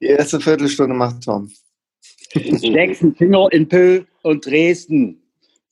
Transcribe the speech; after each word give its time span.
Die 0.00 0.06
erste 0.06 0.40
Viertelstunde 0.40 0.94
macht 0.94 1.24
Tom. 1.24 1.50
Jackson, 2.34 3.14
Finger 3.14 3.48
in 3.52 3.68
Pö 3.68 4.02
und 4.22 4.44
Dresden. 4.44 5.22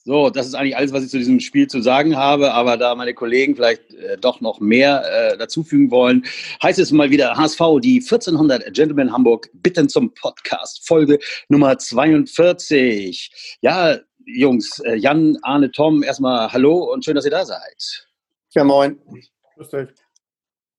So, 0.05 0.31
das 0.31 0.47
ist 0.47 0.55
eigentlich 0.55 0.77
alles, 0.77 0.93
was 0.93 1.03
ich 1.03 1.11
zu 1.11 1.19
diesem 1.19 1.41
Spiel 1.41 1.67
zu 1.67 1.83
sagen 1.83 2.17
habe. 2.17 2.53
Aber 2.53 2.77
da 2.77 2.95
meine 2.95 3.13
Kollegen 3.13 3.57
vielleicht 3.57 3.93
äh, 3.95 4.17
doch 4.17 4.41
noch 4.41 4.61
mehr 4.61 5.03
äh, 5.05 5.37
dazufügen 5.37 5.91
wollen, 5.91 6.25
heißt 6.63 6.79
es 6.79 6.93
mal 6.93 7.11
wieder 7.11 7.37
HSV, 7.37 7.61
die 7.83 8.01
1400 8.01 8.73
Gentlemen 8.73 9.13
Hamburg 9.13 9.51
bitten 9.53 9.89
zum 9.89 10.15
Podcast, 10.15 10.87
Folge 10.87 11.19
Nummer 11.49 11.77
42. 11.77 13.59
Ja, 13.63 13.99
Jungs, 14.25 14.79
äh, 14.85 14.95
Jan, 14.95 15.39
Arne, 15.43 15.73
Tom, 15.73 16.05
erstmal 16.05 16.53
hallo 16.53 16.93
und 16.93 17.05
schön, 17.05 17.17
dass 17.17 17.25
ihr 17.25 17.33
da 17.33 17.45
seid. 17.45 18.07
Ja, 18.55 18.63
moin. 18.63 19.01
Grüß 19.57 19.71
dich. 19.71 20.06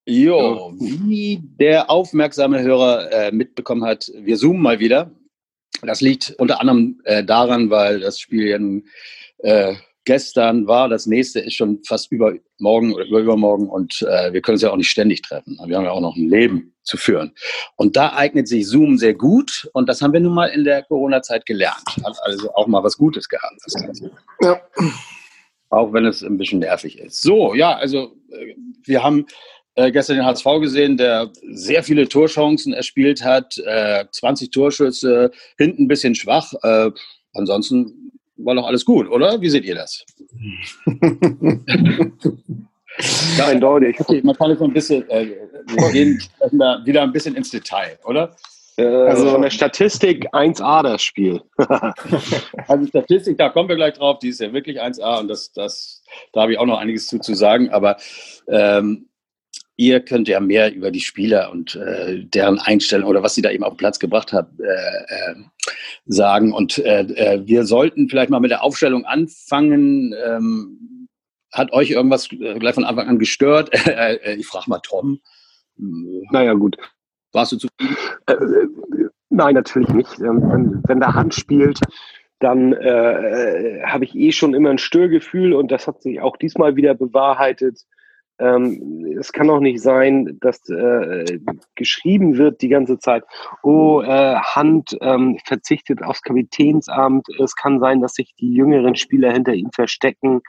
Jo, 0.10 0.74
wie 0.80 1.42
der 1.60 1.89
aufmerksame 1.89 2.62
Hörer 2.62 3.12
äh, 3.12 3.32
mitbekommen 3.32 3.84
hat, 3.84 4.10
wir 4.16 4.38
zoomen 4.38 4.61
mal 4.61 4.79
wieder. 4.79 5.11
Das 5.82 6.00
liegt 6.00 6.34
unter 6.38 6.61
anderem 6.61 7.02
äh, 7.04 7.25
daran, 7.25 7.70
weil 7.70 8.00
das 8.00 8.18
Spiel 8.18 8.48
ja 8.48 8.57
nun 8.57 8.86
äh, 9.39 9.75
gestern 10.06 10.65
war. 10.65 10.88
Das 10.88 11.07
nächste 11.07 11.42
ist 11.42 11.56
schon 11.56 11.84
fast 11.84 12.10
übermorgen 12.10 12.93
oder 12.93 13.06
übermorgen 13.06 13.68
und 13.68 14.01
äh, 14.04 14.32
wir 14.32 14.42
können 14.42 14.56
uns 14.56 14.62
ja 14.62 14.71
auch 14.71 14.78
nicht 14.78 14.89
ständig 14.89 15.24
treffen. 15.24 15.60
Wir 15.65 15.75
haben 15.75 15.84
ja 15.84 15.92
auch 15.92 16.00
noch 16.00 16.15
ein 16.15 16.29
Leben 16.29 16.74
zu 16.84 16.96
führen. 16.96 17.34
Und 17.76 17.98
da 17.98 18.14
eignet 18.14 18.48
sich 18.48 18.65
Zoom 18.65 18.98
sehr 18.98 19.14
gut 19.14 19.70
und 19.74 19.89
das 19.89 20.01
haben 20.01 20.14
wir 20.14 20.21
nun 20.21 20.34
mal 20.34 20.48
in 20.48 20.64
der 20.64 20.84
Corona-Zeit 20.84 21.46
gelernt. 21.46 21.84
Hat 22.06 22.15
also 22.21 22.54
auch 22.54 22.68
mal 22.68 22.82
was 22.82 22.98
Gutes 22.98 23.28
gehabt, 23.28 23.57
das 23.65 23.74
Ganze. 23.74 24.12
Ja. 24.42 24.62
Auch 25.70 25.92
wenn 25.92 26.06
es 26.06 26.24
ein 26.24 26.37
bisschen 26.37 26.60
nervig 26.60 26.98
ist. 26.98 27.21
So, 27.21 27.54
ja, 27.54 27.76
also 27.76 28.15
äh, 28.32 28.56
wir 28.86 29.04
haben 29.04 29.26
äh, 29.77 29.91
gestern 29.91 30.17
den 30.17 30.25
HSV 30.25 30.45
gesehen, 30.59 30.97
der 30.97 31.29
sehr 31.51 31.83
viele 31.83 32.09
Torchancen 32.09 32.73
erspielt 32.73 33.23
hat, 33.23 33.58
äh, 33.59 34.05
20 34.11 34.50
Torschüsse, 34.50 35.31
hinten 35.58 35.83
ein 35.83 35.88
bisschen 35.88 36.16
schwach. 36.16 36.52
Äh, 36.64 36.89
ansonsten 37.34 38.11
war 38.38 38.56
doch 38.56 38.66
alles 38.66 38.86
gut, 38.86 39.08
oder? 39.09 39.39
Wie 39.39 39.50
seht 39.50 39.66
ihr 39.66 39.75
das? 39.75 40.03
ja, 43.38 43.45
eindeutig. 43.45 44.00
Okay, 44.00 44.22
man 44.23 44.36
kann 44.36 44.50
jetzt 44.50 44.59
noch 44.59 44.67
ein 44.67 44.73
bisschen, 44.73 45.08
äh, 45.09 45.28
wir 45.67 45.91
gehen 45.91 46.23
wieder 46.86 47.03
ein 47.03 47.14
bisschen 47.14 47.36
ins 47.36 47.52
Detail, 47.52 48.00
oder? 48.03 48.36
Äh, 48.78 48.86
also 48.86 49.30
von 49.30 49.44
der 49.44 49.52
Statistik 49.52 50.34
1A 50.34 50.81
das 50.81 51.03
Spiel. 51.03 51.41
also 52.67 52.88
Statistik, 52.88 53.38
da 53.38 53.50
kommen 53.50 53.69
wir 53.69 53.75
gleich 53.75 53.94
drauf, 53.94 54.17
die 54.19 54.30
ist 54.30 54.39
ja 54.39 54.52
wirklich 54.53 54.81
1A 54.81 55.19
und 55.19 55.28
das, 55.28 55.52
das, 55.52 56.02
da 56.34 56.41
habe 56.41 56.53
ich 56.53 56.58
auch 56.58 56.66
noch 56.66 56.80
einiges 56.80 57.06
zu, 57.06 57.19
zu 57.19 57.36
sagen, 57.36 57.69
aber 57.69 57.97
ähm, 58.47 59.08
ihr 59.78 60.00
könnt 60.00 60.28
ja 60.28 60.39
mehr 60.39 60.73
über 60.73 60.92
die 60.92 61.00
Spieler 61.00 61.52
und 61.52 61.75
äh, 61.75 62.25
deren 62.25 62.59
Einstellung 62.59 63.08
oder 63.08 63.23
was 63.23 63.36
sie 63.36 63.44
da 63.44 63.52
eben 63.52 63.64
auf 63.64 63.73
den 63.73 63.78
Platz 63.78 64.00
gebracht 64.00 64.34
hat, 64.34 64.50
äh, 64.59 64.64
äh, 64.64 65.36
sagen. 66.08 66.52
Und 66.52 66.80
äh, 66.80 67.02
äh, 67.02 67.47
wir 67.47 67.64
sollten 67.64 68.09
vielleicht 68.09 68.31
mal 68.31 68.39
mit 68.39 68.52
der 68.52 68.64
Aufstellung 68.64 69.06
anfangen. 69.06 70.14
Ähm, 70.25 71.08
hat 71.53 71.72
euch 71.72 71.92
irgendwas 71.92 72.30
äh, 72.31 72.58
gleich 72.59 72.73
von 72.73 72.84
Anfang 72.84 73.08
an 73.08 73.19
gestört? 73.19 73.69
ich 74.38 74.47
frage 74.47 74.69
mal 74.69 74.80
Tom. 74.80 75.19
Naja, 75.78 76.53
gut. 76.53 76.75
Warst 77.31 77.52
du 77.52 77.58
zufrieden? 77.58 77.95
nein, 79.30 79.53
natürlich 79.53 79.89
nicht. 79.89 80.19
Ähm, 80.19 80.41
wenn, 80.50 80.84
wenn 80.88 81.00
der 81.00 81.14
Hand 81.14 81.36
spielt, 81.36 81.80
dann 82.39 82.73
habe 82.73 84.06
ich 84.06 84.16
eh 84.16 84.31
schon 84.31 84.53
immer 84.53 84.69
ein 84.69 84.78
Störgefühl 84.78 85.53
und 85.53 85.72
das 85.72 85.88
hat 85.88 86.03
sich 86.03 86.22
auch 86.22 86.38
diesmal 86.38 86.75
wieder 86.75 86.94
bewahrheitet. 86.94 87.84
Ähm, 88.40 89.16
es 89.20 89.32
kann 89.32 89.50
auch 89.50 89.60
nicht 89.60 89.82
sein, 89.82 90.38
dass 90.42 90.70
äh, 90.70 91.40
geschrieben 91.76 92.38
wird 92.38 92.62
die 92.62 92.70
ganze 92.70 93.00
Zeit, 93.00 93.24
oh, 93.64 94.02
äh, 94.02 94.36
Hand 94.36 94.96
ähm, 95.02 95.40
verzichtet 95.46 96.04
aufs 96.04 96.22
Kapitänsamt. 96.22 97.28
Es 97.40 97.56
kann 97.56 97.80
sein, 97.80 98.02
dass 98.02 98.14
sich 98.14 98.36
die 98.36 98.54
jüngeren 98.54 98.96
Spieler 98.96 99.32
hinter 99.32 99.54
ihm 99.54 99.72
verstecken. 99.74 100.42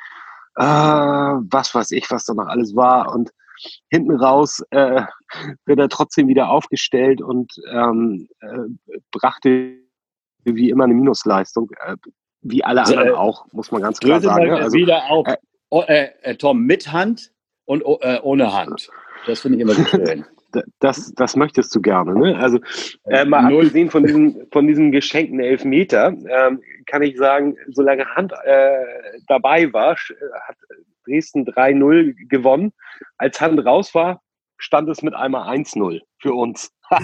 Äh, 0.57 0.65
was 0.65 1.75
weiß 1.75 1.93
ich, 1.93 2.11
was 2.11 2.25
da 2.25 2.35
noch 2.35 2.49
alles 2.49 2.77
war. 2.77 3.15
Und 3.15 3.31
hinten 3.91 4.17
raus 4.17 4.63
äh, 4.71 5.03
wird 5.65 5.79
er 5.79 5.89
trotzdem 5.89 6.29
wieder 6.29 6.51
aufgestellt 6.51 7.23
und 7.23 7.53
ähm, 7.71 8.29
äh, 8.41 8.99
brachte 9.11 9.79
wie 10.45 10.71
immer 10.71 10.85
eine 10.85 10.95
Minusleistung. 10.95 11.71
Äh, 11.85 11.97
wie 12.43 12.63
alle 12.63 12.85
anderen 12.85 13.15
auch, 13.15 13.47
muss 13.53 13.73
man 13.73 13.83
ganz 13.83 13.99
klar 13.99 14.21
sagen. 14.21 14.51
Also, 14.53 14.77
wieder 14.77 15.11
auf. 15.11 15.27
Oh, 15.71 15.85
Tom, 16.39 16.63
mit 16.63 16.93
Hand 16.93 17.31
und 17.69 17.83
äh, 18.01 18.19
ohne 18.23 18.53
Hand. 18.53 18.91
Das 19.27 19.41
finde 19.41 19.59
ich 19.59 19.63
immer 19.63 19.75
so 19.75 19.85
schön. 19.85 20.25
Das, 20.81 21.13
das 21.15 21.37
möchtest 21.37 21.75
du 21.75 21.83
gerne. 21.83 22.15
Ne? 22.15 22.37
Also 22.39 22.59
äh, 23.05 23.27
mal 23.27 23.43
Null. 23.43 23.67
abgesehen 23.67 23.91
von 23.91 24.05
diesem, 24.05 24.47
von 24.51 24.67
diesem 24.67 24.91
geschenkten 24.91 25.41
Elfmeter, 25.41 26.15
ähm, 26.29 26.63
kann 26.87 27.03
ich 27.03 27.19
sagen, 27.19 27.55
solange 27.69 28.07
Hand 28.07 28.33
äh, 28.45 28.79
dabei 29.27 29.71
war, 29.75 29.95
hat 29.95 30.57
Dresden 31.05 31.45
3-0 31.47 32.15
gewonnen. 32.29 32.73
Als 33.19 33.39
Hand 33.43 33.63
raus 33.65 33.95
war, 33.95 34.23
stand 34.59 34.89
es 34.89 35.03
mit 35.03 35.15
einmal 35.15 35.49
1-0 35.49 36.01
für 36.19 36.35
uns. 36.35 36.71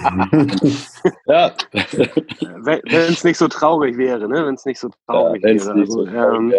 ja. 1.25 1.53
Wenn 1.71 2.81
es 2.85 3.23
nicht 3.23 3.37
so 3.37 3.47
traurig 3.47 3.97
wäre, 3.97 4.27
ne? 4.27 4.45
Wenn 4.45 4.55
es 4.55 4.65
nicht 4.65 4.79
so 4.79 4.89
traurig 5.07 5.41
ja, 5.43 5.49
wäre. 5.49 5.73
Also, 5.73 6.05
so 6.05 6.07
ähm, 6.07 6.53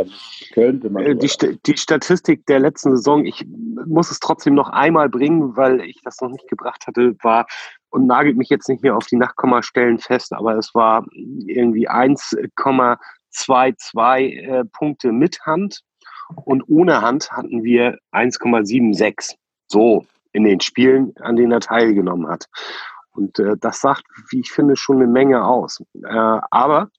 könnte 0.54 0.88
man. 0.90 1.04
Äh, 1.04 1.16
die, 1.16 1.58
die, 1.66 1.76
Statistik 1.76 2.46
der 2.46 2.60
letzten 2.60 2.96
Saison, 2.96 3.26
ich 3.26 3.44
muss 3.86 4.10
es 4.10 4.20
trotzdem 4.20 4.54
noch 4.54 4.70
einmal 4.70 5.08
bringen, 5.08 5.56
weil 5.56 5.80
ich 5.82 6.00
das 6.02 6.20
noch 6.20 6.30
nicht 6.30 6.48
gebracht 6.48 6.86
hatte, 6.86 7.16
war 7.22 7.46
und 7.90 8.06
nagelt 8.06 8.36
mich 8.36 8.48
jetzt 8.48 8.68
nicht 8.68 8.82
mehr 8.82 8.96
auf 8.96 9.06
die 9.06 9.16
Nachkommastellen 9.16 9.98
fest, 9.98 10.32
aber 10.32 10.56
es 10.56 10.72
war 10.74 11.04
irgendwie 11.46 11.90
1,22 11.90 14.38
äh, 14.38 14.64
Punkte 14.66 15.10
mit 15.12 15.40
Hand 15.44 15.80
und 16.44 16.62
ohne 16.68 17.02
Hand 17.02 17.32
hatten 17.32 17.64
wir 17.64 17.98
1,76. 18.12 19.34
So 19.68 20.06
in 20.36 20.44
den 20.44 20.60
Spielen, 20.60 21.14
an 21.20 21.36
denen 21.36 21.52
er 21.52 21.60
teilgenommen 21.60 22.28
hat. 22.28 22.46
Und 23.12 23.38
äh, 23.38 23.56
das 23.58 23.80
sagt, 23.80 24.04
wie 24.30 24.40
ich 24.40 24.52
finde, 24.52 24.76
schon 24.76 24.96
eine 24.96 25.06
Menge 25.06 25.44
aus. 25.44 25.82
Äh, 26.04 26.40
aber 26.50 26.90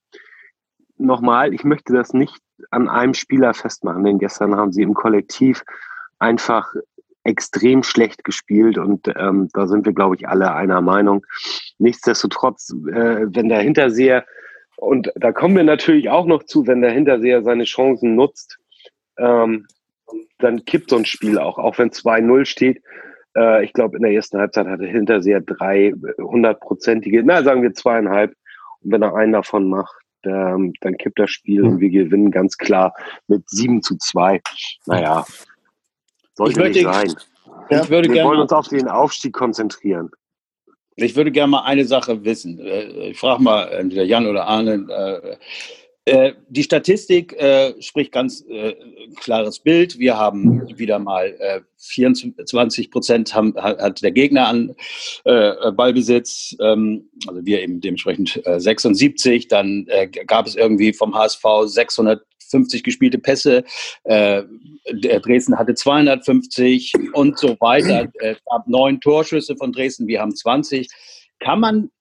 nochmal, 0.97 1.53
ich 1.53 1.63
möchte 1.63 1.93
das 1.93 2.13
nicht 2.13 2.35
an 2.71 2.89
einem 2.89 3.13
Spieler 3.13 3.53
festmachen, 3.53 4.03
denn 4.03 4.17
gestern 4.17 4.55
haben 4.55 4.71
sie 4.71 4.81
im 4.81 4.95
Kollektiv 4.95 5.63
einfach 6.17 6.73
extrem 7.23 7.83
schlecht 7.83 8.23
gespielt 8.23 8.77
und 8.77 9.07
ähm, 9.15 9.49
da 9.53 9.67
sind 9.67 9.85
wir, 9.85 9.93
glaube 9.93 10.15
ich, 10.15 10.27
alle 10.27 10.53
einer 10.53 10.81
Meinung. 10.81 11.25
Nichtsdestotrotz, 11.77 12.73
äh, 12.89 13.27
wenn 13.27 13.49
der 13.49 13.61
Hinterseher, 13.61 14.25
und 14.77 15.11
da 15.15 15.31
kommen 15.31 15.55
wir 15.55 15.63
natürlich 15.63 16.09
auch 16.09 16.25
noch 16.25 16.43
zu, 16.43 16.65
wenn 16.65 16.81
der 16.81 16.91
Hinterseher 16.91 17.43
seine 17.43 17.65
Chancen 17.65 18.15
nutzt, 18.15 18.57
ähm, 19.19 19.67
dann 20.39 20.63
kippt 20.65 20.89
so 20.89 20.95
ein 20.95 21.05
Spiel 21.05 21.37
auch, 21.37 21.57
auch 21.57 21.77
wenn 21.77 21.89
2-0 21.89 22.45
steht. 22.45 22.81
Äh, 23.37 23.63
ich 23.63 23.73
glaube, 23.73 23.97
in 23.97 24.03
der 24.03 24.11
ersten 24.11 24.39
Halbzeit 24.39 24.67
hatte 24.67 24.85
Hinterseher 24.85 25.41
drei 25.41 25.93
hundertprozentige, 26.17 27.23
na 27.23 27.43
sagen 27.43 27.61
wir 27.61 27.73
zweieinhalb. 27.73 28.33
Und 28.81 28.91
wenn 28.91 29.01
er 29.03 29.15
einen 29.15 29.33
davon 29.33 29.69
macht, 29.69 29.95
ähm, 30.23 30.73
dann 30.81 30.97
kippt 30.97 31.19
das 31.19 31.29
Spiel 31.29 31.63
und 31.63 31.79
wir 31.79 31.89
gewinnen 31.89 32.31
ganz 32.31 32.57
klar 32.57 32.93
mit 33.27 33.47
7 33.49 33.81
zu 33.81 33.97
2. 33.97 34.41
Naja, 34.87 35.25
sollte 36.33 36.59
nicht 36.61 36.81
sein. 36.81 37.13
Ja, 37.69 37.87
wir 37.89 38.23
wollen 38.23 38.39
uns 38.39 38.51
auf 38.51 38.67
den 38.67 38.87
Aufstieg 38.87 39.33
konzentrieren. 39.33 40.09
Ich 40.95 41.15
würde 41.15 41.31
gerne 41.31 41.51
mal 41.51 41.63
eine 41.63 41.85
Sache 41.85 42.25
wissen. 42.25 42.59
Äh, 42.59 43.09
ich 43.09 43.19
frage 43.19 43.43
mal 43.43 43.67
entweder 43.69 44.03
Jan 44.03 44.25
oder 44.25 44.47
Arne. 44.47 45.37
Äh, 46.07 46.27
äh, 46.27 46.33
die 46.49 46.63
Statistik 46.63 47.33
äh, 47.33 47.73
spricht 47.81 48.11
ganz 48.11 48.43
äh, 48.49 48.75
klares 49.17 49.59
Bild. 49.59 49.99
Wir 49.99 50.17
haben 50.17 50.77
wieder 50.77 50.99
mal 50.99 51.35
äh, 51.39 51.61
24 51.79 52.91
Prozent 52.91 53.35
haben, 53.35 53.53
hat 53.55 54.01
der 54.01 54.11
Gegner 54.11 54.47
an 54.47 54.75
äh, 55.25 55.71
Ballbesitz, 55.71 56.55
ähm, 56.61 57.09
also 57.27 57.45
wir 57.45 57.61
eben 57.61 57.81
dementsprechend 57.81 58.41
76. 58.45 59.47
Dann 59.47 59.85
gab 60.25 60.47
es 60.47 60.55
irgendwie 60.55 60.93
vom 60.93 61.13
HSV 61.13 61.43
650 61.65 62.83
gespielte 62.83 63.19
Pässe. 63.19 63.63
Dresden 64.05 65.57
hatte 65.57 65.75
250 65.75 66.93
und 67.13 67.37
so 67.37 67.57
weiter. 67.59 68.09
Es 68.19 68.37
gab 68.49 68.67
neun 68.67 68.99
Torschüsse 69.01 69.55
von 69.55 69.71
Dresden, 69.71 70.07
wir 70.07 70.21
haben 70.21 70.35
20. 70.35 70.89
Kann 71.39 71.59
man, 71.59 71.91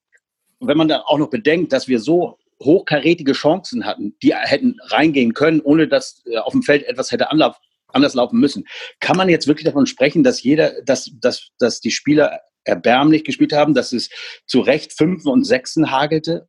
wenn 0.61 0.79
man 0.79 0.89
dann 0.89 1.03
auch 1.03 1.19
noch 1.19 1.31
bedenkt, 1.31 1.73
dass 1.73 1.89
wir 1.89 2.01
so 2.01 2.39
hochkarätige 2.63 3.33
Chancen 3.33 3.85
hatten, 3.85 4.17
die 4.23 4.35
hätten 4.35 4.77
reingehen 4.89 5.35
können, 5.35 5.61
ohne 5.61 5.89
dass 5.89 6.23
äh, 6.27 6.39
auf 6.39 6.53
dem 6.53 6.63
Feld 6.63 6.85
etwas 6.85 7.13
hätte 7.13 7.31
anlauf, 7.31 7.57
anders 7.89 8.15
laufen 8.15 8.39
müssen. 8.39 8.67
Kann 9.01 9.17
man 9.17 9.29
jetzt 9.29 9.47
wirklich 9.47 9.65
davon 9.65 9.87
sprechen, 9.87 10.25
dass 10.25 10.43
jeder, 10.43 10.83
dass, 10.83 11.11
dass, 11.21 11.51
dass 11.59 11.81
die 11.81 11.91
Spieler 11.91 12.41
erbärmlich 12.65 13.25
gespielt 13.25 13.53
haben, 13.53 13.75
dass 13.75 13.93
es 13.93 14.11
zu 14.47 14.61
Recht 14.61 14.93
Fünfen 14.93 15.31
und 15.31 15.45
Sechsen 15.45 15.91
hagelte? 15.91 16.49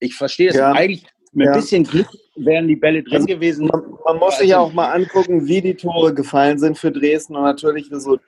Ich 0.00 0.14
verstehe 0.14 0.50
es 0.50 0.56
ja. 0.56 0.72
eigentlich. 0.72 1.04
Mit 1.32 1.46
ja. 1.46 1.52
ein 1.52 1.60
bisschen 1.60 1.84
Glück 1.84 2.08
wären 2.36 2.68
die 2.68 2.76
Bälle 2.76 3.02
drin 3.02 3.16
also, 3.16 3.26
gewesen. 3.26 3.66
Man, 3.66 3.82
man 4.04 4.16
muss 4.18 4.38
sich 4.38 4.48
ja 4.48 4.58
auch 4.58 4.72
mal 4.72 4.92
angucken, 4.92 5.46
wie 5.46 5.60
die 5.60 5.74
Tore 5.74 6.14
gefallen 6.14 6.58
sind 6.58 6.78
für 6.78 6.90
Dresden 6.90 7.36
und 7.36 7.42
natürlich 7.42 7.88
so 7.90 8.18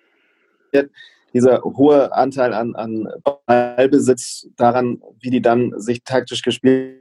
dieser 1.32 1.62
hohe 1.62 2.12
Anteil 2.12 2.52
an, 2.52 2.74
an 2.74 3.08
Ballbesitz 3.46 4.48
daran, 4.56 5.00
wie 5.20 5.30
die 5.30 5.40
dann 5.40 5.72
sich 5.80 6.04
taktisch 6.04 6.42
gespielt 6.42 6.96
haben, 6.96 6.99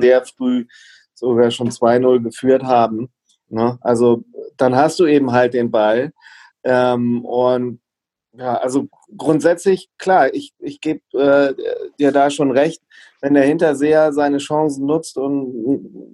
sehr 0.00 0.24
früh 0.24 0.66
sogar 1.14 1.50
schon 1.50 1.70
2-0 1.70 2.22
geführt 2.22 2.62
haben. 2.64 3.08
Ne? 3.48 3.78
Also 3.80 4.24
dann 4.56 4.76
hast 4.76 4.98
du 4.98 5.06
eben 5.06 5.32
halt 5.32 5.54
den 5.54 5.70
Ball. 5.70 6.12
Ähm, 6.64 7.24
und 7.24 7.80
ja, 8.32 8.56
also 8.56 8.88
grundsätzlich, 9.16 9.88
klar, 9.98 10.34
ich, 10.34 10.52
ich 10.58 10.80
gebe 10.80 11.00
äh, 11.14 11.54
dir 11.98 12.12
da 12.12 12.30
schon 12.30 12.50
recht, 12.50 12.82
wenn 13.20 13.34
der 13.34 13.44
Hinterseher 13.44 14.12
seine 14.12 14.38
Chancen 14.38 14.84
nutzt 14.86 15.16
und 15.16 16.06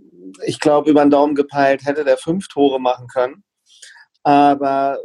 ich 0.44 0.60
glaube, 0.60 0.90
über 0.90 1.04
den 1.04 1.10
Daumen 1.10 1.34
gepeilt 1.34 1.84
hätte 1.84 2.04
der 2.04 2.16
fünf 2.16 2.48
Tore 2.48 2.80
machen 2.80 3.06
können. 3.08 3.42
Aber 4.22 4.98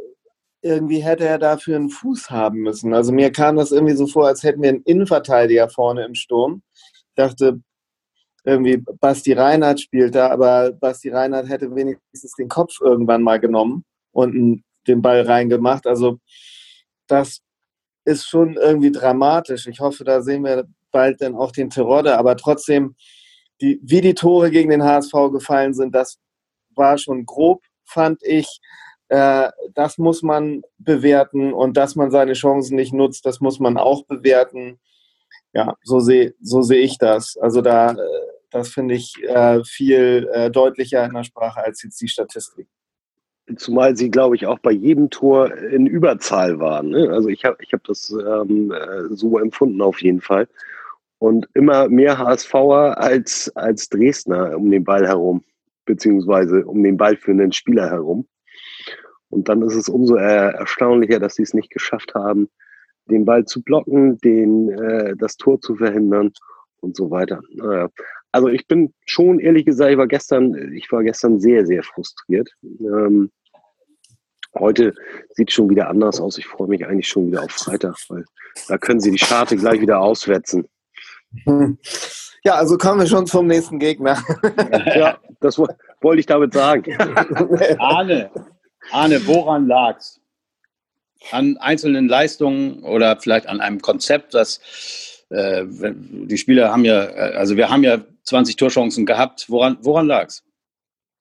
irgendwie 0.62 1.00
hätte 1.00 1.24
er 1.24 1.38
dafür 1.38 1.76
einen 1.76 1.90
Fuß 1.90 2.30
haben 2.30 2.58
müssen. 2.60 2.94
Also 2.94 3.12
mir 3.12 3.32
kam 3.32 3.56
das 3.56 3.72
irgendwie 3.72 3.94
so 3.94 4.06
vor, 4.06 4.26
als 4.26 4.42
hätten 4.42 4.62
wir 4.62 4.70
einen 4.70 4.82
Innenverteidiger 4.82 5.68
vorne 5.68 6.04
im 6.04 6.14
Sturm. 6.14 6.62
Ich 6.74 7.14
dachte, 7.14 7.60
irgendwie 8.48 8.78
Basti 9.00 9.34
Reinhardt 9.34 9.80
spielt 9.80 10.14
da, 10.14 10.30
aber 10.30 10.72
Basti 10.72 11.10
Reinhardt 11.10 11.48
hätte 11.48 11.74
wenigstens 11.74 12.32
den 12.32 12.48
Kopf 12.48 12.80
irgendwann 12.80 13.22
mal 13.22 13.38
genommen 13.38 13.84
und 14.12 14.64
den 14.86 15.02
Ball 15.02 15.20
reingemacht. 15.20 15.86
Also 15.86 16.18
das 17.06 17.40
ist 18.04 18.26
schon 18.26 18.54
irgendwie 18.54 18.90
dramatisch. 18.90 19.66
Ich 19.66 19.80
hoffe, 19.80 20.02
da 20.04 20.22
sehen 20.22 20.44
wir 20.44 20.66
bald 20.90 21.20
dann 21.20 21.34
auch 21.34 21.52
den 21.52 21.68
Terodde, 21.68 22.16
aber 22.16 22.36
trotzdem, 22.36 22.96
die, 23.60 23.78
wie 23.82 24.00
die 24.00 24.14
Tore 24.14 24.50
gegen 24.50 24.70
den 24.70 24.82
HSV 24.82 25.12
gefallen 25.30 25.74
sind, 25.74 25.94
das 25.94 26.18
war 26.74 26.96
schon 26.96 27.26
grob, 27.26 27.62
fand 27.84 28.22
ich. 28.22 28.60
Äh, 29.08 29.50
das 29.74 29.98
muss 29.98 30.22
man 30.22 30.62
bewerten 30.78 31.52
und 31.52 31.76
dass 31.76 31.96
man 31.96 32.10
seine 32.10 32.32
Chancen 32.32 32.76
nicht 32.76 32.94
nutzt, 32.94 33.26
das 33.26 33.40
muss 33.40 33.60
man 33.60 33.76
auch 33.76 34.06
bewerten. 34.06 34.78
Ja, 35.52 35.74
so 35.82 36.00
sehe 36.00 36.34
so 36.40 36.62
seh 36.62 36.76
ich 36.78 36.98
das. 36.98 37.36
Also 37.38 37.62
da, 37.62 37.92
äh, 37.92 37.96
das 38.50 38.70
finde 38.70 38.94
ich 38.94 39.14
äh, 39.24 39.62
viel 39.64 40.28
äh, 40.32 40.50
deutlicher 40.50 41.04
in 41.04 41.14
der 41.14 41.24
Sprache 41.24 41.62
als 41.62 41.82
jetzt 41.82 42.00
die 42.00 42.08
Statistik. 42.08 42.66
Zumal 43.56 43.96
sie, 43.96 44.10
glaube 44.10 44.36
ich, 44.36 44.46
auch 44.46 44.58
bei 44.58 44.72
jedem 44.72 45.08
Tor 45.10 45.54
in 45.54 45.86
Überzahl 45.86 46.58
waren. 46.58 46.90
Ne? 46.90 47.10
Also 47.10 47.28
ich 47.28 47.44
habe 47.44 47.56
ich 47.62 47.72
hab 47.72 47.82
das 47.84 48.10
ähm, 48.10 48.72
äh, 48.72 49.14
so 49.14 49.38
empfunden 49.38 49.80
auf 49.80 50.02
jeden 50.02 50.20
Fall. 50.20 50.48
Und 51.18 51.48
immer 51.54 51.88
mehr 51.88 52.18
HSVer 52.18 52.98
als, 52.98 53.50
als 53.56 53.88
Dresdner 53.88 54.56
um 54.56 54.70
den 54.70 54.84
Ball 54.84 55.06
herum, 55.06 55.42
beziehungsweise 55.84 56.64
um 56.64 56.82
den 56.82 56.96
Ball 56.96 57.16
für 57.16 57.32
einen 57.32 57.52
Spieler 57.52 57.90
herum. 57.90 58.28
Und 59.30 59.48
dann 59.48 59.62
ist 59.62 59.74
es 59.74 59.88
umso 59.88 60.14
erstaunlicher, 60.14 61.18
dass 61.18 61.34
sie 61.34 61.42
es 61.42 61.54
nicht 61.54 61.70
geschafft 61.70 62.14
haben, 62.14 62.48
den 63.10 63.24
Ball 63.24 63.44
zu 63.44 63.62
blocken, 63.62 64.18
den, 64.18 64.70
äh, 64.70 65.16
das 65.16 65.36
Tor 65.36 65.60
zu 65.60 65.76
verhindern 65.76 66.32
und 66.80 66.96
so 66.96 67.10
weiter. 67.10 67.40
Naja. 67.50 67.88
Also 68.32 68.48
ich 68.48 68.66
bin 68.66 68.92
schon, 69.06 69.40
ehrlich 69.40 69.64
gesagt, 69.64 69.90
ich 69.90 69.98
war 69.98 70.06
gestern, 70.06 70.72
ich 70.74 70.90
war 70.92 71.02
gestern 71.02 71.40
sehr, 71.40 71.66
sehr 71.66 71.82
frustriert. 71.82 72.50
Ähm, 72.62 73.30
heute 74.58 74.94
sieht 75.30 75.48
es 75.48 75.54
schon 75.54 75.70
wieder 75.70 75.88
anders 75.88 76.20
aus. 76.20 76.38
Ich 76.38 76.46
freue 76.46 76.68
mich 76.68 76.86
eigentlich 76.86 77.08
schon 77.08 77.28
wieder 77.28 77.42
auf 77.42 77.52
Freitag, 77.52 77.96
weil 78.08 78.24
da 78.68 78.76
können 78.76 79.00
sie 79.00 79.10
die 79.10 79.18
Scharte 79.18 79.56
gleich 79.56 79.80
wieder 79.80 80.00
auswetzen. 80.00 80.68
Ja, 82.44 82.54
also 82.54 82.78
kommen 82.78 83.00
wir 83.00 83.06
schon 83.06 83.26
zum 83.26 83.48
nächsten 83.48 83.78
Gegner. 83.78 84.22
ja, 84.96 85.18
das 85.40 85.58
wollte 85.58 86.20
ich 86.20 86.26
damit 86.26 86.54
sagen. 86.54 86.96
Arne, 87.78 88.30
Arne, 88.92 89.26
woran 89.26 89.66
lag's? 89.66 90.20
An 91.32 91.56
einzelnen 91.56 92.08
Leistungen 92.08 92.84
oder 92.84 93.16
vielleicht 93.20 93.48
an 93.48 93.60
einem 93.60 93.82
Konzept, 93.82 94.34
das 94.34 94.60
äh, 95.30 95.64
die 95.66 96.38
Spieler 96.38 96.72
haben 96.72 96.84
ja, 96.84 97.00
also 97.00 97.56
wir 97.56 97.68
haben 97.68 97.82
ja 97.82 97.98
20 98.28 98.56
Torchancen 98.56 99.06
gehabt. 99.06 99.46
Woran, 99.48 99.78
woran 99.82 100.06
lag's? 100.06 100.44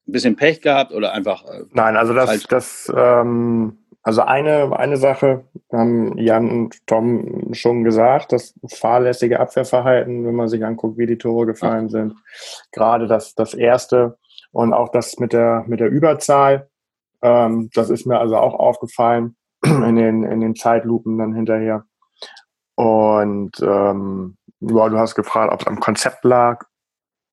Ein 0.07 0.12
bisschen 0.13 0.36
Pech 0.36 0.62
gehabt 0.62 0.94
oder 0.94 1.13
einfach? 1.13 1.44
Äh, 1.45 1.63
Nein, 1.74 1.98
also 1.98 2.13
das, 2.13 2.44
das 2.44 2.92
ähm, 2.95 3.77
also 4.07 4.21
eine, 4.21 4.77
eine 4.80 4.95
Sache 4.95 5.44
haben 5.69 6.18
Jan 6.18 6.50
und 6.50 6.88
Tom 6.88 7.54
schon 7.54 7.83
gesagt, 7.83 8.31
das 8.31 8.54
fahrlässige 8.69 9.42
Abwehrverhalten, 9.42 10.25
wenn 10.25 10.33
man 10.33 10.48
sich 10.48 10.63
anguckt, 10.63 10.98
wie 10.98 11.07
die 11.07 11.18
Tore 11.18 11.45
gefallen 11.45 11.89
sind. 11.89 12.15
Gerade 12.71 13.07
das, 13.07 13.36
das 13.36 13.54
erste 13.54 14.18
und 14.51 14.71
auch 14.71 14.89
das 14.89 15.19
mit 15.19 15.33
der, 15.33 15.65
mit 15.68 15.81
der 15.81 15.89
Überzahl. 15.89 16.69
Ähm, 17.21 17.69
das 17.74 17.89
ist 17.89 18.06
mir 18.06 18.18
also 18.19 18.38
auch 18.38 18.54
aufgefallen 18.54 19.36
in 19.65 19.98
den, 19.98 20.24
in 20.24 20.39
den 20.39 20.56
Zeitlupen 20.56 21.18
dann 21.18 21.33
hinterher. 21.33 21.83
Und 22.75 23.59
ähm, 23.62 24.38
ja, 24.62 24.88
du 24.88 24.98
hast 24.98 25.15
gefragt, 25.15 25.51
ob 25.51 25.59
es 25.59 25.68
am 25.68 25.81
Konzept 25.81 26.24
lag. 26.24 26.63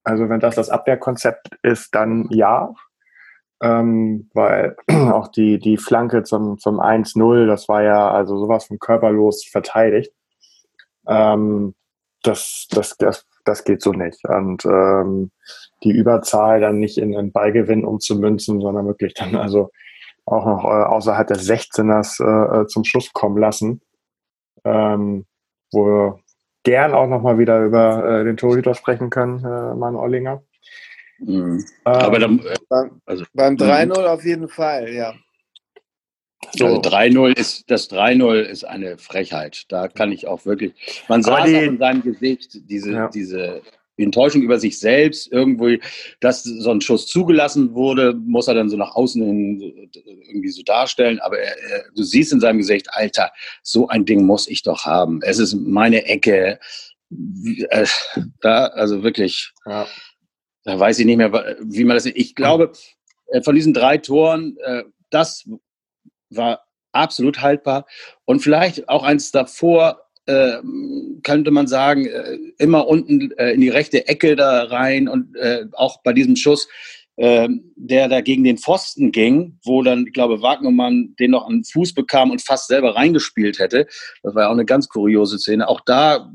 Also 0.05 0.29
wenn 0.29 0.41
das 0.41 0.55
das 0.55 0.71
Abwehrkonzept 0.71 1.51
ist, 1.63 1.95
dann 1.95 2.29
ja. 2.31 2.75
Ähm, 3.63 4.31
weil 4.35 4.77
auch 4.91 5.29
die, 5.29 5.59
die 5.59 5.79
Flanke 5.79 6.23
zum, 6.23 6.59
zum 6.59 6.81
1-0, 6.81 7.47
das 7.47 7.69
war 7.69 7.83
ja 7.83 8.11
also 8.11 8.37
sowas 8.39 8.67
von 8.67 8.79
körperlos 8.79 9.45
verteidigt. 9.45 10.13
Ähm, 11.09 11.75
das, 12.23 12.67
das, 12.71 12.97
das, 12.99 13.27
das 13.45 13.65
geht 13.65 13.83
so 13.83 13.93
nicht. 13.93 14.27
Und 14.29 14.65
ähm, 14.67 15.31
die 15.83 15.93
Überzahl 15.93 16.61
dann 16.61 16.79
nicht 16.79 16.99
in 16.99 17.17
einen 17.17 17.33
Ballgewinn 17.33 17.85
umzumünzen, 17.85 18.61
sondern 18.61 18.87
wirklich 18.87 19.15
dann 19.15 19.37
also 19.37 19.71
auch 20.27 20.47
noch 20.47 20.65
äh, 20.65 20.85
außerhalb 20.85 21.27
des 21.27 21.49
16ers 21.49 22.23
äh, 22.23 22.63
äh, 22.63 22.67
zum 22.67 22.85
Schluss 22.85 23.13
kommen 23.13 23.39
lassen. 23.39 23.81
Ähm, 24.65 25.27
wo 25.73 26.19
gern 26.65 26.93
auch 26.93 27.07
nochmal 27.07 27.39
wieder 27.39 27.65
über 27.65 28.21
äh, 28.21 28.25
den 28.25 28.37
Torhüter 28.37 28.75
sprechen 28.75 29.11
können, 29.11 29.39
äh, 29.45 29.75
Mann 29.75 29.97
Ollinger. 29.97 30.43
Mhm. 31.19 31.65
Aber 31.85 32.19
dann, 32.19 32.41
äh, 32.41 32.57
beim, 32.69 33.01
also, 33.07 33.25
beim 33.33 33.57
3-0 33.57 33.87
mhm. 33.87 34.07
auf 34.07 34.25
jeden 34.25 34.49
Fall, 34.49 34.93
ja. 34.93 35.15
So. 36.53 36.67
Also 36.67 36.81
3-0 36.81 37.39
ist, 37.39 37.71
das 37.71 37.91
3-0 37.91 38.41
ist 38.41 38.65
eine 38.65 38.99
Frechheit. 38.99 39.65
Da 39.69 39.89
kann 39.89 40.13
ich 40.13 40.27
auch 40.27 40.45
wirklich, 40.45 40.75
man 41.09 41.23
sah 41.23 41.45
die, 41.45 41.55
in 41.55 41.79
seinem 41.79 42.03
Gesicht, 42.03 42.69
diese, 42.69 42.93
ja. 42.93 43.09
diese 43.09 43.63
Enttäuschung 43.97 44.43
über 44.43 44.59
sich 44.59 44.79
selbst, 44.79 45.31
irgendwo, 45.31 45.69
dass 46.21 46.43
so 46.43 46.71
ein 46.71 46.81
Schuss 46.81 47.07
zugelassen 47.07 47.75
wurde, 47.75 48.15
muss 48.15 48.49
er 48.49 48.55
dann 48.55 48.69
so 48.69 48.77
nach 48.77 48.95
außen 48.95 49.23
hin 49.23 49.91
irgendwie 50.29 50.51
so 50.51 50.63
darstellen. 50.63 51.21
Aber 51.21 51.39
er, 51.39 51.57
er, 51.71 51.85
du 51.95 52.03
siehst 52.03 52.33
in 52.33 52.41
seinem 52.41 52.59
Gesicht, 52.59 52.89
Alter, 52.91 53.31
so 53.63 53.89
ein 53.89 54.05
Ding 54.05 54.25
muss 54.27 54.49
ich 54.49 54.63
doch 54.63 54.85
haben. 54.85 55.21
Es 55.23 55.39
ist 55.39 55.55
meine 55.55 56.05
Ecke. 56.07 56.59
Äh, 57.69 57.87
da, 58.41 58.67
also 58.67 59.03
wirklich, 59.03 59.53
ja. 59.67 59.87
da 60.65 60.79
weiß 60.79 60.99
ich 60.99 61.07
nicht 61.07 61.19
mehr, 61.19 61.33
wie 61.61 61.85
man 61.85 61.97
das. 61.97 62.07
Ich 62.07 62.35
glaube, 62.35 62.73
äh, 63.29 63.43
von 63.43 63.55
diesen 63.55 63.75
drei 63.75 63.99
Toren, 63.99 64.57
äh, 64.65 64.83
das 65.11 65.49
war 66.31 66.65
absolut 66.93 67.41
haltbar. 67.41 67.87
Und 68.25 68.41
vielleicht 68.41 68.89
auch 68.89 69.03
eins 69.03 69.31
davor, 69.31 70.04
äh, 70.27 70.59
könnte 71.23 71.51
man 71.51 71.67
sagen, 71.67 72.07
äh, 72.07 72.39
immer 72.59 72.87
unten 72.87 73.31
äh, 73.33 73.53
in 73.53 73.61
die 73.61 73.69
rechte 73.69 74.07
Ecke 74.09 74.37
da 74.37 74.65
rein 74.65 75.09
und 75.09 75.37
äh, 75.37 75.67
auch 75.73 76.03
bei 76.03 76.13
diesem 76.13 76.37
Schuss, 76.37 76.69
äh, 77.17 77.49
der 77.77 78.09
da 78.09 78.21
gegen 78.21 78.45
den 78.45 78.59
Pfosten 78.59 79.13
ging, 79.13 79.59
wo 79.65 79.83
dann, 79.83 80.07
ich 80.07 80.13
glaube, 80.13 80.43
Wagnermann 80.43 81.15
den 81.19 81.33
noch 81.33 81.47
an 81.47 81.59
den 81.59 81.65
Fuß 81.65 81.95
bekam 81.95 82.31
und 82.31 82.43
fast 82.43 82.69
selber 82.69 82.97
reingespielt 82.97 83.59
hätte. 83.59 83.87
Das 84.23 84.35
war 84.35 84.45
ja 84.45 84.49
auch 84.49 84.55
eine 84.55 84.65
ganz 84.65 84.89
kuriose 84.89 85.39
Szene. 85.39 85.69
Auch 85.69 85.81
da 85.81 86.31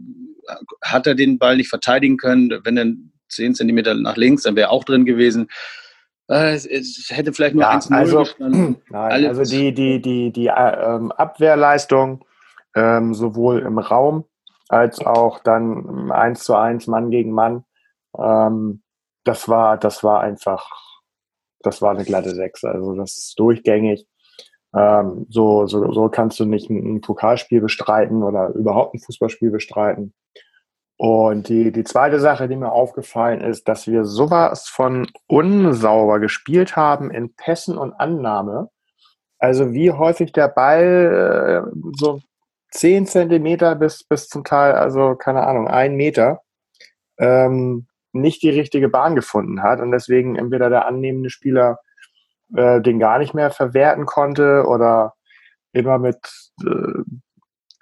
hat 0.81 1.07
er 1.07 1.15
den 1.15 1.37
Ball 1.37 1.57
nicht 1.57 1.69
verteidigen 1.69 2.17
können. 2.17 2.51
Wenn 2.63 2.77
er 2.77 2.93
zehn 3.27 3.55
Zentimeter 3.55 3.93
nach 3.93 4.17
links, 4.17 4.43
dann 4.43 4.55
wäre 4.55 4.69
er 4.69 4.71
auch 4.71 4.83
drin 4.83 5.05
gewesen. 5.05 5.49
Es, 6.27 6.65
es, 6.65 7.07
hätte 7.09 7.33
vielleicht 7.33 7.55
nur 7.55 7.63
ja, 7.63 7.75
1-0 7.75 7.91
also, 7.91 8.19
gestanden. 8.19 8.75
Nein, 8.89 9.25
also 9.25 9.43
die, 9.43 9.73
die, 9.73 9.99
die, 9.99 10.31
die 10.31 10.47
äh, 10.47 10.51
ähm, 10.51 11.11
Abwehrleistung 11.11 12.23
ähm, 12.75 13.13
sowohl 13.13 13.59
im 13.59 13.79
Raum 13.79 14.25
als 14.69 15.03
auch 15.05 15.39
dann 15.39 16.11
eins 16.11 16.43
zu 16.43 16.55
eins 16.55 16.87
Mann 16.87 17.09
gegen 17.09 17.31
Mann. 17.31 17.65
Ähm, 18.17 18.83
das 19.23 19.49
war, 19.49 19.77
das 19.77 20.03
war 20.03 20.21
einfach, 20.21 20.69
das 21.61 21.81
war 21.81 21.91
eine 21.91 22.05
glatte 22.05 22.33
Sechs. 22.33 22.63
Also 22.63 22.95
das 22.95 23.17
ist 23.17 23.39
durchgängig. 23.39 24.07
Ähm, 24.75 25.25
so, 25.29 25.65
so, 25.65 25.91
so 25.91 26.09
kannst 26.09 26.39
du 26.39 26.45
nicht 26.45 26.69
ein, 26.69 26.95
ein 26.95 27.01
Pokalspiel 27.01 27.61
bestreiten 27.61 28.23
oder 28.23 28.49
überhaupt 28.49 28.93
ein 28.93 28.99
Fußballspiel 28.99 29.49
bestreiten. 29.49 30.13
Und 30.97 31.47
die, 31.47 31.71
die 31.71 31.85
zweite 31.85 32.19
Sache, 32.19 32.47
die 32.47 32.57
mir 32.57 32.71
aufgefallen 32.71 33.41
ist, 33.41 33.67
dass 33.67 33.87
wir 33.87 34.03
sowas 34.03 34.67
von 34.67 35.07
unsauber 35.27 36.19
gespielt 36.19 36.75
haben 36.75 37.09
in 37.09 37.33
Pässen 37.33 37.77
und 37.77 37.93
Annahme. 37.93 38.69
Also 39.39 39.71
wie 39.71 39.91
häufig 39.91 40.33
der 40.33 40.49
Ball 40.49 41.65
äh, 41.65 41.79
so 41.97 42.21
10 42.71 43.07
Zentimeter 43.07 43.75
bis, 43.75 44.03
bis 44.03 44.27
zum 44.27 44.43
Teil, 44.43 44.73
also 44.73 45.15
keine 45.15 45.45
Ahnung, 45.45 45.67
ein 45.67 45.95
Meter, 45.95 46.41
ähm, 47.17 47.87
nicht 48.11 48.41
die 48.41 48.49
richtige 48.49 48.89
Bahn 48.89 49.15
gefunden 49.15 49.61
hat 49.61 49.79
und 49.79 49.91
deswegen 49.91 50.35
entweder 50.35 50.69
der 50.69 50.85
annehmende 50.87 51.29
Spieler 51.29 51.79
äh, 52.55 52.81
den 52.81 52.99
gar 52.99 53.19
nicht 53.19 53.33
mehr 53.33 53.51
verwerten 53.51 54.05
konnte 54.05 54.65
oder 54.67 55.13
immer 55.73 55.99
mit 55.99 56.17
äh, 56.65 57.03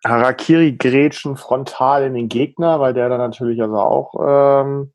Harakiri-Grätschen 0.06 1.38
frontal 1.38 2.04
in 2.04 2.14
den 2.14 2.30
Gegner, 2.30 2.80
weil 2.80 2.94
der 2.94 3.10
dann 3.10 3.20
natürlich 3.20 3.62
also 3.62 3.78
auch 3.78 4.14
ähm, 4.64 4.94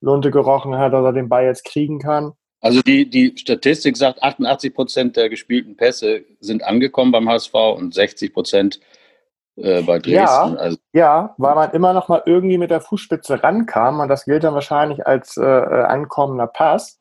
Lunte 0.00 0.30
gerochen 0.30 0.76
hat, 0.76 0.92
dass 0.92 1.04
er 1.04 1.12
den 1.12 1.28
Ball 1.28 1.44
jetzt 1.44 1.64
kriegen 1.64 1.98
kann. 1.98 2.32
Also 2.60 2.80
die, 2.80 3.08
die 3.08 3.36
Statistik 3.36 3.96
sagt, 3.96 4.22
88 4.22 4.74
Prozent 4.74 5.16
der 5.16 5.28
gespielten 5.28 5.76
Pässe 5.76 6.24
sind 6.40 6.62
angekommen 6.64 7.12
beim 7.12 7.28
HSV 7.28 7.54
und 7.54 7.92
60 7.92 8.32
Prozent 8.32 8.80
äh, 9.56 9.82
bei 9.82 9.98
Dresden. 9.98 10.14
Ja, 10.14 10.54
also, 10.54 10.78
ja, 10.92 11.34
weil 11.38 11.54
man 11.54 11.70
immer 11.72 11.92
noch 11.92 12.08
mal 12.08 12.22
irgendwie 12.26 12.58
mit 12.58 12.70
der 12.70 12.80
Fußspitze 12.80 13.42
rankam 13.42 14.00
und 14.00 14.08
das 14.08 14.24
gilt 14.24 14.44
dann 14.44 14.54
wahrscheinlich 14.54 15.06
als 15.06 15.36
äh, 15.36 15.42
äh 15.42 15.82
ankommender 15.84 16.46
Pass. 16.46 16.98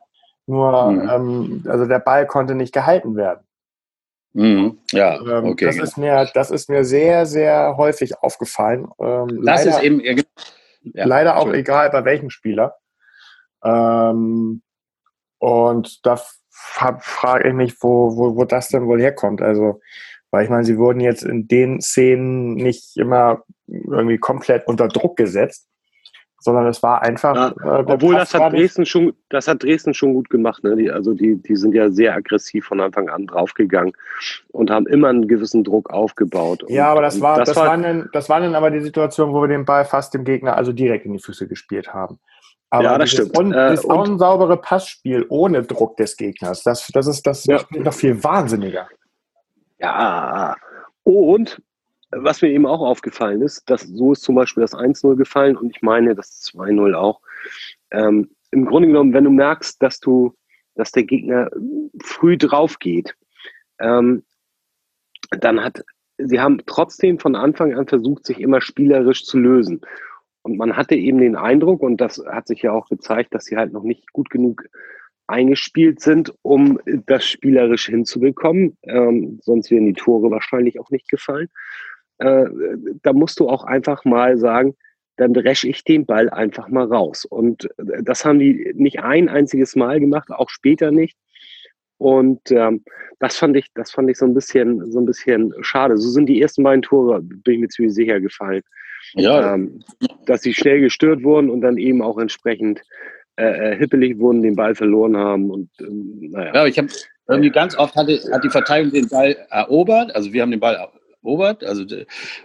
Nur, 0.48 0.92
mhm. 0.92 1.10
ähm, 1.10 1.66
also 1.68 1.86
der 1.86 2.00
Ball 2.00 2.28
konnte 2.28 2.56
nicht 2.56 2.74
gehalten 2.74 3.16
werden. 3.16 3.46
Mhm. 4.34 4.80
Ja, 4.92 5.20
ähm, 5.20 5.46
okay. 5.46 5.66
Das 5.66 5.78
ist, 5.78 5.98
mir, 5.98 6.30
das 6.34 6.52
ist 6.52 6.70
mir 6.70 6.86
sehr, 6.86 7.26
sehr 7.26 7.76
häufig 7.78 8.18
aufgefallen. 8.20 8.88
Ähm, 9.00 9.28
das 9.44 9.66
leider, 9.66 9.70
ist 9.70 9.84
eben 9.84 10.02
ja, 10.02 11.06
leider 11.06 11.38
auch 11.38 11.52
egal 11.54 11.90
bei 11.90 12.06
welchem 12.06 12.30
Spieler. 12.30 12.76
Ähm, 13.64 14.62
und 15.40 16.06
da 16.06 16.20
frage 16.50 17.50
ich 17.50 17.54
mich, 17.54 17.76
wo, 17.82 18.16
wo, 18.16 18.36
wo 18.36 18.46
das 18.46 18.70
denn 18.70 18.88
wohl 18.88 19.02
herkommt. 19.02 19.42
Also, 19.42 19.82
weil 20.32 20.44
ich 20.44 20.50
meine, 20.50 20.64
sie 20.64 20.78
wurden 20.78 21.00
jetzt 21.00 21.24
in 21.24 21.48
den 21.48 21.82
Szenen 21.82 22.56
nicht 22.56 22.98
immer 22.98 23.44
irgendwie 23.68 24.18
komplett 24.18 24.68
unter 24.68 24.88
Druck 24.88 25.18
gesetzt 25.18 25.68
sondern 26.42 26.66
es 26.66 26.82
war 26.82 27.04
einfach. 27.04 27.36
Ja, 27.36 27.80
äh, 27.80 27.84
obwohl 27.86 28.16
das 28.16 28.34
hat 28.34 28.52
Dresden 28.52 28.86
schon, 28.86 29.14
das 29.30 29.48
hat 29.48 29.64
Dresden 29.64 29.94
schon 29.94 30.14
gut 30.14 30.30
gemacht. 30.30 30.64
Ne? 30.64 30.76
Die, 30.76 30.92
also 30.92 31.14
die, 31.14 31.42
die 31.42 31.56
sind 31.56 31.74
ja 31.74 31.92
sehr 31.92 32.16
aggressiv 32.16 32.66
von 32.66 32.82
Anfang 32.82 33.10
an 33.10 33.28
draufgegangen 33.28 33.94
und 34.50 34.72
haben 34.72 34.88
immer 34.88 35.10
einen 35.10 35.28
gewissen 35.28 35.64
Druck 35.64 35.92
aufgebaut. 35.92 36.64
ja, 36.68 36.88
aber 36.88 37.02
das 37.02 37.22
war, 37.22 37.38
das, 37.38 37.50
das 37.50 37.58
war, 37.58 37.68
waren 37.68 37.84
dann, 37.84 38.10
das 38.12 38.28
waren 38.28 38.44
dann 38.44 38.56
aber 38.56 38.72
die 38.72 38.82
Situation, 38.82 39.34
wo 39.34 39.42
wir 39.42 39.48
den 39.48 39.66
Ball 39.66 39.86
fast 39.86 40.14
dem 40.16 40.24
Gegner 40.24 40.58
also 40.58 40.74
direkt 40.74 41.06
in 41.06 41.14
die 41.14 41.20
Füße 41.20 41.48
gespielt 41.48 41.94
haben. 41.94 42.20
Aber 42.72 42.84
ja, 42.86 42.98
das 42.98 43.12
stimmt. 43.12 43.38
Und 43.38 43.52
das 43.52 43.84
äh, 43.84 43.88
unsaubere 43.88 44.58
Passspiel 44.58 45.26
ohne 45.30 45.62
Druck 45.62 45.98
des 45.98 46.18
Gegners, 46.18 46.64
das, 46.64 46.88
das 46.88 47.06
ist 47.06 47.28
das 47.28 47.46
ja. 47.46 47.60
noch 47.72 47.94
viel 47.94 48.24
wahnsinniger. 48.24 48.88
Ja. 49.82 50.56
Und 51.04 51.62
was 52.12 52.42
mir 52.42 52.50
eben 52.50 52.66
auch 52.66 52.82
aufgefallen 52.82 53.42
ist, 53.42 53.70
dass 53.70 53.82
so 53.82 54.12
ist 54.12 54.22
zum 54.22 54.36
Beispiel 54.36 54.62
das 54.62 54.74
1-0 54.74 55.16
gefallen 55.16 55.58
und 55.58 55.76
ich 55.76 55.82
meine 55.82 56.14
das 56.14 56.44
2-0 56.54 56.94
auch. 56.94 57.22
Ähm, 57.90 58.30
Im 58.52 58.66
Grunde 58.66 58.90
genommen, 58.90 59.14
wenn 59.14 59.24
du 59.24 59.32
merkst, 59.32 59.82
dass 59.82 60.00
du, 60.00 60.36
dass 60.76 60.92
der 60.92 61.04
Gegner 61.04 61.50
früh 62.04 62.38
drauf 62.38 62.80
geht, 62.80 63.16
ähm, 63.80 64.24
dann 65.32 65.64
hat, 65.64 65.84
sie 66.18 66.40
haben 66.40 66.62
trotzdem 66.66 67.18
von 67.18 67.36
Anfang 67.36 67.74
an 67.74 67.88
versucht, 67.88 68.26
sich 68.26 68.40
immer 68.40 68.62
spielerisch 68.62 69.26
zu 69.26 69.40
lösen. 69.40 69.82
Und 70.44 70.58
man 70.58 70.76
hatte 70.76 70.96
eben 70.96 71.20
den 71.20 71.36
Eindruck, 71.36 71.82
und 71.82 71.98
das 71.98 72.22
hat 72.28 72.48
sich 72.48 72.62
ja 72.62 72.72
auch 72.72 72.90
gezeigt, 72.90 73.34
dass 73.34 73.46
sie 73.46 73.58
halt 73.58 73.72
noch 73.72 73.84
nicht 73.84 74.12
gut 74.12 74.30
genug 74.30 74.66
eingespielt 75.28 76.02
sind, 76.02 76.34
um 76.42 76.80
das 77.06 77.26
spielerisch 77.26 77.88
hinzubekommen. 77.88 78.78
Ähm, 78.84 79.40
sonst 79.42 79.72
wären 79.72 79.86
die 79.86 79.94
Tore 79.94 80.30
wahrscheinlich 80.32 80.80
auch 80.80 80.90
nicht 80.90 81.10
gefallen 81.10 81.50
äh, 82.22 82.46
da 83.02 83.14
musst 83.14 83.40
du 83.40 83.50
auch 83.50 83.64
einfach 83.64 84.06
mal 84.06 84.38
sagen, 84.38 84.76
dann 85.18 85.34
dresche 85.34 85.68
ich 85.68 85.84
den 85.84 86.06
Ball 86.06 86.30
einfach 86.30 86.68
mal 86.70 86.86
raus. 86.86 87.26
Und 87.26 87.68
das 87.78 88.24
haben 88.26 88.40
die 88.40 88.72
nicht 88.76 89.00
ein 89.00 89.28
einziges 89.28 89.76
Mal 89.76 90.00
gemacht, 90.00 90.30
auch 90.32 90.50
später 90.50 90.92
nicht. 90.92 91.18
Und 91.98 92.52
ähm, 92.52 92.84
das 93.20 93.38
fand 93.38 93.58
ich, 93.58 93.68
das 93.76 93.92
fand 93.92 94.10
ich 94.10 94.18
so 94.18 94.26
ein 94.26 94.34
bisschen, 94.34 94.92
so 94.92 95.00
ein 95.00 95.06
bisschen 95.06 95.54
schade. 95.62 95.98
So 95.98 96.10
sind 96.10 96.28
die 96.28 96.42
ersten 96.42 96.64
beiden 96.64 96.82
Tore, 96.82 97.22
bin 97.22 97.56
ich 97.56 97.60
mir 97.60 97.68
ziemlich 97.68 97.94
sicher 97.94 98.20
gefallen. 98.20 98.64
Ja. 99.14 99.56
Ähm, 99.56 99.84
dass 100.26 100.42
sie 100.42 100.54
schnell 100.54 100.80
gestört 100.80 101.24
wurden 101.24 101.50
und 101.50 101.62
dann 101.62 101.78
eben 101.78 102.02
auch 102.02 102.18
entsprechend 102.18 102.82
äh, 103.38 103.72
äh 103.74 103.78
hippelig 103.78 104.20
wurden, 104.20 104.42
den 104.42 104.56
Ball 104.56 104.76
verloren 104.76 105.18
haben. 105.18 105.52
Und 105.52 105.70
ähm, 105.80 106.30
naja. 106.32 106.54
Ja, 106.54 106.66
ich 106.66 106.78
habe 106.78 106.90
irgendwie 107.28 107.50
ganz 107.50 107.78
oft 107.78 107.96
hatte, 107.96 108.20
hat 108.32 108.44
die 108.44 108.50
Verteidigung 108.50 108.94
den 108.94 109.10
Ball 109.10 109.38
erobert. 109.50 110.14
Also 110.16 110.34
wir 110.34 110.42
haben 110.42 110.52
den 110.52 110.60
Ball 110.60 110.90
erobert, 111.24 111.64
also 111.64 111.84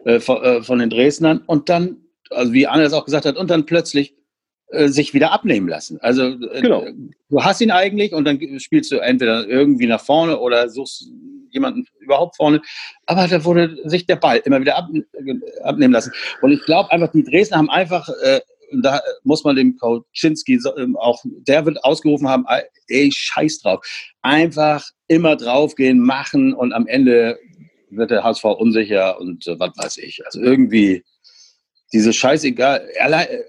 äh, 0.04 0.20
von, 0.20 0.42
äh, 0.42 0.62
von, 0.62 0.78
den 0.78 0.90
Dresdnern 0.90 1.42
und 1.46 1.68
dann, 1.68 1.98
also 2.30 2.52
wie 2.52 2.66
Anne 2.66 2.84
das 2.84 2.92
auch 2.92 3.04
gesagt 3.04 3.26
hat, 3.26 3.36
und 3.36 3.50
dann 3.50 3.66
plötzlich 3.66 4.14
äh, 4.68 4.88
sich 4.88 5.14
wieder 5.14 5.32
abnehmen 5.32 5.68
lassen. 5.68 5.98
Also 6.00 6.24
äh, 6.24 6.60
genau. 6.60 6.86
du 7.28 7.42
hast 7.42 7.60
ihn 7.60 7.70
eigentlich 7.70 8.12
und 8.12 8.24
dann 8.24 8.40
spielst 8.58 8.90
du 8.92 8.98
entweder 8.98 9.46
irgendwie 9.46 9.86
nach 9.86 10.00
vorne 10.00 10.38
oder 10.38 10.68
suchst 10.68 11.08
jemanden 11.50 11.86
überhaupt 12.00 12.36
vorne, 12.36 12.60
aber 13.06 13.28
da 13.28 13.44
wurde 13.44 13.78
sich 13.88 14.06
der 14.06 14.16
Ball 14.16 14.42
immer 14.44 14.60
wieder 14.60 14.76
ab, 14.76 14.88
abnehmen 15.62 15.92
lassen. 15.92 16.12
Und 16.42 16.52
ich 16.52 16.62
glaube 16.64 16.90
einfach, 16.92 17.10
die 17.12 17.24
Dresdner 17.24 17.58
haben 17.58 17.70
einfach 17.70 18.08
äh, 18.22 18.40
da 18.72 19.00
muss 19.24 19.44
man 19.44 19.56
dem 19.56 19.76
Kauczynski 19.76 20.60
ähm, 20.76 20.96
auch, 20.96 21.22
der 21.24 21.64
wird 21.66 21.82
ausgerufen 21.84 22.28
haben, 22.28 22.44
ey, 22.88 23.10
scheiß 23.12 23.60
drauf. 23.60 23.84
Einfach 24.22 24.84
immer 25.08 25.36
draufgehen, 25.36 25.98
machen 25.98 26.54
und 26.54 26.72
am 26.72 26.86
Ende 26.86 27.38
wird 27.90 28.10
der 28.10 28.24
HSV 28.24 28.44
unsicher 28.44 29.20
und 29.20 29.46
äh, 29.46 29.58
was 29.58 29.76
weiß 29.76 29.98
ich. 29.98 30.24
Also 30.24 30.40
irgendwie 30.40 31.04
diese 31.92 32.12
Scheißegal. 32.12 32.88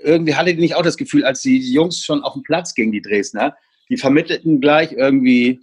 Irgendwie 0.04 0.36
hatte 0.36 0.52
ich 0.52 0.58
nicht 0.58 0.76
auch 0.76 0.84
das 0.84 0.98
Gefühl, 0.98 1.26
als 1.26 1.42
die 1.42 1.60
Jungs 1.60 2.04
schon 2.04 2.24
auf 2.24 2.34
dem 2.34 2.44
Platz 2.44 2.74
gingen, 2.74 2.92
die 2.92 3.02
Dresdner, 3.02 3.56
die 3.90 3.98
vermittelten 3.98 4.62
gleich 4.62 4.92
irgendwie, 4.92 5.62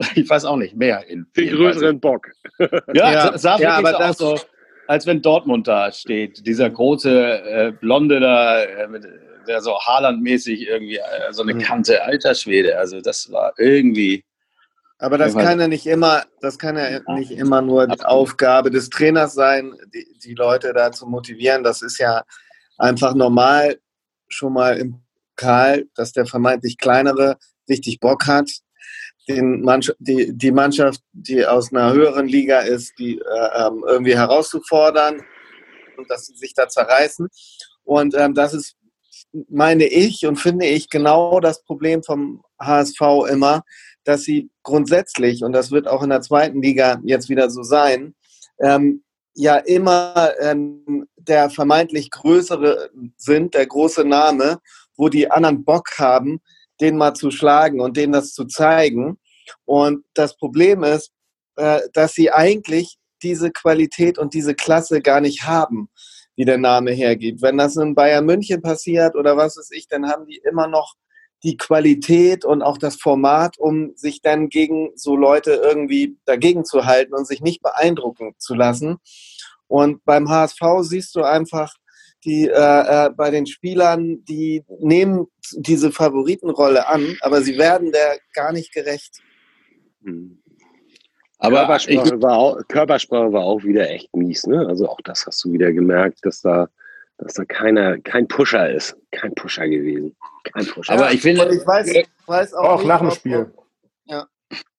ich 0.14 0.28
weiß 0.28 0.44
auch 0.44 0.56
nicht, 0.56 0.76
mehr. 0.76 1.06
In, 1.06 1.26
Den 1.36 1.54
größeren 1.54 2.00
Bock. 2.00 2.28
Ja, 2.58 3.12
ja, 3.12 3.38
sah 3.38 3.58
ja 3.58 3.74
aber 3.74 3.92
das 3.92 4.18
so, 4.18 4.38
als 4.88 5.06
wenn 5.06 5.22
Dortmund 5.22 5.68
da 5.68 5.92
steht. 5.92 6.44
Dieser 6.46 6.68
große 6.68 7.42
äh, 7.42 7.72
Blonde 7.72 8.20
da, 8.20 8.62
äh, 8.62 8.88
mit, 8.88 9.06
der 9.46 9.60
so 9.60 9.78
Haaland-mäßig 9.78 10.66
irgendwie 10.66 10.96
äh, 10.96 11.32
so 11.32 11.42
eine 11.42 11.54
mhm. 11.54 11.60
Kante, 11.60 12.02
alter 12.02 12.34
Schwede. 12.34 12.78
Also 12.78 13.00
das 13.00 13.30
war 13.30 13.52
irgendwie 13.58 14.24
aber 15.00 15.16
das 15.16 15.36
kann 15.36 15.60
ja 15.60 15.68
nicht 15.68 15.86
immer, 15.86 16.24
das 16.40 16.58
kann 16.58 16.76
ja 16.76 17.00
nicht 17.14 17.30
immer 17.30 17.62
nur 17.62 17.86
die 17.86 18.02
Aufgabe 18.02 18.72
des 18.72 18.90
Trainers 18.90 19.32
sein, 19.32 19.72
die, 19.94 20.04
die 20.24 20.34
Leute 20.34 20.72
da 20.72 20.90
zu 20.90 21.06
motivieren. 21.06 21.62
Das 21.62 21.82
ist 21.82 21.98
ja 21.98 22.24
einfach 22.78 23.14
normal 23.14 23.78
schon 24.26 24.52
mal 24.54 24.76
im 24.76 25.00
Pokal, 25.36 25.86
dass 25.94 26.12
der 26.12 26.26
vermeintlich 26.26 26.78
kleinere 26.78 27.36
richtig 27.68 28.00
Bock 28.00 28.26
hat, 28.26 28.50
den 29.28 29.60
Mannschaft, 29.62 29.98
die, 30.00 30.32
die 30.36 30.50
Mannschaft, 30.50 31.00
die 31.12 31.44
aus 31.44 31.72
einer 31.72 31.92
höheren 31.92 32.26
Liga 32.26 32.60
ist, 32.60 32.98
die 32.98 33.18
äh, 33.18 33.66
ähm, 33.66 33.84
irgendwie 33.86 34.16
herauszufordern 34.16 35.22
und 35.96 36.10
dass 36.10 36.26
sie 36.26 36.34
sich 36.36 36.54
da 36.54 36.68
zerreißen. 36.68 37.28
Und 37.84 38.14
ähm, 38.16 38.34
das 38.34 38.54
ist, 38.54 38.76
meine 39.48 39.86
ich 39.86 40.26
und 40.26 40.36
finde 40.36 40.66
ich, 40.66 40.88
genau 40.88 41.40
das 41.40 41.62
Problem 41.62 42.02
vom 42.02 42.42
HSV 42.60 43.00
immer, 43.30 43.62
dass 44.04 44.22
sie 44.22 44.50
grundsätzlich, 44.62 45.42
und 45.42 45.52
das 45.52 45.70
wird 45.70 45.86
auch 45.86 46.02
in 46.02 46.10
der 46.10 46.22
zweiten 46.22 46.62
Liga 46.62 47.00
jetzt 47.04 47.28
wieder 47.28 47.50
so 47.50 47.62
sein, 47.62 48.14
ähm, 48.60 49.02
ja 49.34 49.56
immer 49.56 50.32
ähm, 50.40 51.06
der 51.16 51.50
vermeintlich 51.50 52.10
größere 52.10 52.90
sind, 53.16 53.54
der 53.54 53.66
große 53.66 54.04
Name, 54.04 54.58
wo 54.96 55.08
die 55.08 55.30
anderen 55.30 55.64
Bock 55.64 55.98
haben, 55.98 56.40
den 56.80 56.96
mal 56.96 57.14
zu 57.14 57.30
schlagen 57.30 57.80
und 57.80 57.96
denen 57.96 58.12
das 58.12 58.32
zu 58.32 58.44
zeigen. 58.44 59.18
Und 59.64 60.04
das 60.14 60.36
Problem 60.36 60.84
ist, 60.84 61.10
äh, 61.56 61.80
dass 61.92 62.12
sie 62.12 62.30
eigentlich 62.30 62.98
diese 63.22 63.50
Qualität 63.50 64.18
und 64.18 64.34
diese 64.34 64.54
Klasse 64.54 65.00
gar 65.00 65.20
nicht 65.20 65.44
haben, 65.44 65.88
wie 66.36 66.44
der 66.44 66.58
Name 66.58 66.92
hergibt. 66.92 67.42
Wenn 67.42 67.58
das 67.58 67.76
in 67.76 67.94
Bayern 67.94 68.26
München 68.26 68.62
passiert 68.62 69.16
oder 69.16 69.36
was 69.36 69.56
weiß 69.56 69.70
ich, 69.72 69.88
dann 69.88 70.08
haben 70.08 70.26
die 70.26 70.40
immer 70.48 70.68
noch 70.68 70.94
die 71.42 71.56
Qualität 71.56 72.44
und 72.44 72.62
auch 72.62 72.78
das 72.78 72.96
Format, 72.96 73.58
um 73.58 73.92
sich 73.96 74.22
dann 74.22 74.48
gegen 74.48 74.90
so 74.96 75.16
Leute 75.16 75.52
irgendwie 75.52 76.16
dagegen 76.24 76.64
zu 76.64 76.84
halten 76.84 77.14
und 77.14 77.26
sich 77.26 77.40
nicht 77.40 77.62
beeindrucken 77.62 78.34
zu 78.38 78.54
lassen. 78.54 78.98
Und 79.68 80.04
beim 80.04 80.28
HSV 80.28 80.60
siehst 80.80 81.14
du 81.14 81.22
einfach, 81.22 81.74
die 82.24 82.48
äh, 82.48 83.06
äh, 83.06 83.10
bei 83.10 83.30
den 83.30 83.46
Spielern, 83.46 84.24
die 84.24 84.64
nehmen 84.80 85.26
diese 85.52 85.92
Favoritenrolle 85.92 86.86
an, 86.88 87.16
aber 87.20 87.42
sie 87.42 87.58
werden 87.58 87.92
der 87.92 88.18
gar 88.34 88.52
nicht 88.52 88.72
gerecht. 88.72 89.18
Hm. 90.02 90.42
Aber 91.38 91.58
Körpersprache, 91.58 92.14
ich, 92.16 92.22
war 92.22 92.36
auch, 92.36 92.58
Körpersprache 92.66 93.32
war 93.32 93.44
auch 93.44 93.62
wieder 93.62 93.88
echt 93.88 94.14
mies, 94.16 94.46
ne? 94.46 94.66
Also 94.66 94.88
auch 94.88 95.00
das 95.04 95.24
hast 95.26 95.44
du 95.44 95.52
wieder 95.52 95.72
gemerkt, 95.72 96.18
dass 96.22 96.40
da 96.40 96.68
dass 97.18 97.34
da 97.34 97.44
keiner, 97.44 97.98
kein 97.98 98.28
Pusher 98.28 98.70
ist. 98.70 98.96
Kein 99.10 99.34
Pusher 99.34 99.68
gewesen. 99.68 100.16
Kein 100.52 100.66
Pusher. 100.66 100.92
Aber 100.92 101.12
ich 101.12 101.20
finde. 101.20 101.52
ich 101.52 101.66
weiß, 101.66 101.92
weiß 102.26 102.54
auch, 102.54 102.64
auch 102.64 102.78
nicht, 102.78 102.86
nach 102.86 103.00
dem 103.00 103.10
Spiel. 103.10 103.52
Ja. 104.04 104.26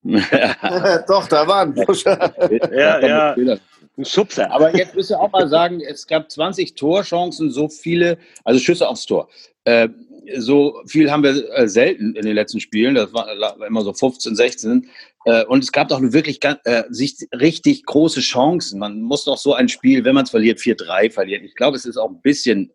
Doch, 1.08 1.28
da 1.28 1.46
war 1.46 1.62
ein 1.64 1.74
Pusher. 1.76 2.34
ja, 2.72 3.36
ja. 3.36 3.36
Ein 4.00 4.06
Schubser. 4.06 4.50
Aber 4.50 4.74
jetzt 4.78 4.96
müsst 4.96 5.12
ihr 5.12 5.20
auch 5.20 5.32
mal 5.34 5.50
sagen, 5.50 5.82
es 5.82 6.08
gab 6.08 6.32
20 6.32 6.76
Torchancen, 6.76 7.52
so 7.52 7.68
viele, 7.68 8.18
also 8.46 8.58
Schüsse 8.58 8.88
aufs 8.88 9.06
Tor. 9.06 9.28
Äh, 9.66 9.90
so 10.38 10.82
viel 10.88 11.12
haben 11.12 11.22
wir 11.22 11.52
äh, 11.54 11.68
selten 11.68 12.16
in 12.16 12.26
den 12.26 12.34
letzten 12.34 12.62
Spielen. 12.62 12.96
Das 12.96 13.12
war, 13.12 13.28
immer 13.68 13.82
so 13.82 13.92
15, 13.92 14.38
16. 14.38 14.90
Äh, 15.26 15.44
und 15.48 15.66
es 15.66 15.74
gab 15.74 15.90
doch 15.90 16.00
wirklich 16.02 16.40
äh, 16.42 16.84
sich 16.90 17.18
richtig 17.34 17.86
große 17.88 18.22
Chancen. 18.22 18.80
Man 18.80 19.02
muss 19.02 19.26
doch 19.26 19.38
so 19.38 19.54
ein 19.54 19.68
Spiel, 19.68 20.06
wenn 20.06 20.16
man 20.16 20.24
es 20.24 20.30
verliert, 20.30 20.60
4-3 20.60 21.12
verlieren. 21.12 21.44
Ich 21.44 21.56
glaube, 21.56 21.76
es 21.76 21.84
ist 21.84 21.98
auch 21.98 22.10
ein 22.10 22.22
bisschen 22.22 22.72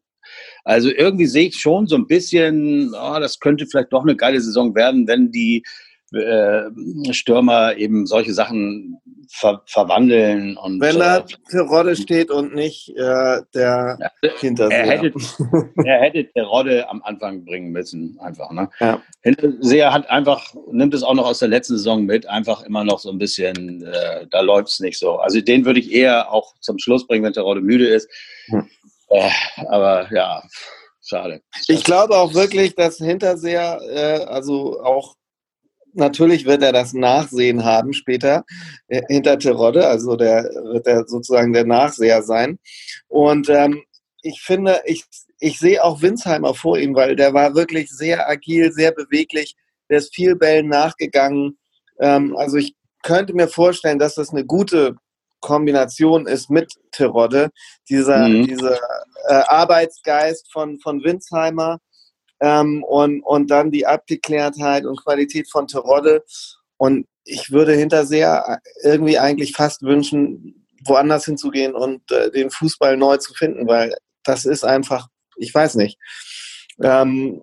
also 0.64 0.88
irgendwie 0.88 1.26
sehe 1.26 1.48
ich 1.48 1.56
schon 1.56 1.86
so 1.86 1.96
ein 1.96 2.06
bisschen, 2.06 2.94
oh, 2.94 3.18
das 3.20 3.38
könnte 3.38 3.66
vielleicht 3.66 3.92
doch 3.92 4.02
eine 4.02 4.16
geile 4.16 4.40
Saison 4.40 4.74
werden, 4.74 5.06
wenn 5.06 5.30
die 5.30 5.62
äh, 6.14 7.12
Stürmer 7.12 7.76
eben 7.76 8.06
solche 8.06 8.32
Sachen 8.32 9.00
ver 9.28 9.62
verwandeln. 9.66 10.56
Und, 10.56 10.80
Wenn 10.80 10.98
da 10.98 11.18
äh, 11.18 11.24
Terodde 11.50 11.96
steht 11.96 12.30
und 12.30 12.54
nicht 12.54 12.90
äh, 12.90 13.40
der 13.54 13.98
ja, 14.22 14.30
Hinterseher. 14.38 14.84
Er 14.84 14.98
hätte, 14.98 15.12
er 15.84 16.00
hätte 16.00 16.32
Terodde 16.32 16.88
am 16.88 17.02
Anfang 17.02 17.44
bringen 17.44 17.70
müssen, 17.70 18.18
einfach. 18.20 18.50
Ne? 18.52 18.68
Ja. 18.80 19.02
Hinterseher 19.22 19.92
hat 19.92 20.08
einfach, 20.10 20.54
nimmt 20.70 20.94
es 20.94 21.02
auch 21.02 21.14
noch 21.14 21.26
aus 21.26 21.40
der 21.40 21.48
letzten 21.48 21.76
Saison 21.76 22.04
mit, 22.04 22.26
einfach 22.26 22.62
immer 22.62 22.84
noch 22.84 22.98
so 22.98 23.10
ein 23.10 23.18
bisschen, 23.18 23.84
äh, 23.84 24.26
da 24.30 24.40
läuft 24.40 24.68
es 24.68 24.80
nicht 24.80 24.98
so. 24.98 25.16
Also 25.16 25.40
den 25.40 25.64
würde 25.64 25.80
ich 25.80 25.92
eher 25.92 26.32
auch 26.32 26.54
zum 26.60 26.78
Schluss 26.78 27.06
bringen, 27.06 27.24
wenn 27.24 27.32
Terodde 27.32 27.60
müde 27.60 27.86
ist. 27.86 28.08
Hm. 28.46 28.68
Äh, 29.08 29.30
aber 29.68 30.12
ja, 30.12 30.42
schade. 31.02 31.42
Ich 31.68 31.84
glaube 31.84 32.16
auch 32.16 32.34
wirklich, 32.34 32.74
dass 32.74 32.98
Hinterseher, 32.98 33.80
äh, 33.90 34.24
also 34.24 34.80
auch 34.82 35.16
natürlich 35.94 36.44
wird 36.44 36.62
er 36.62 36.72
das 36.72 36.92
Nachsehen 36.92 37.64
haben 37.64 37.92
später 37.92 38.44
äh, 38.88 39.02
hinter 39.08 39.38
Terodde, 39.38 39.86
also 39.86 40.16
der 40.16 40.44
wird 40.44 40.86
er 40.86 41.06
sozusagen 41.06 41.52
der 41.52 41.64
Nachseher 41.64 42.22
sein. 42.22 42.58
Und 43.08 43.48
ähm, 43.48 43.82
ich 44.22 44.42
finde, 44.42 44.80
ich, 44.84 45.04
ich 45.38 45.58
sehe 45.58 45.82
auch 45.82 46.02
Winsheimer 46.02 46.54
vor 46.54 46.78
ihm, 46.78 46.94
weil 46.94 47.16
der 47.16 47.34
war 47.34 47.54
wirklich 47.54 47.90
sehr 47.90 48.28
agil, 48.28 48.72
sehr 48.72 48.92
beweglich, 48.92 49.54
der 49.88 49.98
ist 49.98 50.14
viel 50.14 50.34
Bällen 50.36 50.68
nachgegangen. 50.68 51.58
Ähm, 52.00 52.36
also 52.36 52.56
ich 52.56 52.74
könnte 53.02 53.34
mir 53.34 53.48
vorstellen, 53.48 53.98
dass 53.98 54.14
das 54.14 54.30
eine 54.30 54.44
gute 54.44 54.96
Kombination 55.40 56.26
ist 56.26 56.48
mit 56.48 56.72
Terodde, 56.90 57.50
dieser, 57.90 58.28
mhm. 58.28 58.46
dieser 58.46 58.78
äh, 59.28 59.34
Arbeitsgeist 59.46 60.50
von, 60.50 60.78
von 60.80 61.04
Winsheimer 61.04 61.80
ähm, 62.44 62.84
und, 62.84 63.22
und 63.22 63.50
dann 63.50 63.70
die 63.70 63.86
Abgeklärtheit 63.86 64.84
und 64.84 65.02
Qualität 65.02 65.50
von 65.50 65.66
Terodde. 65.66 66.22
Und 66.76 67.06
ich 67.24 67.50
würde 67.50 67.72
Hinterseher 67.72 68.60
irgendwie 68.82 69.18
eigentlich 69.18 69.52
fast 69.52 69.82
wünschen, 69.82 70.66
woanders 70.84 71.24
hinzugehen 71.24 71.74
und 71.74 72.10
äh, 72.12 72.30
den 72.30 72.50
Fußball 72.50 72.98
neu 72.98 73.16
zu 73.16 73.32
finden, 73.32 73.66
weil 73.66 73.94
das 74.24 74.44
ist 74.44 74.62
einfach, 74.62 75.08
ich 75.36 75.54
weiß 75.54 75.76
nicht. 75.76 75.98
Ähm, 76.82 77.42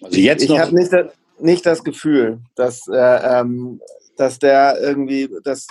also 0.00 0.20
jetzt 0.20 0.44
ich, 0.44 0.50
ich 0.50 0.58
habe 0.60 0.74
nicht, 0.76 0.92
nicht 1.40 1.66
das 1.66 1.82
Gefühl, 1.82 2.38
dass, 2.54 2.86
äh, 2.86 3.40
ähm, 3.40 3.80
dass 4.16 4.38
der 4.38 4.78
irgendwie, 4.80 5.28
dass 5.42 5.66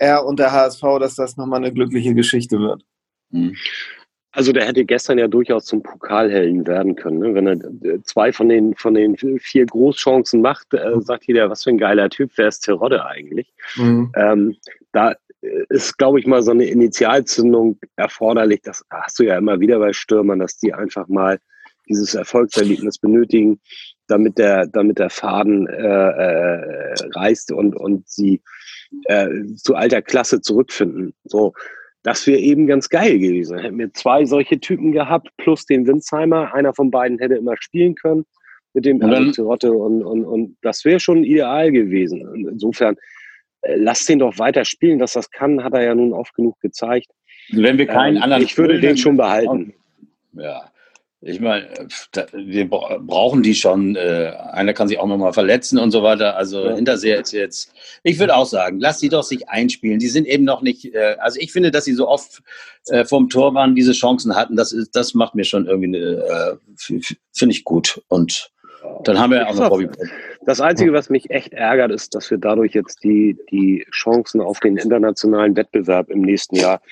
er 0.00 0.26
und 0.26 0.40
der 0.40 0.50
HSV, 0.50 0.82
dass 0.98 1.14
das 1.14 1.36
nochmal 1.36 1.58
eine 1.58 1.72
glückliche 1.72 2.14
Geschichte 2.14 2.58
wird. 2.58 2.82
Mhm. 3.30 3.54
Also 4.34 4.52
der 4.52 4.66
hätte 4.66 4.84
gestern 4.84 5.18
ja 5.18 5.28
durchaus 5.28 5.64
zum 5.64 5.82
Pokalhelden 5.82 6.66
werden 6.66 6.96
können. 6.96 7.20
Ne? 7.20 7.34
Wenn 7.34 7.46
er 7.46 7.54
äh, 7.88 8.02
zwei 8.02 8.32
von 8.32 8.48
den, 8.48 8.74
von 8.74 8.94
den 8.94 9.16
vier 9.16 9.64
Großchancen 9.64 10.42
macht, 10.42 10.74
äh, 10.74 11.00
sagt 11.00 11.26
jeder, 11.26 11.48
was 11.50 11.62
für 11.62 11.70
ein 11.70 11.78
geiler 11.78 12.10
Typ, 12.10 12.32
wer 12.34 12.48
ist 12.48 12.60
Terodde 12.60 13.06
eigentlich? 13.06 13.52
Mhm. 13.76 14.12
Ähm, 14.16 14.56
da 14.90 15.12
äh, 15.40 15.64
ist, 15.68 15.96
glaube 15.98 16.18
ich, 16.18 16.26
mal 16.26 16.42
so 16.42 16.50
eine 16.50 16.64
Initialzündung 16.64 17.78
erforderlich. 17.94 18.60
Das 18.62 18.84
hast 18.90 19.20
du 19.20 19.22
ja 19.22 19.38
immer 19.38 19.60
wieder 19.60 19.78
bei 19.78 19.92
Stürmern, 19.92 20.40
dass 20.40 20.56
die 20.56 20.74
einfach 20.74 21.06
mal 21.06 21.38
dieses 21.88 22.14
Erfolgserlebnis 22.14 22.98
benötigen, 22.98 23.60
damit 24.08 24.38
der, 24.38 24.66
damit 24.66 24.98
der 24.98 25.10
Faden 25.10 25.68
äh, 25.68 25.76
äh, 25.76 26.94
reißt 27.14 27.52
und, 27.52 27.76
und 27.76 28.08
sie 28.08 28.42
äh, 29.04 29.28
zu 29.56 29.76
alter 29.76 30.02
Klasse 30.02 30.40
zurückfinden. 30.40 31.14
So, 31.24 31.52
das 32.04 32.26
wäre 32.26 32.38
eben 32.38 32.66
ganz 32.66 32.88
geil 32.90 33.18
gewesen. 33.18 33.58
Hätten 33.58 33.78
wir 33.78 33.92
zwei 33.94 34.26
solche 34.26 34.60
Typen 34.60 34.92
gehabt, 34.92 35.30
plus 35.38 35.64
den 35.64 35.86
Winsheimer. 35.86 36.54
Einer 36.54 36.74
von 36.74 36.90
beiden 36.90 37.18
hätte 37.18 37.34
immer 37.34 37.56
spielen 37.58 37.94
können 37.94 38.24
mit 38.74 38.84
dem 38.84 39.00
Rotte 39.00 39.72
und, 39.72 40.02
und, 40.02 40.24
und 40.24 40.56
das 40.60 40.84
wäre 40.84 41.00
schon 41.00 41.24
ideal 41.24 41.72
gewesen. 41.72 42.26
Und 42.28 42.46
insofern, 42.46 42.96
äh, 43.62 43.76
lass 43.76 44.04
den 44.04 44.18
doch 44.18 44.38
weiter 44.38 44.64
spielen, 44.64 44.98
dass 44.98 45.14
das 45.14 45.30
kann, 45.30 45.64
hat 45.64 45.72
er 45.72 45.84
ja 45.84 45.94
nun 45.94 46.12
oft 46.12 46.34
genug 46.34 46.60
gezeigt. 46.60 47.06
Wenn 47.50 47.78
wir 47.78 47.86
keinen 47.86 48.16
ähm, 48.16 48.22
anderen. 48.22 48.42
Ich 48.42 48.58
würde 48.58 48.80
den 48.80 48.96
schon 48.96 49.16
behalten. 49.16 49.72
Ja. 50.32 50.70
Ich 51.26 51.40
meine, 51.40 51.66
wir 52.32 52.68
brauchen 52.68 53.42
die 53.42 53.54
schon. 53.54 53.96
Äh, 53.96 54.32
einer 54.52 54.74
kann 54.74 54.88
sich 54.88 54.98
auch 54.98 55.06
nochmal 55.06 55.32
verletzen 55.32 55.78
und 55.78 55.90
so 55.90 56.02
weiter. 56.02 56.36
Also 56.36 56.66
ja. 56.66 56.74
Hinterseher 56.74 57.20
ist 57.20 57.32
jetzt, 57.32 57.72
ich 58.02 58.18
würde 58.18 58.36
auch 58.36 58.44
sagen, 58.44 58.78
lass 58.78 59.00
sie 59.00 59.08
doch 59.08 59.22
sich 59.22 59.48
einspielen. 59.48 59.98
Die 59.98 60.08
sind 60.08 60.26
eben 60.26 60.44
noch 60.44 60.60
nicht, 60.60 60.94
äh, 60.94 61.16
also 61.18 61.40
ich 61.40 61.50
finde, 61.50 61.70
dass 61.70 61.86
sie 61.86 61.94
so 61.94 62.08
oft 62.08 62.42
äh, 62.88 63.06
vom 63.06 63.30
Tor 63.30 63.54
waren, 63.54 63.74
diese 63.74 63.92
Chancen 63.92 64.36
hatten, 64.36 64.54
das, 64.54 64.72
ist, 64.72 64.94
das 64.94 65.14
macht 65.14 65.34
mir 65.34 65.44
schon 65.44 65.66
irgendwie, 65.66 65.96
äh, 65.96 66.56
finde 66.76 67.52
ich 67.52 67.64
gut. 67.64 68.02
Und 68.08 68.50
dann 69.04 69.18
haben 69.18 69.30
wir 69.30 69.38
ja 69.38 69.46
auch 69.46 69.54
noch 69.54 69.70
Bobby. 69.70 69.88
Das 70.44 70.60
Einzige, 70.60 70.92
was 70.92 71.08
mich 71.08 71.30
echt 71.30 71.54
ärgert, 71.54 71.90
ist, 71.90 72.14
dass 72.14 72.30
wir 72.30 72.36
dadurch 72.36 72.74
jetzt 72.74 73.02
die, 73.02 73.34
die 73.50 73.86
Chancen 73.90 74.42
auf 74.42 74.60
den 74.60 74.76
internationalen 74.76 75.56
Wettbewerb 75.56 76.10
im 76.10 76.20
nächsten 76.20 76.56
Jahr 76.56 76.82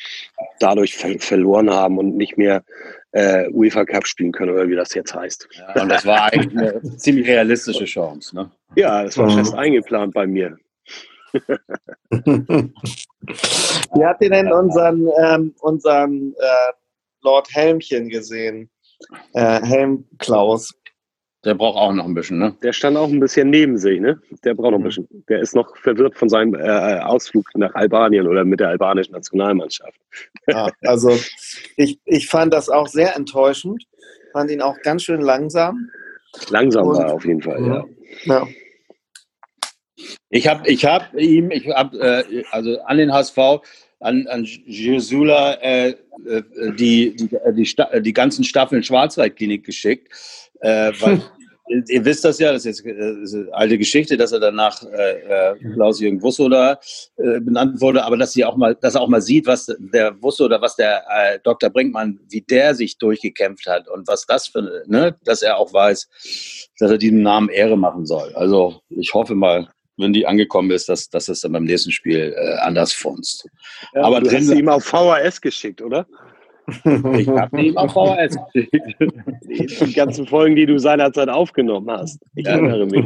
dadurch 0.58 0.96
ver 0.96 1.18
verloren 1.18 1.68
haben 1.68 1.98
und 1.98 2.16
nicht 2.16 2.38
mehr 2.38 2.64
äh, 3.12 3.48
UEFA 3.50 3.84
Cup 3.84 4.06
spielen 4.06 4.32
können 4.32 4.52
oder 4.52 4.68
wie 4.68 4.74
das 4.74 4.94
jetzt 4.94 5.14
heißt. 5.14 5.48
Ja, 5.52 5.82
und 5.82 5.88
das 5.88 6.04
war 6.04 6.32
eigentlich 6.32 6.56
eine 6.56 6.82
ziemlich 6.96 7.26
realistische 7.26 7.84
Chance. 7.84 8.34
Ne? 8.34 8.50
Ja, 8.74 9.04
das 9.04 9.16
war 9.18 9.30
mhm. 9.30 9.36
fest 9.36 9.54
eingeplant 9.54 10.14
bei 10.14 10.26
mir. 10.26 10.56
wie 11.32 12.70
habt 14.04 14.22
ihr 14.22 14.30
denn 14.30 14.52
unseren, 14.52 15.08
ähm, 15.22 15.54
unseren 15.60 16.34
äh, 16.38 16.72
Lord 17.22 17.48
Helmchen 17.54 18.08
gesehen? 18.08 18.68
Äh, 19.32 19.62
Helm 19.62 20.06
Klaus. 20.18 20.74
Der 21.44 21.54
braucht 21.54 21.76
auch 21.76 21.92
noch 21.92 22.04
ein 22.04 22.14
bisschen, 22.14 22.38
ne? 22.38 22.54
Der 22.62 22.72
stand 22.72 22.96
auch 22.96 23.08
ein 23.08 23.18
bisschen 23.18 23.50
neben 23.50 23.76
sich, 23.76 24.00
ne? 24.00 24.20
Der 24.44 24.54
braucht 24.54 24.70
noch 24.70 24.78
ein 24.78 24.82
mhm. 24.82 24.86
bisschen. 24.86 25.24
Der 25.28 25.40
ist 25.40 25.56
noch 25.56 25.76
verwirrt 25.76 26.16
von 26.16 26.28
seinem 26.28 26.54
äh, 26.54 27.00
Ausflug 27.00 27.46
nach 27.54 27.74
Albanien 27.74 28.28
oder 28.28 28.44
mit 28.44 28.60
der 28.60 28.68
albanischen 28.68 29.12
Nationalmannschaft. 29.12 29.98
Ja, 30.46 30.70
also 30.82 31.18
ich, 31.76 31.98
ich 32.04 32.28
fand 32.28 32.54
das 32.54 32.68
auch 32.68 32.86
sehr 32.86 33.16
enttäuschend. 33.16 33.84
Fand 34.32 34.50
ihn 34.52 34.62
auch 34.62 34.80
ganz 34.82 35.02
schön 35.02 35.20
langsam. 35.20 35.90
Langsam 36.48 36.86
Und, 36.86 36.96
war 36.96 37.06
er 37.06 37.14
auf 37.14 37.24
jeden 37.24 37.42
Fall, 37.42 37.66
ja. 37.66 37.84
ja. 38.24 38.46
Ich 40.30 40.46
habe 40.46 40.68
ich 40.68 40.84
hab 40.84 41.12
ihm, 41.14 41.50
ich 41.50 41.68
habe 41.68 41.98
äh, 41.98 42.44
also 42.52 42.80
an 42.82 42.98
den 42.98 43.12
HSV, 43.12 43.38
an, 44.00 44.26
an 44.28 44.44
Jesula 44.44 45.54
äh, 45.54 45.90
äh, 45.90 45.94
die, 46.76 47.16
die, 47.16 47.28
die, 47.28 48.02
die 48.02 48.12
ganzen 48.12 48.44
Staffeln 48.44 48.82
Schwarzwaldklinik 48.82 49.64
geschickt 49.64 50.08
äh, 50.62 50.92
weil, 51.00 51.22
ihr 51.88 52.04
wisst 52.04 52.24
das 52.24 52.38
ja, 52.38 52.52
das 52.52 52.64
ist 52.64 52.84
jetzt 52.84 52.86
äh, 52.86 53.40
eine 53.40 53.54
alte 53.54 53.78
Geschichte, 53.78 54.16
dass 54.16 54.32
er 54.32 54.40
danach 54.40 54.82
äh, 54.82 55.52
äh, 55.52 55.54
Klaus-Jürgen 55.74 56.22
Wussoda 56.22 56.78
äh, 57.16 57.40
benannt 57.40 57.80
wurde, 57.80 58.04
aber 58.04 58.16
dass, 58.16 58.32
sie 58.32 58.44
auch 58.44 58.56
mal, 58.56 58.74
dass 58.74 58.94
er 58.94 59.00
auch 59.00 59.08
mal 59.08 59.22
sieht, 59.22 59.46
was 59.46 59.66
der 59.78 60.20
Wussoda, 60.22 60.60
was 60.60 60.76
der 60.76 61.04
äh, 61.08 61.38
Dr. 61.42 61.70
Brinkmann, 61.70 62.20
wie 62.28 62.42
der 62.42 62.74
sich 62.74 62.98
durchgekämpft 62.98 63.66
hat 63.66 63.88
und 63.88 64.08
was 64.08 64.26
das 64.26 64.48
für, 64.48 64.82
ne, 64.86 65.16
dass 65.24 65.42
er 65.42 65.58
auch 65.58 65.72
weiß, 65.72 66.70
dass 66.78 66.90
er 66.90 66.98
diesem 66.98 67.22
Namen 67.22 67.48
Ehre 67.48 67.76
machen 67.76 68.06
soll. 68.06 68.34
Also 68.34 68.80
ich 68.90 69.14
hoffe 69.14 69.34
mal, 69.34 69.68
wenn 69.98 70.12
die 70.12 70.26
angekommen 70.26 70.70
ist, 70.70 70.88
dass, 70.88 71.08
dass 71.10 71.28
es 71.28 71.40
dann 71.40 71.52
beim 71.52 71.64
nächsten 71.64 71.92
Spiel 71.92 72.34
äh, 72.36 72.56
anders 72.60 72.92
funzt. 72.92 73.46
Ja, 73.94 74.02
aber 74.02 74.20
du 74.20 74.28
drin, 74.28 74.38
hast 74.38 74.48
sie 74.48 74.58
ihm 74.58 74.68
auf 74.68 74.84
VHS 74.84 75.40
geschickt, 75.40 75.82
oder? 75.82 76.06
Ich 77.18 77.28
habe 77.28 77.60
ihm 77.60 77.76
auf 77.76 77.92
VHS 77.92 78.36
Die 78.54 79.92
ganzen 79.92 80.26
Folgen, 80.26 80.56
die 80.56 80.66
du 80.66 80.78
seinerzeit 80.78 81.28
aufgenommen 81.28 81.90
hast. 81.90 82.20
Ich 82.34 82.46
ja. 82.46 82.52
erinnere 82.52 82.86
mich. 82.86 83.04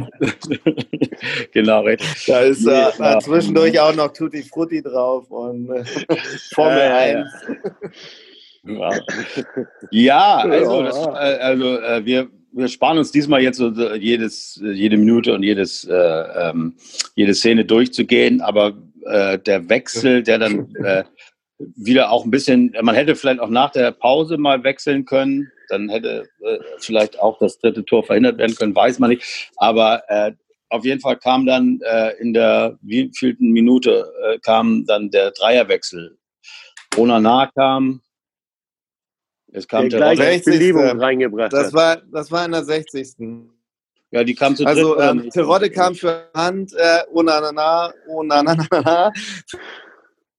genau, 1.53 1.81
richtig. 1.81 2.25
Da 2.27 2.39
ist 2.41 2.65
äh, 2.67 2.89
ja. 2.99 3.19
zwischendurch 3.19 3.79
auch 3.79 3.95
noch 3.95 4.13
Tutti 4.13 4.43
Frutti 4.43 4.81
drauf 4.81 5.29
und 5.31 5.69
äh, 5.69 5.83
Formel 6.53 6.77
ja, 6.77 6.97
1. 6.97 7.29
Ja, 9.91 10.37
also, 10.37 10.83
das, 10.83 10.97
äh, 10.97 11.09
also 11.09 11.79
äh, 11.79 12.05
wir, 12.05 12.27
wir 12.51 12.67
sparen 12.67 12.97
uns 12.97 13.11
diesmal 13.11 13.41
jetzt 13.41 13.57
so 13.57 13.69
jedes, 13.95 14.61
jede 14.61 14.97
Minute 14.97 15.33
und 15.33 15.43
jedes, 15.43 15.85
äh, 15.85 15.93
ähm, 15.93 16.75
jede 17.15 17.33
Szene 17.33 17.65
durchzugehen, 17.65 18.41
aber 18.41 18.73
äh, 19.05 19.39
der 19.39 19.69
Wechsel, 19.69 20.23
der 20.23 20.39
dann 20.39 20.75
äh, 20.83 21.03
wieder 21.59 22.11
auch 22.11 22.23
ein 22.23 22.31
bisschen, 22.31 22.75
man 22.81 22.95
hätte 22.95 23.15
vielleicht 23.15 23.39
auch 23.39 23.49
nach 23.49 23.71
der 23.71 23.91
Pause 23.91 24.37
mal 24.37 24.63
wechseln 24.63 25.05
können, 25.05 25.51
dann 25.69 25.89
hätte 25.89 26.29
äh, 26.41 26.59
vielleicht 26.79 27.19
auch 27.19 27.39
das 27.39 27.59
dritte 27.59 27.83
Tor 27.83 28.03
verhindert 28.03 28.37
werden 28.37 28.55
können, 28.55 28.75
weiß 28.75 28.99
man 28.99 29.09
nicht. 29.09 29.51
Aber 29.57 30.03
äh, 30.07 30.33
auf 30.69 30.85
jeden 30.85 31.01
Fall 31.01 31.17
kam 31.17 31.45
dann 31.45 31.79
äh, 31.83 32.11
in 32.19 32.33
der 32.33 32.77
wievielten 32.81 33.51
Minute 33.51 34.11
äh, 34.23 34.39
kam 34.39 34.85
dann 34.85 35.09
der 35.09 35.31
Dreierwechsel. 35.31 36.17
Onana 36.95 37.49
kam, 37.53 38.01
es 39.51 39.67
kam 39.67 39.89
der, 39.89 40.13
der 40.13 40.15
60. 40.15 40.75
reingebracht. 40.75 41.53
Das 41.53 41.73
war, 41.73 41.97
das 42.11 42.31
war 42.31 42.45
in 42.45 42.51
der 42.51 42.63
60. 42.63 43.15
Ja, 44.11 44.23
die 44.23 44.35
kam 44.35 44.55
zu 44.55 44.65
Also 44.65 44.95
dritt, 44.95 44.97
oder 44.97 45.09
ähm? 45.11 45.29
Terodde 45.29 45.69
kam 45.69 45.95
für 45.95 46.29
Hand, 46.33 46.73
äh, 46.73 46.99
Onanana, 47.11 47.93
Onanana, 48.07 49.11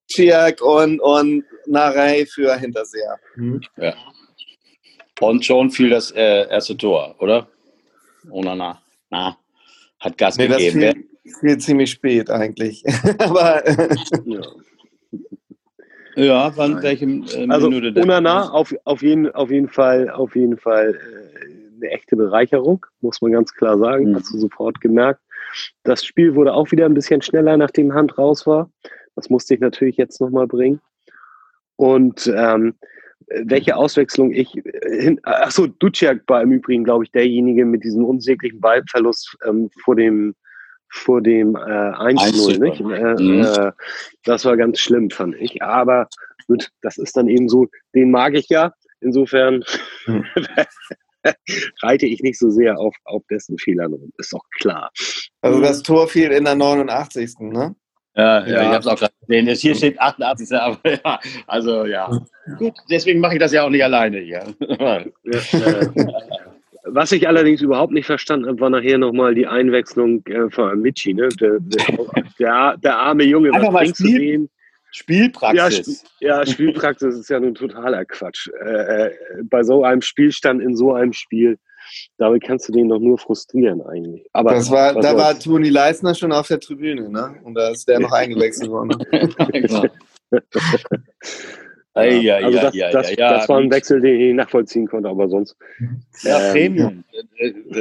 Chiak 0.08 0.60
und, 0.62 1.00
und 1.00 1.44
Narei 1.66 2.26
für 2.26 2.56
Hinterseher. 2.56 3.18
Ja. 3.76 3.94
Und 5.20 5.44
schon 5.44 5.70
fiel 5.70 5.90
das 5.90 6.10
äh, 6.12 6.48
erste 6.48 6.76
Tor, 6.76 7.14
oder? 7.18 7.48
Oh, 8.30 8.42
na, 8.42 8.54
na. 8.54 8.80
na. 9.10 9.36
Hat 10.00 10.16
Gas 10.16 10.36
Nee, 10.36 10.48
das 10.48 10.58
gegeben. 10.58 11.08
fiel, 11.24 11.32
fiel 11.40 11.58
ziemlich 11.58 11.90
spät 11.90 12.30
eigentlich. 12.30 12.84
Aber 13.18 13.62
Ja. 16.18 16.52
Wann 16.56 16.82
welche 16.82 17.04
äh, 17.06 17.46
Also 17.48 17.68
Minute 17.68 17.92
denn? 17.92 18.02
Onana 18.04 18.50
auf, 18.50 18.74
auf, 18.84 19.02
jeden, 19.02 19.30
auf 19.32 19.50
jeden 19.50 19.68
Fall, 19.68 20.10
auf 20.10 20.34
jeden 20.34 20.56
Fall 20.58 20.94
äh, 20.94 21.76
eine 21.76 21.90
echte 21.92 22.16
Bereicherung, 22.16 22.84
muss 23.00 23.20
man 23.20 23.32
ganz 23.32 23.54
klar 23.54 23.78
sagen. 23.78 24.10
Mhm. 24.10 24.16
Hast 24.16 24.32
du 24.32 24.38
sofort 24.38 24.80
gemerkt. 24.80 25.20
Das 25.84 26.04
Spiel 26.04 26.34
wurde 26.34 26.52
auch 26.54 26.70
wieder 26.72 26.86
ein 26.86 26.94
bisschen 26.94 27.22
schneller, 27.22 27.56
nachdem 27.56 27.94
Hand 27.94 28.18
raus 28.18 28.46
war. 28.46 28.68
Das 29.18 29.30
musste 29.30 29.54
ich 29.54 29.60
natürlich 29.60 29.96
jetzt 29.96 30.20
nochmal 30.20 30.46
bringen. 30.46 30.80
Und 31.76 32.32
ähm, 32.34 32.74
welche 33.28 33.76
Auswechslung 33.76 34.32
ich 34.32 34.56
äh, 34.64 35.02
hin, 35.02 35.20
achso, 35.24 35.66
Duciak 35.66 36.22
war 36.28 36.42
im 36.42 36.52
Übrigen, 36.52 36.84
glaube 36.84 37.04
ich, 37.04 37.10
derjenige 37.10 37.64
mit 37.64 37.82
diesem 37.84 38.04
unsäglichen 38.04 38.60
Ballverlust 38.60 39.36
ähm, 39.44 39.70
vor 39.84 39.96
dem 39.96 40.34
vor 40.90 41.20
dem 41.20 41.54
äh, 41.54 41.58
1-0, 41.58 42.58
nicht? 42.60 42.80
Äh, 42.80 43.22
Mhm. 43.22 43.44
äh, 43.44 43.72
das 44.24 44.44
war 44.44 44.56
ganz 44.56 44.78
schlimm, 44.80 45.10
fand 45.10 45.34
ich. 45.36 45.62
Aber 45.62 46.08
gut, 46.46 46.70
das 46.80 46.96
ist 46.96 47.16
dann 47.16 47.28
eben 47.28 47.48
so, 47.48 47.66
den 47.94 48.10
mag 48.10 48.34
ich 48.34 48.48
ja. 48.48 48.72
Insofern 49.00 49.64
Mhm. 50.06 50.24
reite 51.82 52.06
ich 52.06 52.22
nicht 52.22 52.38
so 52.38 52.48
sehr 52.50 52.78
auf, 52.78 52.94
auf 53.04 53.22
dessen 53.30 53.58
Fehlern 53.58 53.92
rum. 53.92 54.12
Ist 54.16 54.32
doch 54.32 54.44
klar. 54.60 54.90
also 55.42 55.60
das 55.60 55.82
Tor 55.82 56.08
fiel 56.08 56.30
in 56.30 56.44
der 56.44 56.54
89. 56.54 57.34
Ne? 57.40 57.74
Ja, 58.18 58.46
ja, 58.46 58.60
ich 58.62 58.66
habe 58.68 58.78
es 58.80 58.86
auch 58.88 58.98
gerade 58.98 59.12
gesehen. 59.26 59.46
Hier 59.54 59.74
steht 59.76 60.00
88. 60.00 60.52
Aber 60.52 60.78
ja, 61.04 61.20
also 61.46 61.84
ja. 61.86 62.10
Gut, 62.58 62.74
deswegen 62.90 63.20
mache 63.20 63.34
ich 63.34 63.38
das 63.40 63.52
ja 63.52 63.62
auch 63.64 63.70
nicht 63.70 63.84
alleine 63.84 64.18
hier. 64.18 64.42
Ja, 64.80 65.04
was 66.84 67.12
ich 67.12 67.28
allerdings 67.28 67.60
überhaupt 67.60 67.92
nicht 67.92 68.06
verstanden 68.06 68.46
habe, 68.46 68.60
war 68.60 68.70
nachher 68.70 68.98
nochmal 68.98 69.34
die 69.34 69.46
Einwechslung 69.46 70.24
äh, 70.26 70.50
von 70.50 70.70
Amici. 70.70 71.12
Ne? 71.14 71.28
Der, 71.40 71.58
der, 72.38 72.76
der, 72.78 72.98
arme 72.98 73.24
Junge, 73.24 73.52
Einfach 73.52 73.70
mal 73.70 73.86
Spiel- 73.86 74.18
dem? 74.18 74.42
Ja, 74.42 74.48
Spielpraxis. 74.92 76.00
Sp- 76.00 76.08
ja, 76.20 76.46
Spielpraxis 76.46 77.14
ist 77.18 77.28
ja 77.28 77.38
nun 77.38 77.54
totaler 77.54 78.04
Quatsch. 78.06 78.48
Äh, 78.64 79.06
äh, 79.08 79.10
bei 79.44 79.62
so 79.62 79.84
einem 79.84 80.00
Spielstand 80.00 80.62
in 80.62 80.74
so 80.76 80.94
einem 80.94 81.12
Spiel, 81.12 81.58
damit 82.18 82.42
kannst 82.42 82.68
du 82.68 82.72
den 82.72 82.88
doch 82.88 82.98
nur 82.98 83.18
frustrieren 83.18 83.82
eigentlich. 83.82 84.26
Aber 84.32 84.52
Das 84.54 84.70
war, 84.70 84.94
da 85.00 85.16
war. 85.16 85.38
Toni 85.38 85.68
Leisner 85.68 86.14
schon 86.14 86.32
auf 86.32 86.48
der 86.48 86.60
Tribüne, 86.60 87.08
ne? 87.08 87.36
Und 87.44 87.54
da 87.54 87.70
ist 87.70 87.86
der 87.88 88.00
noch 88.00 88.12
eingewechselt 88.12 88.70
worden. 88.70 88.96
genau. 89.52 89.84
Ja, 91.96 92.36
also 92.36 92.56
ja, 92.56 92.62
das, 92.62 92.74
ja, 92.74 92.90
das, 92.92 93.10
ja, 93.10 93.16
ja. 93.18 93.32
das 93.38 93.48
war 93.48 93.58
ein 93.58 93.72
Wechsel, 93.72 94.00
den 94.00 94.14
ich 94.14 94.20
nicht 94.28 94.36
nachvollziehen 94.36 94.86
konnte, 94.86 95.08
aber 95.08 95.28
sonst. 95.28 95.56
Ja, 96.22 96.38
Ähm, 96.38 96.52
Premium. 96.52 97.04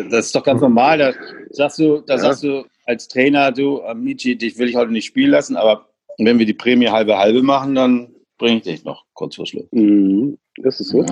Das 0.10 0.26
ist 0.28 0.36
doch 0.36 0.44
ganz 0.44 0.60
normal. 0.62 0.98
Da 0.98 1.14
sagst 1.52 1.78
du, 1.78 2.02
da 2.02 2.16
Ja. 2.16 2.20
sagst 2.20 2.44
du 2.44 2.66
als 2.86 3.08
Trainer, 3.08 3.52
du, 3.52 3.84
Amici, 3.84 4.36
dich 4.36 4.58
will 4.58 4.70
ich 4.70 4.76
heute 4.76 4.92
nicht 4.92 5.06
spielen 5.06 5.30
lassen, 5.30 5.56
aber 5.56 5.90
wenn 6.18 6.40
wir 6.40 6.48
die 6.48 6.56
Prämie 6.56 6.88
halbe 6.88 7.16
halbe 7.18 7.44
machen, 7.44 7.76
dann 7.76 8.16
bringe 8.40 8.58
ich 8.58 8.64
dich 8.64 8.84
noch 8.86 9.06
kurz 9.14 9.36
vor 9.36 9.46
Schluss. 9.46 9.68
Mhm, 9.72 10.40
das 10.64 10.80
ist 10.80 10.90
so. 10.90 11.06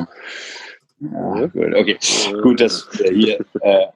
Ja. 0.99 1.45
Gut, 1.47 1.75
okay. 1.75 1.97
Gut, 2.41 2.62
dass 2.62 2.88
wir 2.99 3.12
hier 3.12 3.45
äh, 3.62 3.88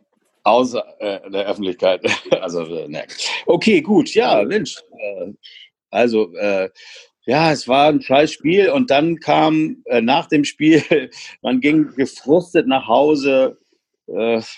außer 0.43 0.83
äh, 0.99 1.29
der 1.31 1.47
Öffentlichkeit. 1.47 2.01
also, 2.41 2.63
äh, 2.63 2.87
ne. 2.87 3.03
Okay, 3.45 3.81
gut, 3.81 4.13
ja, 4.13 4.43
Mensch. 4.43 4.77
Äh, 4.97 5.31
also, 5.91 6.33
äh, 6.35 6.69
ja, 7.25 7.51
es 7.51 7.67
war 7.67 7.89
ein 7.89 8.01
scheiß 8.01 8.31
Spiel 8.31 8.69
und 8.69 8.89
dann 8.89 9.17
kam 9.19 9.77
äh, 9.85 10.01
nach 10.01 10.27
dem 10.27 10.43
Spiel, 10.43 10.81
man 11.41 11.59
ging 11.59 11.89
gefrustet 11.95 12.67
nach 12.67 12.87
Hause 12.87 13.57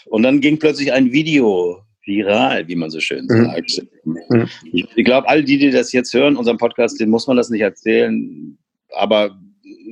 und 0.05 0.23
dann 0.23 0.39
ging 0.39 0.57
plötzlich 0.59 0.93
ein 0.93 1.11
Video 1.11 1.83
viral, 2.05 2.67
wie 2.69 2.75
man 2.75 2.89
so 2.89 3.01
schön 3.01 3.25
Mhm. 3.29 3.45
sagt. 3.45 3.81
Mhm. 4.05 4.49
Ich, 4.71 5.03
glaube, 5.05 5.27
alle, 5.27 5.43
die, 5.43 5.57
die 5.57 5.71
das 5.71 5.91
jetzt 5.91 6.13
hören, 6.13 6.37
unseren 6.37 6.57
Podcast, 6.57 6.99
denen 7.01 7.11
muss 7.11 7.27
man 7.27 7.35
das 7.35 7.49
nicht 7.49 7.59
erzählen, 7.59 8.57
aber 8.95 9.37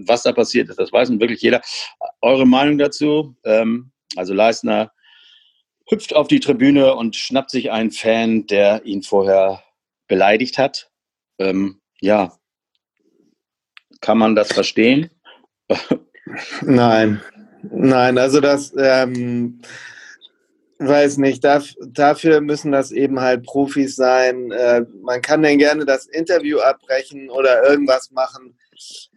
was 0.07 0.23
da 0.23 0.31
passiert 0.31 0.69
ist, 0.69 0.79
das 0.79 0.91
weiß 0.91 1.09
nun 1.09 1.19
wirklich 1.19 1.41
jeder. 1.41 1.61
Eure 2.21 2.45
Meinung 2.45 2.77
dazu? 2.77 3.35
Ähm, 3.43 3.91
also 4.15 4.33
Leistner 4.33 4.91
hüpft 5.89 6.15
auf 6.15 6.27
die 6.27 6.39
Tribüne 6.39 6.95
und 6.95 7.15
schnappt 7.15 7.49
sich 7.49 7.71
einen 7.71 7.91
Fan, 7.91 8.45
der 8.47 8.85
ihn 8.85 9.01
vorher 9.01 9.63
beleidigt 10.07 10.57
hat. 10.57 10.91
Ähm, 11.39 11.81
ja, 11.99 12.33
kann 14.01 14.17
man 14.17 14.35
das 14.35 14.51
verstehen? 14.51 15.09
Nein, 16.61 17.21
nein, 17.63 18.19
also 18.19 18.39
das, 18.39 18.71
ähm, 18.77 19.61
weiß 20.79 21.17
nicht, 21.17 21.43
darf, 21.43 21.73
dafür 21.87 22.39
müssen 22.41 22.71
das 22.71 22.91
eben 22.91 23.19
halt 23.19 23.43
Profis 23.43 23.95
sein. 23.95 24.51
Äh, 24.51 24.85
man 25.01 25.21
kann 25.21 25.43
dann 25.43 25.57
gerne 25.57 25.85
das 25.85 26.05
Interview 26.05 26.59
abbrechen 26.59 27.29
oder 27.29 27.63
irgendwas 27.67 28.11
machen, 28.11 28.57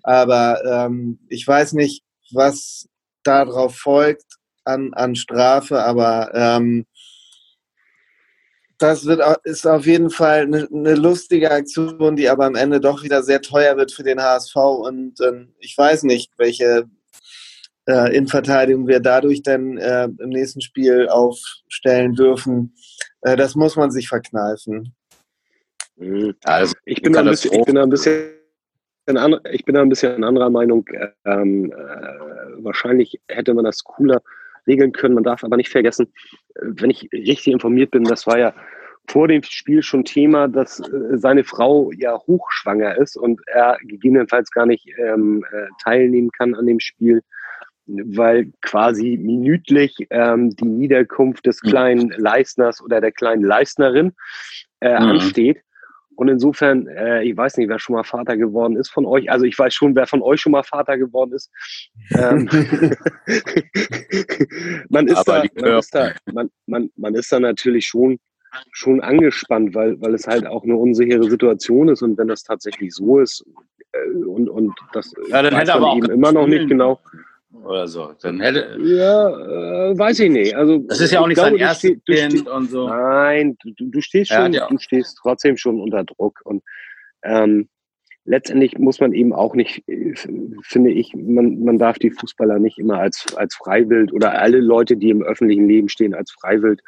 aber 0.02 0.62
ähm, 0.64 1.18
ich 1.28 1.46
weiß 1.46 1.74
nicht, 1.74 2.02
was 2.32 2.88
darauf 3.22 3.76
folgt 3.76 4.26
an, 4.64 4.92
an 4.94 5.16
Strafe, 5.16 5.82
aber 5.82 6.30
ähm, 6.34 6.86
das 8.78 9.06
wird, 9.06 9.22
ist 9.44 9.66
auf 9.66 9.86
jeden 9.86 10.10
Fall 10.10 10.42
eine, 10.42 10.68
eine 10.72 10.94
lustige 10.96 11.50
Aktion, 11.50 12.16
die 12.16 12.28
aber 12.28 12.46
am 12.46 12.56
Ende 12.56 12.80
doch 12.80 13.02
wieder 13.04 13.22
sehr 13.22 13.40
teuer 13.40 13.76
wird 13.76 13.92
für 13.92 14.02
den 14.02 14.20
HSV 14.20 14.56
und 14.56 15.20
ähm, 15.20 15.54
ich 15.58 15.76
weiß 15.78 16.02
nicht, 16.02 16.32
welche 16.36 16.88
äh, 17.86 18.16
Innenverteidigung 18.16 18.86
wir 18.86 19.00
dadurch 19.00 19.42
dann 19.42 19.78
äh, 19.78 20.04
im 20.04 20.28
nächsten 20.30 20.60
Spiel 20.60 21.08
aufstellen 21.08 22.14
dürfen. 22.14 22.74
Äh, 23.22 23.36
das 23.36 23.54
muss 23.54 23.76
man 23.76 23.90
sich 23.90 24.08
verkneifen. 24.08 24.94
Also, 26.44 26.74
Ich 26.84 27.02
bin, 27.02 27.12
da 27.12 27.20
ein 27.20 27.26
bisschen, 27.26 27.52
ich 27.52 27.64
bin 27.64 27.74
da 27.76 27.82
ein 27.82 27.90
bisschen 27.90 28.14
an, 28.14 28.41
ich 29.52 29.64
bin 29.64 29.74
da 29.74 29.82
ein 29.82 29.88
bisschen 29.88 30.22
anderer 30.24 30.50
Meinung. 30.50 30.84
Ähm, 31.24 31.72
äh, 31.72 32.64
wahrscheinlich 32.64 33.20
hätte 33.28 33.54
man 33.54 33.64
das 33.64 33.82
cooler 33.84 34.22
regeln 34.66 34.92
können. 34.92 35.14
Man 35.14 35.24
darf 35.24 35.42
aber 35.44 35.56
nicht 35.56 35.70
vergessen, 35.70 36.12
äh, 36.54 36.60
wenn 36.64 36.90
ich 36.90 37.08
richtig 37.12 37.48
informiert 37.52 37.90
bin, 37.90 38.04
das 38.04 38.26
war 38.26 38.38
ja 38.38 38.54
vor 39.08 39.26
dem 39.26 39.42
Spiel 39.42 39.82
schon 39.82 40.04
Thema, 40.04 40.46
dass 40.46 40.78
äh, 40.78 41.18
seine 41.18 41.42
Frau 41.42 41.90
ja 41.92 42.16
hochschwanger 42.26 42.96
ist 42.98 43.16
und 43.16 43.40
er 43.48 43.76
gegebenenfalls 43.82 44.50
gar 44.52 44.66
nicht 44.66 44.86
ähm, 44.96 45.44
äh, 45.52 45.66
teilnehmen 45.82 46.30
kann 46.30 46.54
an 46.54 46.66
dem 46.66 46.78
Spiel, 46.78 47.20
weil 47.86 48.52
quasi 48.62 49.18
minütlich 49.20 49.96
ähm, 50.10 50.50
die 50.50 50.64
Niederkunft 50.66 51.44
des 51.46 51.60
Mhm. 51.64 51.68
kleinen 51.68 52.10
Leistners 52.10 52.80
oder 52.80 53.00
der 53.00 53.10
kleinen 53.10 53.42
Leistnerin 53.42 54.12
äh, 54.80 54.90
Mhm. 55.00 55.06
ansteht. 55.08 55.62
Und 56.16 56.28
insofern, 56.28 56.86
äh, 56.86 57.22
ich 57.22 57.36
weiß 57.36 57.56
nicht, 57.56 57.68
wer 57.68 57.78
schon 57.78 57.96
mal 57.96 58.04
Vater 58.04 58.36
geworden 58.36 58.76
ist 58.76 58.90
von 58.90 59.06
euch. 59.06 59.30
Also 59.30 59.44
ich 59.44 59.58
weiß 59.58 59.74
schon, 59.74 59.94
wer 59.94 60.06
von 60.06 60.22
euch 60.22 60.40
schon 60.40 60.52
mal 60.52 60.62
Vater 60.62 60.98
geworden 60.98 61.32
ist. 61.32 61.50
Ähm, 62.14 62.48
man, 64.88 65.08
ist 65.08 65.24
da, 65.24 65.44
man, 65.54 65.78
ist 65.78 65.94
da, 65.94 66.12
man, 66.32 66.50
man, 66.66 66.90
man 66.96 67.14
ist 67.14 67.32
da 67.32 67.40
natürlich 67.40 67.86
schon, 67.86 68.18
schon 68.72 69.00
angespannt, 69.00 69.74
weil, 69.74 70.00
weil 70.00 70.14
es 70.14 70.26
halt 70.26 70.46
auch 70.46 70.64
eine 70.64 70.76
unsichere 70.76 71.28
Situation 71.28 71.88
ist. 71.88 72.02
Und 72.02 72.18
wenn 72.18 72.28
das 72.28 72.42
tatsächlich 72.42 72.94
so 72.94 73.18
ist 73.18 73.44
äh, 73.92 74.24
und, 74.24 74.48
und 74.48 74.72
das 74.92 75.12
Ja, 75.28 75.42
dann 75.42 75.54
weiß 75.54 75.80
man 75.80 75.96
eben 75.96 76.10
immer 76.10 76.32
noch 76.32 76.46
nicht 76.46 76.68
genau. 76.68 77.00
Oder 77.52 77.86
so. 77.88 78.12
Dann 78.22 78.40
hätte. 78.40 78.76
Ja, 78.82 79.28
äh, 79.90 79.98
weiß 79.98 80.20
ich 80.20 80.30
nicht. 80.30 80.54
Also 80.54 80.78
Das 80.78 81.00
ist 81.00 81.12
ja 81.12 81.20
auch 81.20 81.24
ich 81.24 81.28
nicht 81.28 81.36
glaube, 81.36 81.50
sein 81.50 81.58
erstes 81.60 81.92
Kind 82.06 82.48
und 82.48 82.70
so. 82.70 82.88
Nein, 82.88 83.56
du, 83.62 83.72
du- 83.90 84.00
stehst 84.00 84.32
schon, 84.32 84.52
ja- 84.52 84.68
du 84.68 84.78
stehst 84.78 85.18
trotzdem 85.20 85.56
schon 85.56 85.80
unter 85.80 86.04
Druck 86.04 86.40
und 86.44 86.62
ähm, 87.24 87.68
letztendlich 88.24 88.78
muss 88.78 89.00
man 89.00 89.12
eben 89.12 89.32
auch 89.32 89.54
nicht, 89.54 89.86
äh, 89.88 90.14
finde 90.62 90.90
ich, 90.90 91.14
man, 91.14 91.62
man 91.64 91.78
darf 91.78 91.98
die 91.98 92.10
Fußballer 92.10 92.58
nicht 92.58 92.78
immer 92.78 92.98
als, 92.98 93.26
als 93.36 93.54
Freiwild 93.54 94.12
oder 94.12 94.38
alle 94.40 94.58
Leute, 94.60 94.96
die 94.96 95.10
im 95.10 95.22
öffentlichen 95.22 95.68
Leben 95.68 95.88
stehen, 95.88 96.14
als 96.14 96.30
Freiwild 96.32 96.80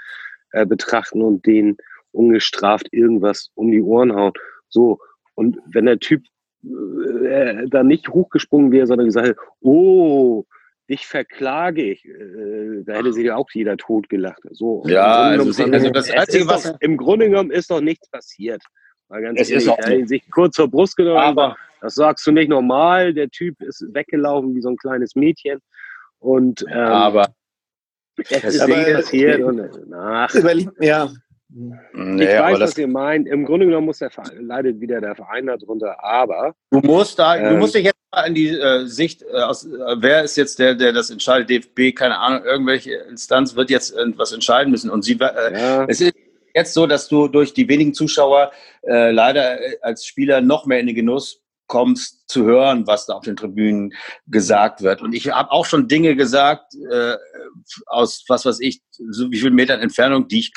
äh, 0.53 0.65
betrachten 0.67 1.23
und 1.23 1.45
denen 1.47 1.77
ungestraft 2.13 2.89
irgendwas 2.93 3.51
um 3.55 3.71
die 3.71 3.83
Ohren 3.83 4.15
hauen. 4.15 4.33
So, 4.69 4.99
und 5.35 5.59
wenn 5.67 5.87
der 5.87 5.99
Typ 5.99 6.23
äh, 6.65 7.67
da 7.69 7.83
nicht 7.83 8.09
hochgesprungen 8.09 8.73
wäre, 8.73 8.87
sondern 8.87 9.07
gesagt 9.07 9.29
hätte, 9.29 9.41
oh, 9.61 10.45
dich 10.89 11.07
verklage 11.07 11.83
ich, 11.93 12.05
äh, 12.05 12.83
da 12.85 12.95
hätte 12.95 13.13
sich 13.13 13.25
ja 13.25 13.37
auch 13.37 13.49
jeder 13.53 13.77
tot 13.77 14.09
gelacht. 14.09 14.43
So, 14.51 14.83
Ja, 14.87 15.35
im 15.35 15.41
also, 15.41 15.53
genommen- 15.53 15.75
also 15.75 15.91
das 15.91 16.11
Einzige, 16.11 16.45
ist 16.45 16.51
was- 16.51 16.63
doch, 16.65 16.77
Im 16.81 16.97
Grunde 16.97 17.29
genommen 17.29 17.51
ist 17.51 17.71
doch 17.71 17.81
nichts 17.81 18.09
passiert. 18.11 18.63
Mal 19.09 19.23
ganz 19.23 19.41
Es 19.41 19.49
ist 19.49 19.53
ehrlich, 19.67 19.69
auch 19.71 19.79
er 19.79 19.85
hat 19.91 19.97
nicht. 19.99 20.09
sich 20.09 20.31
kurz 20.31 20.57
zur 20.57 20.69
Brust 20.69 20.97
genommen. 20.97 21.19
Aber 21.19 21.57
das 21.81 21.95
sagst 21.95 22.27
du 22.27 22.33
nicht 22.33 22.49
normal. 22.49 23.13
Der 23.15 23.29
Typ 23.29 23.61
ist 23.63 23.85
weggelaufen 23.93 24.55
wie 24.55 24.61
so 24.63 24.71
ein 24.71 24.77
kleines 24.77 25.15
Mädchen. 25.15 25.59
Und 26.19 26.63
ähm, 26.69 26.79
Aber 26.79 27.29
Es 28.17 28.31
ist 28.45 28.61
Aber- 28.61 28.77
interessiert 28.87 29.43
und 29.43 29.61
ach, 29.95 30.35
Überleg, 30.35 30.69
ja. 30.81 31.11
Nee, 31.57 32.25
ich 32.25 32.41
weiß, 32.41 32.59
was 32.59 32.79
ihr 32.79 32.89
meint. 32.89 33.29
Im 33.29 33.45
Grunde 33.45 33.67
genommen 33.67 33.87
muss 33.87 33.99
der 33.99 34.11
Verein, 34.11 34.45
leidet 34.45 34.81
wieder 34.81 35.01
der 35.01 35.15
Verein 35.15 35.47
darunter, 35.47 36.03
aber 36.03 36.55
du 36.71 36.81
musst 36.81 37.19
da, 37.19 37.37
du 37.37 37.45
Ähm. 37.45 37.59
musst 37.61 37.77
dich 37.77 37.85
jetzt 37.85 37.97
mal 38.13 38.25
in 38.25 38.35
die 38.35 38.49
äh, 38.49 38.87
Sicht 38.87 39.23
äh, 39.23 39.37
aus, 39.37 39.65
äh, 39.65 39.71
wer 39.99 40.25
ist 40.25 40.37
jetzt 40.37 40.59
der, 40.59 40.75
der 40.75 40.93
das 40.93 41.11
entscheidet? 41.11 41.51
DFB, 41.51 41.97
keine 41.97 42.19
Ahnung, 42.19 42.45
irgendwelche 42.45 42.95
Instanz 43.09 43.55
wird 43.55 43.71
jetzt 43.71 43.95
irgendwas 43.95 44.33
entscheiden 44.33 44.73
müssen 44.73 44.91
und 44.91 45.03
sie, 45.03 45.13
äh, 45.13 45.53
ja, 45.53 45.85
Es 45.85 46.01
ist 46.01 46.15
jetzt 46.55 46.75
so, 46.75 46.89
dass 46.89 47.09
du 47.09 47.29
durch 47.29 47.55
die 47.55 47.69
wenigen 47.69 47.95
Zuschauer 47.95 48.51
äh, 48.83 49.13
leider 49.13 49.61
äh, 49.61 49.77
als 49.83 50.07
Spieler 50.07 50.41
noch 50.41 50.67
mehr 50.67 50.81
in 50.81 50.87
den 50.87 50.97
Genuss 50.97 51.41
kommst 51.67 52.29
zu 52.29 52.45
hören, 52.45 52.87
was 52.87 53.07
da 53.07 53.15
auf 53.15 53.25
den 53.25 53.37
Tribünen 53.37 53.95
gesagt 54.27 54.83
wird. 54.83 55.03
Und 55.03 55.15
ich 55.15 55.31
habe 55.31 55.51
auch 55.51 55.67
schon 55.67 55.89
Dinge 55.89 56.15
gesagt 56.17 56.75
äh, 56.91 57.15
aus 57.87 58.25
was 58.29 58.45
weiß 58.45 58.61
ich, 58.61 58.83
so 58.91 59.31
wie 59.31 59.39
viel 59.39 59.51
Metern 59.51 59.81
Entfernung, 59.81 60.29
die 60.29 60.41
ich 60.41 60.53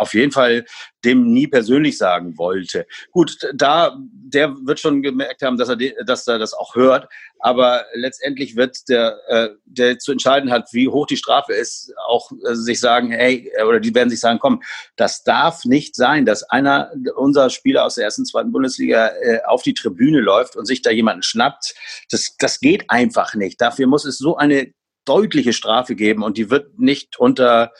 auf 0.00 0.14
jeden 0.14 0.32
Fall 0.32 0.64
dem 1.04 1.32
nie 1.32 1.46
persönlich 1.46 1.98
sagen 1.98 2.36
wollte. 2.38 2.86
Gut, 3.10 3.38
da 3.54 3.96
der 4.32 4.54
wird 4.64 4.80
schon 4.80 5.02
gemerkt 5.02 5.42
haben, 5.42 5.58
dass 5.58 5.68
er, 5.68 5.76
dass 6.04 6.26
er 6.26 6.38
das 6.38 6.54
auch 6.54 6.74
hört. 6.74 7.08
Aber 7.38 7.84
letztendlich 7.94 8.56
wird 8.56 8.88
der, 8.88 9.18
äh, 9.28 9.48
der 9.64 9.98
zu 9.98 10.12
entscheiden 10.12 10.50
hat, 10.50 10.68
wie 10.72 10.88
hoch 10.88 11.06
die 11.06 11.16
Strafe 11.16 11.52
ist, 11.52 11.92
auch 12.06 12.30
äh, 12.46 12.54
sich 12.54 12.80
sagen, 12.80 13.10
hey, 13.10 13.50
äh, 13.56 13.64
oder 13.64 13.80
die 13.80 13.94
werden 13.94 14.10
sich 14.10 14.20
sagen, 14.20 14.38
komm, 14.38 14.62
das 14.96 15.24
darf 15.24 15.64
nicht 15.64 15.96
sein, 15.96 16.26
dass 16.26 16.42
einer 16.44 16.92
unserer 17.16 17.50
Spieler 17.50 17.84
aus 17.84 17.96
der 17.96 18.04
ersten, 18.04 18.26
zweiten 18.26 18.52
Bundesliga 18.52 19.08
äh, 19.08 19.40
auf 19.46 19.62
die 19.62 19.74
Tribüne 19.74 20.20
läuft 20.20 20.56
und 20.56 20.66
sich 20.66 20.82
da 20.82 20.90
jemanden 20.90 21.22
schnappt. 21.22 21.74
Das, 22.10 22.36
das 22.38 22.60
geht 22.60 22.90
einfach 22.90 23.34
nicht. 23.34 23.60
Dafür 23.60 23.86
muss 23.86 24.04
es 24.04 24.18
so 24.18 24.36
eine 24.36 24.72
deutliche 25.06 25.52
Strafe 25.52 25.94
geben 25.94 26.22
und 26.22 26.36
die 26.36 26.50
wird 26.50 26.78
nicht 26.78 27.18
unter 27.18 27.72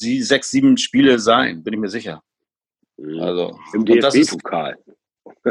die 0.00 0.22
sechs, 0.22 0.50
sieben 0.50 0.76
Spiele 0.76 1.18
sein, 1.18 1.62
bin 1.62 1.74
ich 1.74 1.80
mir 1.80 1.88
sicher. 1.88 2.22
Also 3.20 3.58
im 3.74 3.84
DFB-Pokal. 3.84 4.76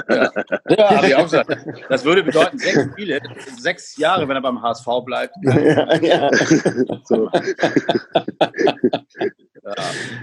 ja, 0.10 0.32
habe 0.98 1.08
ich 1.08 1.16
auch 1.16 1.24
gesagt. 1.24 1.58
Das 1.90 2.04
würde 2.04 2.24
bedeuten, 2.24 2.58
sechs 2.58 2.92
Spiele, 2.92 3.20
sechs 3.58 3.98
Jahre, 3.98 4.28
wenn 4.28 4.36
er 4.36 4.42
beim 4.42 4.62
HSV 4.62 4.88
bleibt. 5.06 5.36
ja, 5.44 5.96
ja. 5.98 6.32
So. 7.04 7.30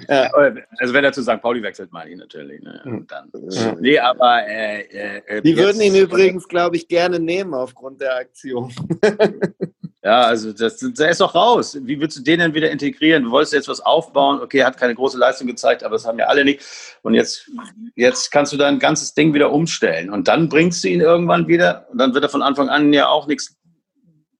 Ja. 0.08 0.30
Also 0.78 0.94
wenn 0.94 1.04
er 1.04 1.12
zu 1.12 1.22
St. 1.22 1.40
Pauli 1.40 1.62
wechselt, 1.62 1.92
meine 1.92 2.10
ich 2.10 2.16
natürlich. 2.16 2.62
Ne? 2.62 2.80
Und 2.84 3.10
dann. 3.10 3.30
Ja. 3.50 3.74
Nee, 3.78 3.98
aber 3.98 4.46
äh, 4.46 4.82
äh, 4.82 5.42
Die 5.42 5.56
würden 5.56 5.80
ihn 5.80 5.94
übrigens, 5.96 6.46
glaube 6.48 6.76
ich, 6.76 6.88
gerne 6.88 7.18
nehmen 7.18 7.54
aufgrund 7.54 8.00
der 8.00 8.16
Aktion. 8.16 8.72
Ja, 10.04 10.22
also 10.22 10.52
das, 10.52 10.78
der 10.78 11.10
ist 11.10 11.20
doch 11.20 11.32
raus. 11.34 11.78
Wie 11.80 12.00
willst 12.00 12.16
du 12.18 12.22
den 12.22 12.40
denn 12.40 12.54
wieder 12.54 12.70
integrieren? 12.70 13.22
Du 13.22 13.30
wolltest 13.30 13.52
jetzt 13.52 13.68
was 13.68 13.80
aufbauen. 13.80 14.40
Okay, 14.40 14.58
er 14.58 14.66
hat 14.66 14.76
keine 14.76 14.96
große 14.96 15.16
Leistung 15.16 15.46
gezeigt, 15.46 15.84
aber 15.84 15.94
das 15.94 16.04
haben 16.04 16.18
ja 16.18 16.26
alle 16.26 16.44
nicht. 16.44 16.60
Und 17.02 17.14
jetzt, 17.14 17.48
jetzt 17.94 18.32
kannst 18.32 18.52
du 18.52 18.56
dein 18.56 18.80
ganzes 18.80 19.14
Ding 19.14 19.32
wieder 19.32 19.52
umstellen. 19.52 20.10
Und 20.10 20.26
dann 20.26 20.48
bringst 20.48 20.82
du 20.82 20.88
ihn 20.88 21.00
irgendwann 21.00 21.46
wieder. 21.46 21.86
Und 21.92 21.98
dann 21.98 22.14
wird 22.14 22.24
er 22.24 22.30
von 22.30 22.42
Anfang 22.42 22.68
an 22.68 22.92
ja 22.92 23.08
auch 23.08 23.28
nichts. 23.28 23.56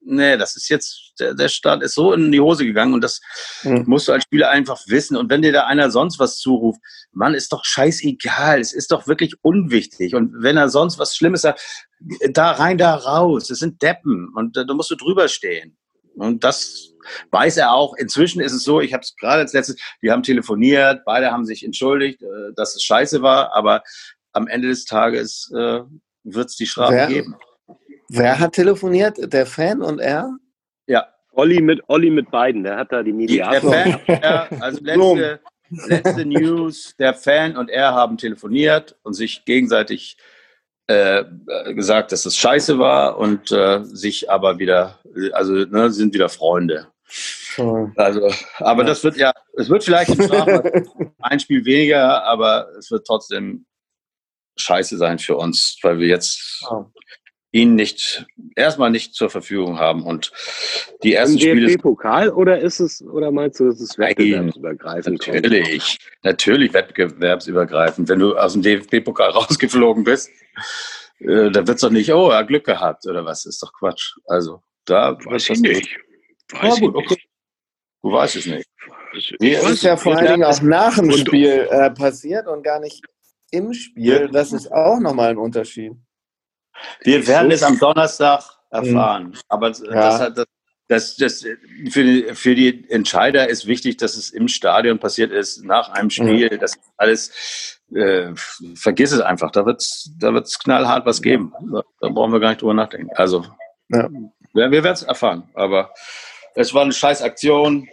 Nee, 0.05 0.37
das 0.37 0.57
ist 0.57 0.69
jetzt, 0.69 1.13
der, 1.21 1.35
der 1.35 1.49
Start 1.49 1.81
ist 1.81 1.95
so 1.95 2.13
in 2.13 2.33
die 2.33 2.41
Hose 2.41 2.65
gegangen 2.65 2.93
und 2.93 3.03
das 3.05 3.21
Mhm. 3.63 3.85
musst 3.87 4.09
du 4.09 4.13
als 4.13 4.25
Spieler 4.25 4.51
einfach 4.51 4.81
wissen. 4.89 5.17
Und 5.17 5.31
wenn 5.31 5.43
dir 5.43 5.53
da 5.53 5.67
einer 5.67 5.93
sonst 5.93 6.19
was 6.19 6.39
zuruft, 6.39 6.81
Mann, 7.13 7.35
ist 7.35 7.53
doch 7.53 7.65
scheißegal. 7.65 8.59
Es 8.59 8.73
ist 8.73 8.91
doch 8.91 9.07
wirklich 9.07 9.37
unwichtig. 9.43 10.17
Und 10.17 10.43
wenn 10.43 10.57
er 10.57 10.69
sonst 10.69 10.99
was 10.99 11.15
Schlimmes 11.15 11.43
sagt, 11.43 11.87
da 12.33 12.53
rein, 12.53 12.79
da 12.79 12.95
raus. 12.95 13.49
Das 13.49 13.59
sind 13.59 13.83
Deppen. 13.83 14.29
Und 14.35 14.57
da, 14.57 14.65
da 14.65 14.75
musst 14.75 14.91
du 14.91 14.97
drüber 14.97 15.29
stehen. 15.29 15.77
Und 16.15 16.45
das 16.45 16.93
weiß 17.31 17.57
er 17.57 17.73
auch. 17.73 17.95
Inzwischen 17.97 18.41
ist 18.41 18.53
es 18.53 18.65
so, 18.65 18.81
ich 18.81 18.93
habe 18.93 19.03
es 19.03 19.17
gerade 19.17 19.41
als 19.41 19.53
letztes, 19.53 19.77
die 20.03 20.11
haben 20.11 20.23
telefoniert, 20.23 21.03
beide 21.05 21.31
haben 21.31 21.45
sich 21.45 21.65
entschuldigt, 21.65 22.23
äh, 22.23 22.53
dass 22.55 22.77
es 22.77 22.83
scheiße 22.83 23.23
war, 23.23 23.55
aber 23.55 23.83
am 24.33 24.47
Ende 24.47 24.69
des 24.69 24.85
Tages 24.85 25.51
äh, 25.55 25.81
wird 26.25 26.49
es 26.49 26.57
die 26.57 26.67
Strafe 26.67 26.95
Wer? 26.95 27.07
geben. 27.07 27.37
Wer 28.09 28.39
hat 28.39 28.53
telefoniert? 28.53 29.33
Der 29.33 29.47
Fan 29.47 29.81
und 29.83 29.99
er? 29.99 30.37
Ja, 30.87 31.07
Olli 31.33 31.63
mit, 31.63 31.81
Olli 31.89 32.11
mit 32.11 32.31
beiden, 32.31 32.63
der 32.63 32.77
hat 32.77 32.93
da 32.93 33.03
die 33.03 33.13
die, 33.13 33.39
der 33.39 33.63
Mediator. 33.63 33.73
Fan, 33.73 34.01
ja, 34.23 34.49
also 34.61 34.81
letzte, 34.83 35.41
letzte 35.71 36.27
News, 36.27 36.95
der 36.99 37.15
Fan 37.15 37.57
und 37.57 37.71
er 37.71 37.95
haben 37.95 38.19
telefoniert 38.19 38.97
und 39.03 39.15
sich 39.15 39.45
gegenseitig 39.47 40.19
äh, 40.19 40.23
äh, 40.87 41.25
gesagt, 41.75 42.13
dass 42.13 42.27
es 42.27 42.37
scheiße 42.37 42.79
war 42.79 43.17
und 43.19 43.51
äh, 43.53 43.85
sich 43.85 44.31
aber 44.31 44.59
wieder, 44.59 44.99
also 45.33 45.53
ne, 45.53 45.91
sind 45.91 46.15
wieder 46.15 46.29
Freunde. 46.29 46.89
Also, 47.97 48.31
aber 48.59 48.83
Ja. 48.83 48.89
das 48.89 49.05
wird 49.05 49.17
ja, 49.17 49.33
es 49.57 49.69
wird 49.69 49.85
vielleicht 49.85 50.11
ein 51.21 51.41
Spiel 51.41 51.65
weniger, 51.65 52.25
aber 52.25 52.69
es 52.79 52.91
wird 52.91 53.07
trotzdem 53.07 53.67
scheiße 54.57 54.97
sein 54.97 55.19
für 55.19 55.37
uns, 55.37 55.77
weil 55.83 55.99
wir 55.99 56.09
jetzt 56.09 56.65
Oh. 56.71 56.87
Ihn 57.53 57.75
nicht, 57.75 58.27
erstmal 58.57 58.91
nicht 58.91 59.15
zur 59.15 59.29
Verfügung 59.29 59.79
haben 59.79 60.03
und 60.03 60.33
die 61.03 61.13
Im 61.13 61.19
ersten 61.19 61.39
Spiele. 61.39 61.67
DFB-Pokal 61.69 62.31
oder 62.31 62.59
ist 62.59 62.81
es, 62.81 63.03
oder 63.03 63.31
meinst 63.31 63.61
du, 63.61 63.67
dass 63.67 63.81
es 63.81 63.97
Nein. 63.99 64.11
wettbewerbsübergreifend 64.11 65.21
kommt? 65.21 65.35
Natürlich, 65.35 65.99
natürlich 66.23 66.73
wettbewerbsübergreifend. 66.73 68.09
Wenn 68.09 68.19
du 68.19 68.37
aus 68.37 68.55
dem 68.55 68.63
DFB-Pokal 68.63 69.31
rausgeflogen 69.33 70.03
bist, 70.03 70.31
äh, 71.21 71.51
da 71.51 71.67
wird's 71.67 71.83
doch 71.83 71.91
nicht, 71.91 72.13
oh, 72.13 72.31
er 72.31 72.39
hat 72.39 72.49
Glück 72.49 72.65
gehabt 72.65 73.07
oder 73.07 73.25
was, 73.25 73.45
ist 73.45 73.63
doch 73.63 73.73
Quatsch. 73.73 74.17
Also, 74.27 74.63
da 74.87 75.17
Weiß 75.25 75.51
ich 75.51 75.61
nicht. 75.61 75.97
Ja, 76.55 76.63
Weiß 76.63 76.81
gut, 76.81 76.95
ich 76.99 77.05
okay. 77.05 77.23
Du 78.03 78.11
weißt 78.11 78.37
es 78.37 78.47
nicht. 78.47 78.67
Ich 79.13 79.35
Das 79.39 79.65
weiß 79.65 79.71
ist 79.73 79.83
ja 79.85 79.97
vor 79.97 80.17
allen 80.17 80.27
Dingen 80.27 80.45
auch 80.45 80.61
nach 80.63 80.97
dem 80.97 81.13
Spiel 81.13 81.69
äh, 81.71 81.91
passiert 81.91 82.49
und 82.49 82.65
gar 82.65 82.81
nicht 82.81 83.01
im 83.51 83.73
Spiel. 83.75 84.29
Das 84.33 84.53
ist 84.53 84.73
auch 84.73 84.99
nochmal 84.99 85.31
ein 85.31 85.39
Unterschied. 85.39 85.93
Wir 87.03 87.27
werden 87.27 87.49
so- 87.51 87.55
es 87.55 87.63
am 87.63 87.79
Donnerstag 87.79 88.43
erfahren. 88.71 89.37
Aber 89.49 89.69
das, 89.69 89.81
Ja. 89.81 90.31
das, 90.31 90.47
das, 90.89 91.17
das, 91.17 91.45
für, 91.91 92.05
die, 92.05 92.35
für 92.35 92.55
die 92.55 92.89
Entscheider 92.91 93.49
ist 93.49 93.67
wichtig, 93.67 93.97
dass 93.99 94.15
es 94.17 94.31
im 94.31 94.49
Stadion 94.49 94.99
passiert 94.99 95.31
ist, 95.33 95.65
nach 95.65 95.91
einem 95.91 96.11
Spiel. 96.11 96.59
Das 96.59 96.77
ist 96.77 96.83
alles, 96.97 97.81
äh, 97.95 98.33
vergiss 98.75 99.13
es 99.13 99.21
einfach. 99.21 99.51
Da 99.53 99.65
wird 99.67 99.81
es 99.81 100.11
da 100.19 100.33
wird's 100.35 100.59
knallhart 100.59 101.07
was 101.07 101.23
geben. 101.23 101.53
Da, 101.73 101.83
da 102.01 102.09
brauchen 102.09 102.33
wir 102.33 102.41
gar 102.41 102.51
nicht 102.51 102.63
drüber 102.63 102.75
nachdenken. 102.75 103.11
Also, 103.15 103.47
Ja. 103.89 104.09
wir, 104.53 104.71
wir 104.71 104.85
werden 104.85 104.93
es 104.95 105.03
erfahren. 105.03 105.49
Aber 105.55 105.93
es 106.55 106.75
war 106.75 106.83
eine 106.83 106.93
scheiß 106.93 107.23
Aktion. 107.23 107.89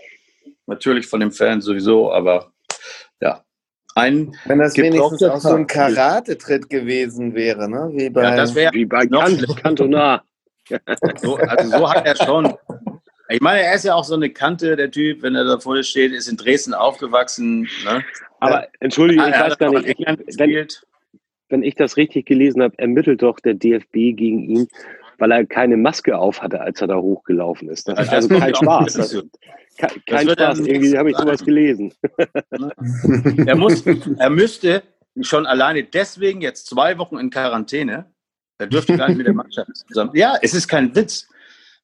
Natürlich 0.65 1.07
von 1.07 1.19
dem 1.19 1.31
Fan 1.31 1.61
sowieso, 1.61 2.11
aber. 2.11 2.51
Ein, 3.95 4.36
Wenn 4.45 4.60
das 4.60 4.78
wenigstens 4.78 5.23
auch 5.23 5.39
so 5.39 5.49
ein. 5.49 5.67
Karate-Tritt 5.67 6.69
gewesen 6.69 7.34
wäre, 7.34 7.69
ne? 7.69 7.89
Wie 7.93 8.10
bei 8.10 8.23
ja, 8.23 8.36
das 8.36 8.56
wäre 8.56 8.73
Wie 8.73 8.86
bei. 8.86 9.06
Kantonar. 9.08 10.23
So, 11.21 11.38
also 11.38 11.78
so 11.78 11.89
hat 11.91 12.06
er 12.06 12.15
schon. 12.15 12.54
Ich 13.30 13.41
meine, 13.41 13.62
er 13.62 13.75
ist 13.75 13.86
ja 13.86 13.93
auch 13.93 14.04
so 14.04 14.15
eine 14.15 14.30
Kante, 14.30 14.75
der 14.75 14.89
Typ, 14.89 15.21
wenn 15.21 15.36
er 15.36 15.43
da 15.43 15.60
vor 15.60 15.75
dir 15.75 15.84
steht, 15.84 16.12
ist 16.12 16.28
in 16.28 16.38
Dresden 16.38 16.73
aufgewachsen. 16.73 17.67
Ne? 17.86 18.04
Aber 18.39 18.67
entschuldige, 18.80 19.23
ich 19.28 19.39
weiß 19.39 19.58
gar 19.58 19.71
nicht, 19.71 19.99
wenn, 20.39 20.67
wenn 21.49 21.63
ich 21.63 21.75
das 21.75 21.97
richtig 21.97 22.25
gelesen 22.25 22.63
habe, 22.63 22.78
ermittelt 22.78 23.21
doch 23.21 23.39
der 23.39 23.54
DFB 23.54 23.93
gegen 23.93 24.43
ihn, 24.43 24.67
weil 25.19 25.32
er 25.32 25.45
keine 25.45 25.78
Maske 25.78 26.17
auf 26.17 26.41
hatte, 26.41 26.60
als 26.62 26.82
er 26.82 26.88
da 26.88 26.97
hochgelaufen 26.97 27.69
ist. 27.69 27.88
Das 27.88 27.99
ist 27.99 28.08
Ja, 28.08 28.13
also 28.13 28.30
kein 28.30 28.56
Spaß. 28.56 28.93
Das. 28.93 29.23
Kein 29.79 30.01
kein 30.05 30.29
Spaß. 30.29 30.59
Irgendwie 30.59 30.97
habe 30.97 31.09
ich 31.11 31.17
sowas 31.17 31.43
gelesen. 31.43 31.93
Er, 33.45 33.55
muss, 33.55 33.83
er 33.85 34.29
müsste 34.29 34.83
schon 35.21 35.45
alleine 35.45 35.83
deswegen 35.83 36.41
jetzt 36.41 36.67
zwei 36.67 36.97
Wochen 36.97 37.17
in 37.17 37.29
Quarantäne. 37.29 38.05
Er 38.59 38.67
dürfte 38.67 38.97
gar 38.97 39.07
nicht 39.07 39.17
mit 39.17 39.25
der 39.27 39.33
Mannschaft 39.33 39.69
zusammen. 39.87 40.11
Ja, 40.13 40.35
es 40.41 40.53
ist 40.53 40.67
kein 40.67 40.93
Witz. 40.95 41.27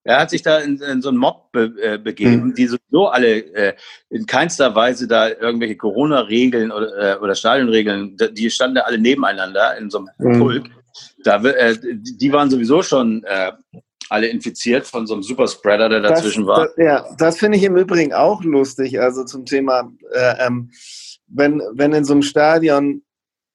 Er 0.03 0.19
hat 0.19 0.29
sich 0.29 0.43
da 0.43 0.59
in, 0.59 0.79
in 0.81 1.01
so 1.01 1.09
einen 1.09 1.17
Mob 1.17 1.51
be, 1.51 1.73
äh, 1.81 1.97
begeben, 1.97 2.53
die 2.53 2.67
sowieso 2.67 3.07
alle 3.07 3.37
äh, 3.55 3.73
in 4.09 4.27
keinster 4.27 4.75
Weise 4.75 5.07
da 5.07 5.29
irgendwelche 5.29 5.77
Corona-Regeln 5.77 6.71
oder, 6.71 7.15
äh, 7.15 7.19
oder 7.19 7.33
Stadionregeln, 7.33 8.15
die 8.33 8.51
standen 8.51 8.75
da 8.75 8.81
alle 8.81 8.99
nebeneinander 8.99 9.77
in 9.77 9.89
so 9.89 9.99
einem 9.99 10.09
Mhm. 10.19 10.39
Pulk. 10.39 10.65
Da, 11.23 11.43
äh, 11.43 11.75
die 11.81 12.17
die 12.17 12.31
waren 12.31 12.51
sowieso 12.51 12.83
schon 12.83 13.23
äh, 13.23 13.53
alle 14.09 14.27
infiziert 14.27 14.85
von 14.85 15.07
so 15.07 15.13
einem 15.13 15.23
Superspreader, 15.23 15.89
der 15.89 16.01
dazwischen 16.01 16.45
war. 16.45 16.67
Das, 16.67 16.73
ja, 16.77 17.15
das 17.17 17.37
finde 17.37 17.57
ich 17.57 17.63
im 17.63 17.77
Übrigen 17.77 18.13
auch 18.13 18.43
lustig. 18.43 18.99
Also 18.99 19.23
zum 19.23 19.45
Thema, 19.45 19.91
äh, 20.13 20.45
ähm, 20.45 20.71
wenn, 21.27 21.61
wenn 21.73 21.93
in 21.93 22.05
so 22.05 22.13
einem 22.13 22.21
Stadion 22.21 23.01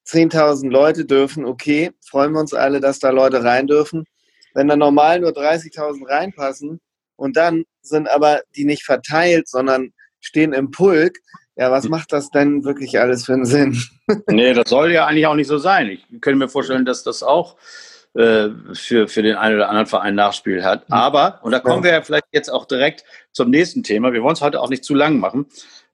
10.000 0.06 0.70
Leute 0.70 1.04
dürfen, 1.04 1.44
okay, 1.44 1.92
freuen 2.04 2.32
wir 2.32 2.40
uns 2.40 2.54
alle, 2.54 2.80
dass 2.80 2.98
da 2.98 3.10
Leute 3.10 3.44
rein 3.44 3.66
dürfen. 3.66 4.04
Wenn 4.54 4.68
da 4.68 4.76
normal 4.76 5.20
nur 5.20 5.30
30.000 5.30 6.08
reinpassen 6.08 6.80
und 7.16 7.36
dann 7.36 7.64
sind 7.82 8.08
aber 8.08 8.42
die 8.56 8.64
nicht 8.64 8.82
verteilt, 8.82 9.48
sondern 9.48 9.92
stehen 10.18 10.52
im 10.52 10.70
Pulk, 10.70 11.18
ja, 11.56 11.70
was 11.70 11.88
macht 11.88 12.12
das 12.12 12.30
denn 12.30 12.64
wirklich 12.64 12.98
alles 12.98 13.26
für 13.26 13.34
einen 13.34 13.44
Sinn? 13.44 13.80
Nee, 14.28 14.54
das 14.54 14.68
soll 14.68 14.90
ja 14.90 15.06
eigentlich 15.06 15.26
auch 15.28 15.36
nicht 15.36 15.46
so 15.46 15.58
sein. 15.58 15.88
Ich 15.88 16.04
könnte 16.20 16.34
mir 16.34 16.48
vorstellen, 16.48 16.84
dass 16.84 17.04
das 17.04 17.22
auch 17.22 17.56
für, 18.12 19.06
für 19.06 19.22
den 19.22 19.36
einen 19.36 19.54
oder 19.54 19.68
anderen 19.68 19.86
Verein 19.86 20.16
Nachspiel 20.16 20.64
hat. 20.64 20.88
Mhm. 20.88 20.94
Aber, 20.94 21.38
und 21.42 21.52
da 21.52 21.60
kommen 21.60 21.84
wir 21.84 21.92
ja 21.92 22.02
vielleicht 22.02 22.26
jetzt 22.32 22.48
auch 22.48 22.66
direkt 22.66 23.04
zum 23.32 23.50
nächsten 23.50 23.84
Thema, 23.84 24.12
wir 24.12 24.22
wollen 24.22 24.34
es 24.34 24.40
heute 24.40 24.60
auch 24.60 24.68
nicht 24.68 24.84
zu 24.84 24.94
lang 24.94 25.20
machen, 25.20 25.46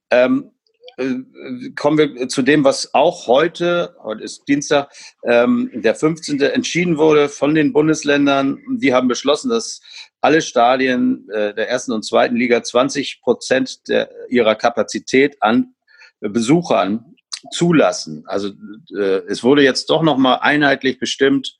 ähm, 0.09 0.51
äh, 0.97 1.69
kommen 1.75 1.97
wir 1.97 2.27
zu 2.27 2.41
dem, 2.41 2.63
was 2.63 2.93
auch 2.93 3.27
heute, 3.27 3.95
heute 4.01 4.23
ist 4.23 4.47
Dienstag, 4.47 4.91
ähm, 5.23 5.69
der 5.73 5.95
15. 5.95 6.41
entschieden 6.41 6.97
wurde 6.97 7.29
von 7.29 7.53
den 7.53 7.71
Bundesländern. 7.71 8.59
Die 8.77 8.93
haben 8.93 9.07
beschlossen, 9.07 9.49
dass 9.49 9.81
alle 10.21 10.41
Stadien 10.41 11.29
äh, 11.29 11.53
der 11.53 11.69
ersten 11.69 11.91
und 11.91 12.03
zweiten 12.03 12.35
Liga 12.35 12.63
20 12.63 13.21
Prozent 13.21 13.87
der, 13.87 14.09
ihrer 14.29 14.55
Kapazität 14.55 15.37
an 15.41 15.75
Besuchern 16.19 17.15
zulassen. 17.51 18.23
Also 18.25 18.49
äh, 18.95 19.21
es 19.27 19.43
wurde 19.43 19.61
jetzt 19.61 19.91
doch 19.91 20.01
noch 20.01 20.17
mal 20.17 20.35
einheitlich 20.35 20.97
bestimmt, 20.97 21.57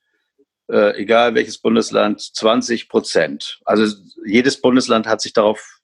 äh, 0.70 0.96
egal 1.00 1.34
welches 1.34 1.58
Bundesland, 1.58 2.20
20 2.20 2.88
Prozent. 2.88 3.60
Also 3.64 3.96
jedes 4.24 4.60
Bundesland 4.60 5.06
hat 5.06 5.20
sich 5.20 5.32
darauf 5.32 5.80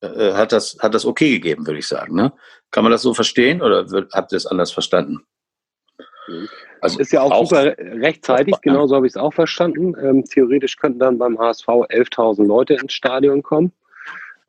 äh, 0.00 0.32
hat 0.32 0.52
das 0.52 0.78
hat 0.80 0.94
das 0.94 1.04
okay 1.04 1.30
gegeben, 1.32 1.66
würde 1.66 1.78
ich 1.78 1.86
sagen. 1.86 2.14
Ne? 2.14 2.32
Kann 2.70 2.84
man 2.84 2.90
das 2.90 3.02
so 3.02 3.14
verstehen 3.14 3.62
oder 3.62 3.90
wird, 3.90 4.12
habt 4.14 4.32
ihr 4.32 4.36
es 4.36 4.46
anders 4.46 4.72
verstanden? 4.72 5.24
Also 6.80 6.98
ist 6.98 7.12
ja 7.12 7.20
auch, 7.20 7.30
auch 7.30 7.48
super 7.48 7.76
rechtzeitig, 7.78 8.56
genauso 8.60 8.96
habe 8.96 9.06
ich 9.06 9.12
es 9.12 9.16
auch 9.16 9.32
verstanden. 9.32 9.94
Ähm, 10.00 10.24
theoretisch 10.24 10.76
könnten 10.76 10.98
dann 10.98 11.18
beim 11.18 11.38
HSV 11.38 11.66
11.000 11.66 12.44
Leute 12.44 12.74
ins 12.74 12.92
Stadion 12.92 13.42
kommen. 13.42 13.72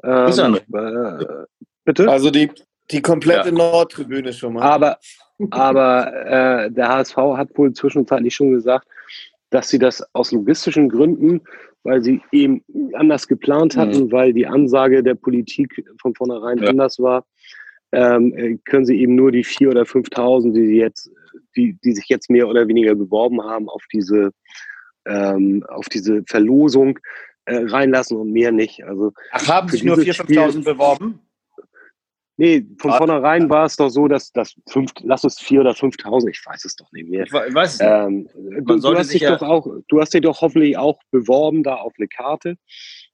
Ähm, 0.04 0.56
äh, 0.56 1.26
bitte? 1.84 2.10
Also 2.10 2.32
die, 2.32 2.52
die 2.92 3.02
komplette 3.02 3.50
ja. 3.50 3.56
Nordtribüne 3.56 4.34
schon 4.34 4.54
mal. 4.54 4.64
Aber, 4.64 4.98
aber 5.50 6.14
äh, 6.26 6.72
der 6.72 6.90
HSV 6.90 7.18
hat 7.18 7.58
wohl 7.58 7.74
zwischenzeitlich 7.74 8.34
schon 8.36 8.52
gesagt, 8.52 8.88
dass 9.50 9.70
sie 9.70 9.80
das 9.80 10.04
aus 10.14 10.32
logistischen 10.32 10.90
Gründen, 10.90 11.42
weil 11.84 12.02
sie 12.02 12.22
eben 12.32 12.64
anders 12.94 13.28
geplant 13.28 13.78
hatten, 13.78 14.06
mhm. 14.06 14.12
weil 14.12 14.34
die 14.34 14.48
Ansage 14.48 15.04
der 15.04 15.16
Politik 15.16 15.86
von 16.02 16.16
vornherein 16.16 16.60
ja. 16.60 16.70
anders 16.70 17.00
war, 17.00 17.26
ähm, 17.92 18.34
äh, 18.36 18.58
können 18.66 18.86
sie 18.86 19.00
eben 19.00 19.16
nur 19.16 19.32
die 19.32 19.46
4.000 19.46 19.70
oder 19.70 19.84
5.000, 19.84 20.54
die, 20.54 20.78
jetzt, 20.78 21.12
die, 21.56 21.78
die 21.84 21.94
sich 21.94 22.08
jetzt 22.08 22.30
mehr 22.30 22.48
oder 22.48 22.68
weniger 22.68 22.96
beworben 22.96 23.44
haben, 23.44 23.70
auf 23.70 23.84
diese, 23.94 24.32
ähm, 25.06 25.64
auf 25.68 25.90
diese 25.90 26.24
Verlosung 26.28 26.98
äh, 27.46 27.58
reinlassen 27.66 28.18
und 28.18 28.32
mehr 28.32 28.52
nicht. 28.52 28.84
Also 28.84 29.14
Ach, 29.32 29.48
haben 29.48 29.70
sich 29.70 29.84
nur 29.84 29.98
4.000, 29.98 30.26
5.000 30.26 30.64
beworben? 30.64 31.20
Nee, 32.36 32.66
von 32.80 32.92
ah, 32.92 32.98
vornherein 32.98 33.50
war 33.50 33.66
es 33.66 33.76
doch 33.76 33.90
so, 33.90 34.08
dass 34.08 34.32
das 34.32 34.56
fünf, 34.68 34.92
lass 35.04 35.24
es 35.24 35.40
vier 35.40 35.62
oder 35.62 35.72
5.000, 35.72 36.30
ich 36.30 36.44
weiß 36.44 36.66
es 36.66 36.76
doch 36.76 36.92
nicht 36.92 37.08
mehr. 37.08 37.26
Ich 37.26 37.32
weiß. 37.32 37.78
Ähm, 37.82 38.28
du, 38.34 38.80
du, 38.80 38.98
hast 38.98 39.14
dich 39.14 39.22
ja 39.22 39.36
doch 39.36 39.48
auch, 39.48 39.68
du 39.88 40.02
hast 40.02 40.16
dich 40.16 40.22
doch 40.22 40.42
hoffentlich 40.42 40.76
auch 40.76 41.00
beworben 41.12 41.62
da 41.62 41.76
auf 41.76 41.94
eine 41.98 42.08
Karte. 42.08 42.58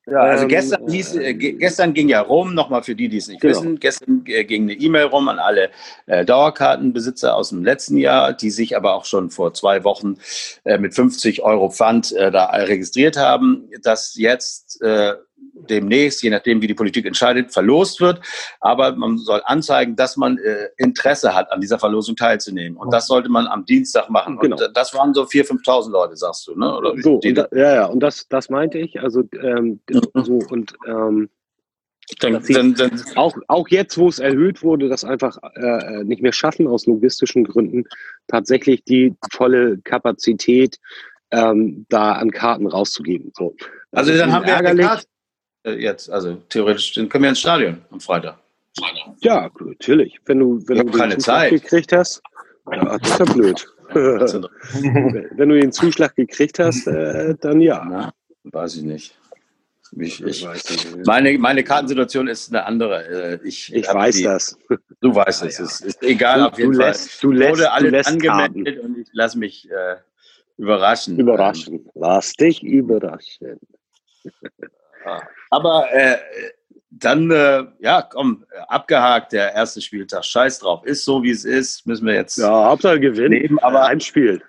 Ja, 0.07 0.21
also 0.21 0.43
ähm, 0.43 0.49
gestern, 0.49 0.89
hieß, 0.89 1.15
äh, 1.15 1.33
gestern 1.33 1.93
ging 1.93 2.07
ja 2.07 2.21
rum, 2.21 2.55
nochmal 2.55 2.81
für 2.81 2.95
die, 2.95 3.09
die 3.09 3.17
es 3.17 3.27
nicht 3.27 3.41
genau. 3.41 3.57
wissen, 3.57 3.79
gestern 3.79 4.23
äh, 4.25 4.45
ging 4.45 4.63
eine 4.63 4.73
E-Mail 4.73 5.05
rum 5.05 5.27
an 5.27 5.37
alle 5.37 5.69
äh, 6.07 6.23
Dauerkartenbesitzer 6.23 7.35
aus 7.35 7.49
dem 7.49 7.63
letzten 7.63 7.97
Jahr, 7.97 8.33
die 8.33 8.49
sich 8.49 8.77
aber 8.77 8.95
auch 8.95 9.05
schon 9.05 9.29
vor 9.29 9.53
zwei 9.53 9.83
Wochen 9.83 10.17
äh, 10.63 10.77
mit 10.77 10.95
50 10.95 11.43
Euro 11.43 11.69
Pfand 11.69 12.13
äh, 12.13 12.31
da 12.31 12.45
registriert 12.45 13.17
haben, 13.17 13.69
dass 13.81 14.15
jetzt 14.15 14.81
äh, 14.81 15.15
demnächst, 15.67 16.23
je 16.23 16.29
nachdem, 16.29 16.61
wie 16.61 16.67
die 16.67 16.73
Politik 16.73 17.05
entscheidet, 17.05 17.51
verlost 17.51 18.01
wird. 18.01 18.21
Aber 18.59 18.95
man 18.95 19.17
soll 19.17 19.41
anzeigen, 19.45 19.95
dass 19.95 20.17
man 20.17 20.37
äh, 20.37 20.69
Interesse 20.77 21.33
hat, 21.33 21.51
an 21.51 21.61
dieser 21.61 21.79
Verlosung 21.79 22.15
teilzunehmen. 22.15 22.77
Und 22.77 22.93
das 22.93 23.07
sollte 23.07 23.29
man 23.29 23.47
am 23.47 23.65
Dienstag 23.65 24.09
machen. 24.09 24.37
Genau. 24.39 24.55
Und 24.55 24.71
das 24.75 24.93
waren 24.93 25.13
so 25.13 25.23
4.000, 25.23 25.63
5.000 25.63 25.91
Leute, 25.91 26.15
sagst 26.15 26.47
du, 26.47 26.55
ne? 26.55 26.77
Oder 26.77 26.93
so, 27.01 27.19
da, 27.19 27.47
ja, 27.51 27.75
ja, 27.75 27.85
und 27.85 27.99
das, 28.01 28.27
das 28.27 28.49
meinte 28.49 28.77
ich. 28.77 28.99
Also, 29.01 29.23
ähm, 29.41 29.79
mhm. 29.89 30.23
so, 30.23 30.39
und 30.49 30.73
ähm, 30.87 31.29
dann, 32.19 32.43
dann, 32.47 32.73
dann, 32.73 33.01
auch, 33.15 33.37
auch 33.47 33.67
jetzt, 33.67 33.97
wo 33.97 34.07
es 34.07 34.19
erhöht 34.19 34.63
wurde, 34.63 34.89
das 34.89 35.03
einfach 35.03 35.37
äh, 35.55 36.03
nicht 36.03 36.21
mehr 36.21 36.31
schaffen, 36.31 36.67
aus 36.67 36.87
logistischen 36.87 37.43
Gründen, 37.43 37.85
tatsächlich 38.27 38.83
die 38.83 39.15
volle 39.31 39.77
Kapazität 39.79 40.79
ähm, 41.31 41.85
da 41.89 42.13
an 42.13 42.31
Karten 42.31 42.67
rauszugeben. 42.67 43.31
So. 43.35 43.55
Also 43.91 44.15
dann 44.15 44.31
haben 44.31 44.45
wir 44.45 44.53
ärgerlich. 44.53 44.87
Äh, 45.63 45.73
jetzt, 45.73 46.09
also 46.09 46.35
theoretisch 46.49 46.93
dann 46.93 47.09
können 47.09 47.23
wir 47.23 47.29
ins 47.29 47.39
Stadion 47.39 47.81
am 47.91 47.99
Freitag. 47.99 48.37
Ja, 49.21 49.49
natürlich. 49.59 50.19
Wenn 50.25 50.39
du, 50.39 50.61
wenn 50.67 50.85
du 50.85 50.97
keine 50.97 51.17
Zeit 51.17 51.51
gekriegt 51.51 51.91
hast, 51.91 52.21
ja, 52.71 52.97
das 52.97 53.09
ist 53.09 53.19
ja 53.19 53.25
blöd. 53.25 53.67
wenn 53.91 55.49
du 55.49 55.59
den 55.59 55.71
Zuschlag 55.71 56.15
gekriegt 56.15 56.59
hast, 56.59 56.85
äh, 56.87 57.35
dann 57.41 57.59
ja. 57.59 57.83
Na, 57.89 58.13
weiß 58.43 58.77
ich 58.77 58.83
nicht. 58.83 59.17
Ich, 59.97 60.23
ich, 60.23 60.47
meine, 61.05 61.35
meine 61.39 61.63
Kartensituation 61.63 62.27
ist 62.27 62.53
eine 62.53 62.65
andere. 62.65 63.39
Äh, 63.41 63.47
ich, 63.47 63.73
ich 63.73 63.87
weiß 63.87 64.17
die, 64.17 64.23
das. 64.23 64.55
Du 65.01 65.15
weißt 65.15 65.45
es. 65.45 65.57
Ja. 65.57 65.65
Es 65.65 65.81
ist 65.81 66.03
egal, 66.03 66.43
auf 66.43 66.59
jeden 66.59 66.73
du 66.73 66.77
Fall. 66.77 66.89
Lässt, 66.89 67.23
du 67.23 67.31
lässt, 67.31 67.51
wurde 67.51 67.71
alles 67.71 68.05
angemeldet 68.05 68.75
Karten. 68.75 68.79
und 68.79 68.97
ich 68.99 69.07
lasse 69.13 69.39
mich 69.39 69.67
äh, 69.71 69.95
überraschen. 70.57 71.17
Überraschen. 71.17 71.89
Lass 71.95 72.33
dich 72.33 72.61
überraschen. 72.61 73.59
Aber 75.49 75.91
äh, 75.91 76.17
dann, 76.91 77.29
äh, 77.31 77.65
ja, 77.79 78.01
komm, 78.01 78.45
abgehakt, 78.67 79.31
der 79.33 79.53
erste 79.53 79.81
Spieltag. 79.81 80.25
Scheiß 80.25 80.59
drauf. 80.59 80.83
Ist 80.85 81.05
so, 81.05 81.23
wie 81.23 81.31
es 81.31 81.45
ist. 81.45 81.85
Müssen 81.85 82.07
wir 82.07 82.15
jetzt. 82.15 82.37
Ja, 82.37 82.65
Hauptsache 82.65 82.99
gewinnen. 82.99 83.59
aber 83.59 83.85
ein 83.85 83.99
Spiel. 83.99 84.41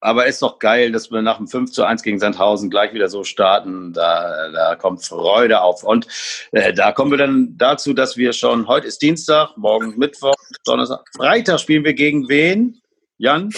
Aber 0.00 0.26
ist 0.26 0.42
doch 0.42 0.58
geil, 0.58 0.90
dass 0.90 1.12
wir 1.12 1.22
nach 1.22 1.36
dem 1.36 1.46
5 1.46 1.70
zu 1.70 1.84
1 1.84 2.02
gegen 2.02 2.18
Sandhausen 2.18 2.70
gleich 2.70 2.92
wieder 2.92 3.08
so 3.08 3.22
starten. 3.22 3.92
Da, 3.92 4.50
da 4.50 4.74
kommt 4.74 5.04
Freude 5.04 5.60
auf. 5.60 5.84
Und 5.84 6.08
äh, 6.50 6.72
da 6.72 6.90
kommen 6.90 7.12
wir 7.12 7.18
dann 7.18 7.56
dazu, 7.56 7.94
dass 7.94 8.16
wir 8.16 8.32
schon, 8.32 8.66
heute 8.66 8.88
ist 8.88 9.00
Dienstag, 9.00 9.56
morgen 9.56 9.96
Mittwoch, 9.96 10.34
Donnerstag, 10.64 11.04
Freitag 11.16 11.60
spielen 11.60 11.84
wir 11.84 11.94
gegen 11.94 12.28
wen? 12.28 12.82
Jan? 13.16 13.50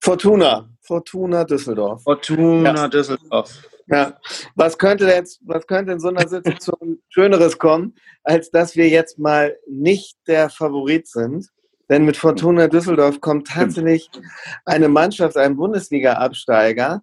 Fortuna. 0.00 0.68
Fortuna 0.82 1.44
Düsseldorf. 1.44 2.02
Fortuna 2.02 2.74
ja. 2.74 2.88
Düsseldorf. 2.88 3.62
Ja, 3.88 4.16
was 4.54 4.78
könnte 4.78 5.06
jetzt, 5.06 5.40
was 5.44 5.66
könnte 5.66 5.90
in 5.92 6.00
so 6.00 6.08
einer 6.08 6.28
Situation 6.28 7.02
Schöneres 7.08 7.58
kommen, 7.58 7.94
als 8.22 8.50
dass 8.50 8.76
wir 8.76 8.88
jetzt 8.88 9.18
mal 9.18 9.56
nicht 9.68 10.16
der 10.26 10.48
Favorit 10.50 11.08
sind? 11.08 11.48
Denn 11.88 12.04
mit 12.04 12.16
Fortuna 12.16 12.68
Düsseldorf 12.68 13.20
kommt 13.20 13.48
tatsächlich 13.48 14.08
eine 14.64 14.88
Mannschaft, 14.88 15.36
ein 15.36 15.56
Bundesliga-Absteiger, 15.56 17.02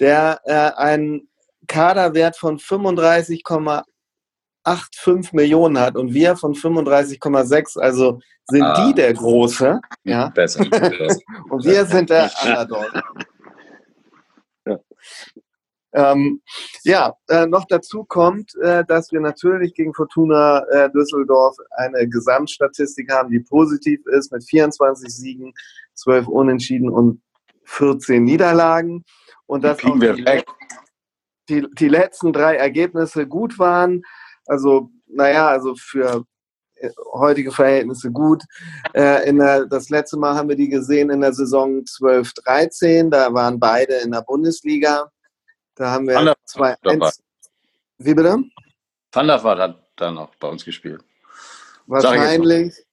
der 0.00 0.40
äh, 0.44 0.72
einen 0.76 1.30
Kaderwert 1.66 2.36
von 2.36 2.58
35,85 2.58 5.34
Millionen 5.34 5.80
hat 5.80 5.96
und 5.96 6.12
wir 6.14 6.36
von 6.36 6.54
35,6. 6.54 7.80
Also 7.80 8.20
sind 8.46 8.62
ah. 8.62 8.86
die 8.86 8.94
der 8.94 9.12
Große. 9.14 9.80
Ja? 10.04 10.28
Besser. 10.34 10.60
und 10.60 11.64
wir 11.64 11.84
sind 11.86 12.10
der 12.10 12.30
Underdog. 12.44 12.92
Ähm, 15.92 16.42
ja, 16.84 17.14
äh, 17.28 17.46
noch 17.46 17.64
dazu 17.64 18.04
kommt, 18.04 18.54
äh, 18.56 18.84
dass 18.84 19.10
wir 19.10 19.20
natürlich 19.20 19.74
gegen 19.74 19.94
Fortuna 19.94 20.64
äh, 20.70 20.90
Düsseldorf 20.90 21.56
eine 21.70 22.08
Gesamtstatistik 22.08 23.10
haben, 23.10 23.30
die 23.30 23.40
positiv 23.40 24.00
ist 24.06 24.30
mit 24.30 24.44
24 24.44 25.08
Siegen, 25.08 25.54
12 25.94 26.28
Unentschieden 26.28 26.90
und 26.90 27.22
14 27.64 28.22
Niederlagen. 28.22 29.04
Und 29.46 29.64
dass 29.64 29.82
auch 29.82 29.98
die, 29.98 30.42
die, 31.48 31.66
die, 31.72 31.88
letzten 31.88 32.34
drei 32.34 32.56
Ergebnisse 32.56 33.26
gut 33.26 33.58
waren. 33.58 34.02
Also, 34.46 34.90
naja, 35.06 35.48
also 35.48 35.74
für 35.74 36.24
äh, 36.74 36.90
heutige 37.12 37.50
Verhältnisse 37.50 38.10
gut. 38.10 38.44
Äh, 38.94 39.26
in 39.28 39.38
der, 39.38 39.64
das 39.64 39.88
letzte 39.88 40.18
Mal 40.18 40.34
haben 40.34 40.50
wir 40.50 40.56
die 40.56 40.68
gesehen 40.68 41.08
in 41.08 41.22
der 41.22 41.32
Saison 41.32 41.80
12-13. 41.80 43.08
Da 43.08 43.32
waren 43.32 43.58
beide 43.58 43.94
in 43.94 44.12
der 44.12 44.22
Bundesliga. 44.22 45.10
Da 45.78 45.92
haben 45.92 46.08
wir 46.08 46.34
zwei. 46.44 46.74
Eins. 46.82 47.22
Wie 47.98 48.14
bitte? 48.14 48.38
Thunder 49.12 49.42
war 49.42 49.56
dann, 49.56 49.76
dann 49.96 50.14
noch 50.14 50.34
bei 50.36 50.48
uns 50.48 50.64
gespielt. 50.64 51.02
Wahrscheinlich, 51.86 52.74
Sag 52.74 52.84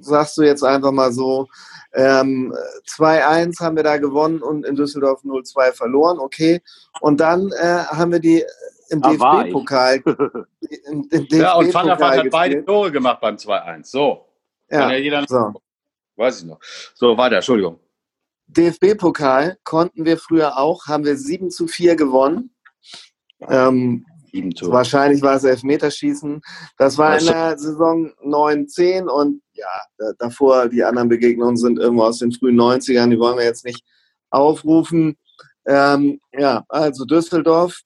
sagst 0.00 0.36
du 0.36 0.42
jetzt 0.42 0.62
einfach 0.62 0.92
mal 0.92 1.12
so. 1.12 1.48
Ähm, 1.94 2.52
2-1 2.88 3.60
haben 3.60 3.76
wir 3.76 3.84
da 3.84 3.98
gewonnen 3.98 4.42
und 4.42 4.66
in 4.66 4.74
Düsseldorf 4.74 5.22
0-2 5.22 5.72
verloren, 5.72 6.18
okay. 6.18 6.60
Und 7.00 7.20
dann 7.20 7.52
äh, 7.52 7.84
haben 7.84 8.10
wir 8.10 8.18
die 8.18 8.44
im 8.90 9.00
DFB-Pokal. 9.00 10.00
DFB 10.02 11.32
ja, 11.34 11.54
und 11.54 11.72
Van 11.72 11.86
der 11.86 11.98
hat 11.98 12.30
beide 12.30 12.64
Tore 12.64 12.90
gemacht 12.90 13.20
beim 13.20 13.36
2-1. 13.36 13.84
So. 13.84 14.26
Ja, 14.70 14.90
ja 14.90 14.96
jeder 14.96 15.24
so. 15.28 15.52
Weiß 16.16 16.40
ich 16.40 16.46
noch. 16.46 16.58
So, 16.94 17.16
weiter, 17.16 17.36
Entschuldigung. 17.36 17.78
DFB-Pokal 18.46 19.58
konnten 19.64 20.04
wir 20.04 20.18
früher 20.18 20.58
auch, 20.58 20.86
haben 20.86 21.04
wir 21.04 21.16
7 21.16 21.50
zu 21.50 21.66
4 21.66 21.96
gewonnen. 21.96 22.54
Ähm, 23.48 24.04
wahrscheinlich 24.62 25.22
war 25.22 25.36
es 25.36 25.44
Elfmeterschießen. 25.44 26.40
Das 26.76 26.98
war 26.98 27.18
in 27.18 27.26
der 27.26 27.56
Saison 27.58 28.12
9, 28.22 28.68
10 28.68 29.08
und 29.08 29.42
ja, 29.52 30.14
davor 30.18 30.68
die 30.68 30.82
anderen 30.82 31.08
Begegnungen 31.08 31.56
sind 31.56 31.78
irgendwo 31.78 32.04
aus 32.04 32.18
den 32.18 32.32
frühen 32.32 32.60
90ern, 32.60 33.10
die 33.10 33.18
wollen 33.18 33.38
wir 33.38 33.44
jetzt 33.44 33.64
nicht 33.64 33.84
aufrufen. 34.30 35.16
Ähm, 35.66 36.20
ja, 36.32 36.64
also 36.68 37.04
Düsseldorf 37.04 37.80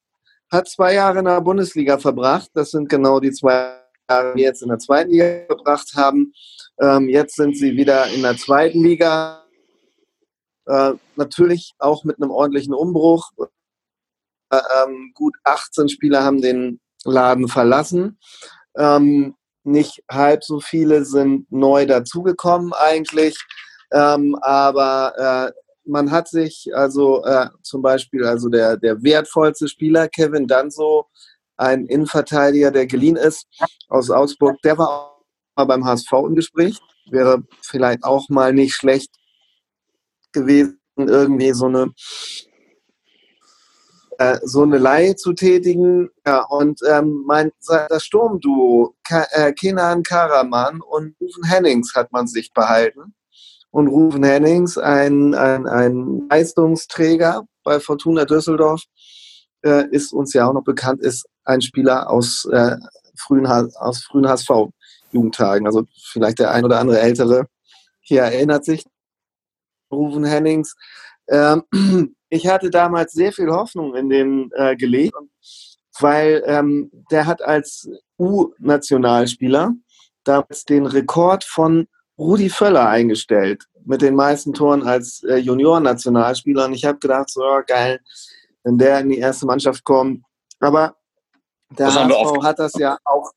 hat 0.51 0.69
zwei 0.69 0.95
Jahre 0.95 1.19
in 1.19 1.27
der 1.27 1.41
Bundesliga 1.41 1.99
verbracht. 1.99 2.51
Das 2.55 2.71
sind 2.71 2.89
genau 2.89 3.21
die 3.21 3.33
zwei 3.33 3.77
Jahre, 4.09 4.33
die 4.33 4.39
wir 4.39 4.45
jetzt 4.45 4.63
in 4.63 4.69
der 4.69 4.79
zweiten 4.79 5.11
Liga 5.11 5.45
verbracht 5.47 5.93
haben. 5.95 6.33
Ähm, 6.81 7.09
jetzt 7.09 7.37
sind 7.37 7.57
sie 7.57 7.77
wieder 7.77 8.09
in 8.09 8.23
der 8.23 8.37
zweiten 8.37 8.83
Liga. 8.83 9.45
Äh, 10.69 10.93
natürlich 11.17 11.73
auch 11.79 12.05
mit 12.05 12.21
einem 12.21 12.31
ordentlichen 12.31 12.75
Umbruch. 12.75 13.31
Äh, 14.51 14.61
ähm, 14.83 15.13
gut 15.15 15.35
18 15.45 15.89
Spieler 15.89 16.23
haben 16.23 16.43
den 16.43 16.79
Laden 17.05 17.49
verlassen. 17.49 18.19
Ähm, 18.77 19.35
nicht 19.65 20.03
halb 20.11 20.45
so 20.45 20.61
viele 20.61 21.05
sind 21.05 21.51
neu 21.51 21.87
dazugekommen 21.87 22.73
eigentlich. 22.75 23.39
Ähm, 23.93 24.37
aber 24.43 25.53
äh, 25.57 25.61
man 25.85 26.11
hat 26.11 26.29
sich 26.29 26.69
also 26.75 27.25
äh, 27.25 27.49
zum 27.63 27.81
Beispiel 27.81 28.27
also 28.27 28.51
der, 28.51 28.77
der 28.77 29.03
wertvollste 29.03 29.69
Spieler, 29.69 30.09
Kevin 30.09 30.47
Danso, 30.47 31.07
ein 31.57 31.87
Innenverteidiger, 31.87 32.71
der 32.71 32.87
geliehen 32.87 33.17
ist 33.17 33.47
aus 33.89 34.11
Augsburg, 34.11 34.61
der 34.63 34.77
war 34.77 34.89
auch 34.89 35.25
mal 35.57 35.65
beim 35.65 35.85
HSV 35.85 36.13
im 36.13 36.37
Gespräch. 36.37 36.79
Wäre 37.11 37.43
vielleicht 37.63 38.05
auch 38.05 38.29
mal 38.29 38.53
nicht 38.53 38.75
schlecht 38.75 39.11
gewesen, 40.41 40.79
irgendwie 40.97 41.53
so 41.53 41.67
eine 41.67 41.93
äh, 44.19 44.39
so 44.43 44.63
eine 44.63 44.79
Leihe 44.79 45.17
zu 45.17 45.33
tätigen. 45.33 46.11
Ja, 46.27 46.45
und 46.45 46.81
ähm, 46.89 47.23
mein, 47.27 47.53
das 47.67 48.05
Sturmduo, 48.05 48.95
Ka 49.05 49.27
äh, 49.31 49.53
Kenan 49.53 50.03
Karaman 50.03 50.81
und 50.81 51.15
Rufen 51.21 51.45
Hennings 51.45 51.93
hat 51.95 52.13
man 52.13 52.27
sich 52.27 52.53
behalten. 52.53 53.15
Und 53.71 53.89
Rufen 53.89 54.25
Hennings, 54.25 54.77
ein, 54.77 55.35
ein, 55.35 55.67
ein 55.67 56.27
Leistungsträger 56.31 57.45
bei 57.63 57.81
Fortuna 57.81 58.25
Düsseldorf, 58.25 58.83
äh, 59.63 59.85
ist 59.91 60.13
uns 60.13 60.33
ja 60.33 60.49
auch 60.49 60.53
noch 60.53 60.65
bekannt, 60.65 61.01
ist 61.01 61.27
ein 61.45 61.61
Spieler 61.61 62.11
aus 62.11 62.47
äh, 62.51 62.77
frühen, 63.17 63.47
aus 63.47 64.03
frühen 64.05 64.29
HSV-Jugendtagen. 64.29 65.67
Also 65.67 65.85
vielleicht 66.11 66.39
der 66.39 66.51
ein 66.51 66.65
oder 66.65 66.81
andere 66.81 67.01
Ältere 67.01 67.47
hier 68.01 68.23
erinnert 68.23 68.65
sich. 68.65 68.85
Rufen 69.91 70.25
Hennings. 70.25 70.75
Ähm, 71.29 71.63
ich 72.29 72.47
hatte 72.47 72.71
damals 72.71 73.13
sehr 73.13 73.33
viel 73.33 73.51
Hoffnung 73.51 73.95
in 73.95 74.09
den 74.09 74.51
äh, 74.55 74.77
gelegt, 74.77 75.15
weil 76.01 76.43
ähm, 76.47 76.91
der 77.11 77.27
hat 77.27 77.43
als 77.43 77.89
U-Nationalspieler 78.19 79.73
damals 80.25 80.65
den 80.65 80.87
Rekord 80.87 81.45
von 81.45 81.87
Rudi 82.19 82.49
Völler 82.49 82.89
eingestellt 82.89 83.65
mit 83.85 84.03
den 84.03 84.15
meisten 84.15 84.53
Toren 84.53 84.83
als 84.83 85.23
äh, 85.23 85.37
Junioren-Nationalspieler. 85.37 86.67
Und 86.67 86.75
ich 86.75 86.85
habe 86.85 86.99
gedacht, 86.99 87.31
so 87.31 87.43
oh, 87.43 87.63
geil, 87.67 88.01
wenn 88.65 88.77
der 88.77 89.01
in 89.01 89.09
die 89.11 89.19
erste 89.19 89.47
Mannschaft 89.47 89.85
kommt. 89.85 90.23
Aber 90.61 90.97
der 91.71 91.87
das 91.87 91.97
HSV 91.97 92.43
hat 92.43 92.59
das 92.59 92.73
ja 92.75 92.99
auch 93.05 93.31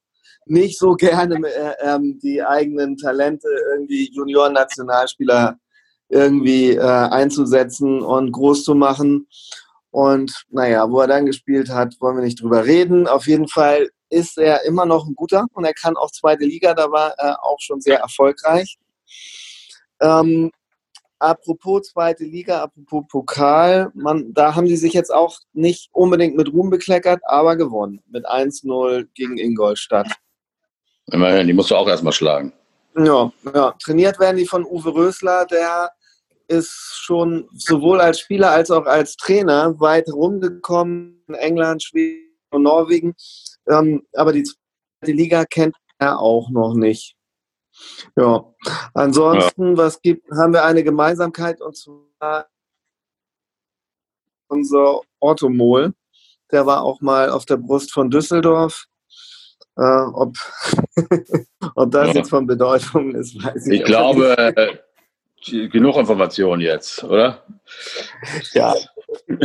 nicht 0.45 0.77
so 0.77 0.95
gerne, 0.95 1.35
äh, 1.47 1.73
ähm, 1.81 2.19
die 2.21 2.43
eigenen 2.43 2.97
Talente 2.97 3.47
irgendwie 3.71 4.11
Junioren-Nationalspieler 4.13 5.57
irgendwie 6.11 6.71
äh, 6.71 6.81
einzusetzen 6.81 8.01
und 8.01 8.31
groß 8.31 8.63
zu 8.63 8.75
machen. 8.75 9.27
Und 9.89 10.43
naja, 10.49 10.89
wo 10.89 11.01
er 11.01 11.07
dann 11.07 11.25
gespielt 11.25 11.69
hat, 11.69 11.95
wollen 11.99 12.17
wir 12.17 12.23
nicht 12.23 12.41
drüber 12.41 12.65
reden. 12.65 13.07
Auf 13.07 13.27
jeden 13.27 13.47
Fall 13.47 13.89
ist 14.09 14.37
er 14.37 14.63
immer 14.65 14.85
noch 14.85 15.05
ein 15.07 15.15
guter 15.15 15.45
und 15.53 15.65
er 15.65 15.73
kann 15.73 15.95
auch 15.95 16.11
zweite 16.11 16.45
Liga, 16.45 16.73
da 16.73 16.91
war 16.91 17.13
er 17.17 17.43
auch 17.43 17.59
schon 17.59 17.79
sehr 17.79 17.99
erfolgreich. 17.99 18.77
Ähm, 20.01 20.51
apropos 21.17 21.89
zweite 21.89 22.25
Liga, 22.25 22.61
apropos 22.63 23.05
Pokal, 23.09 23.89
man, 23.93 24.33
da 24.33 24.53
haben 24.55 24.67
sie 24.67 24.75
sich 24.75 24.93
jetzt 24.93 25.13
auch 25.13 25.39
nicht 25.53 25.89
unbedingt 25.93 26.35
mit 26.35 26.51
Ruhm 26.51 26.69
bekleckert, 26.69 27.21
aber 27.25 27.55
gewonnen 27.55 28.01
mit 28.09 28.27
1-0 28.27 29.07
gegen 29.13 29.37
Ingolstadt. 29.37 30.11
Immerhin, 31.07 31.47
die 31.47 31.53
musst 31.53 31.71
du 31.71 31.75
auch 31.75 31.87
erstmal 31.87 32.13
schlagen. 32.13 32.53
Ja, 32.97 33.31
ja, 33.53 33.73
trainiert 33.81 34.19
werden 34.19 34.37
die 34.37 34.45
von 34.45 34.65
Uwe 34.65 34.93
Rösler, 34.93 35.45
der 35.45 35.91
ist 36.51 36.99
schon 37.01 37.47
sowohl 37.53 38.01
als 38.01 38.19
Spieler 38.19 38.51
als 38.51 38.69
auch 38.69 38.85
als 38.85 39.15
Trainer 39.15 39.79
weit 39.79 40.09
rumgekommen 40.09 41.23
in 41.27 41.35
England, 41.35 41.81
Schweden 41.81 42.35
und 42.51 42.63
Norwegen. 42.63 43.15
Ähm, 43.67 44.03
aber 44.13 44.33
die 44.33 44.43
zweite 44.43 45.13
Liga 45.13 45.45
kennt 45.45 45.75
er 45.97 46.19
auch 46.19 46.49
noch 46.49 46.73
nicht. 46.73 47.15
Ja, 48.17 48.43
ansonsten, 48.93 49.71
ja. 49.71 49.77
was 49.77 50.01
gibt, 50.01 50.29
haben 50.31 50.53
wir 50.53 50.65
eine 50.65 50.83
Gemeinsamkeit 50.83 51.61
und 51.61 51.77
zwar 51.77 52.47
unser 54.49 55.01
Orthomol. 55.19 55.93
Der 56.51 56.65
war 56.65 56.83
auch 56.83 56.99
mal 56.99 57.29
auf 57.29 57.45
der 57.45 57.57
Brust 57.57 57.93
von 57.93 58.09
Düsseldorf. 58.09 58.85
Äh, 59.77 60.05
ob, 60.13 60.35
ob 61.75 61.91
das 61.91 62.09
ja. 62.09 62.13
jetzt 62.15 62.29
von 62.29 62.45
Bedeutung 62.45 63.15
ist, 63.15 63.41
weiß 63.41 63.65
ich 63.65 63.71
nicht. 63.71 63.79
Ich 63.81 63.85
glaube, 63.85 64.37
äh, 64.37 64.77
genug 65.45 65.97
Informationen 65.97 66.61
jetzt, 66.61 67.03
oder? 67.03 67.43
Ja. 68.53 68.73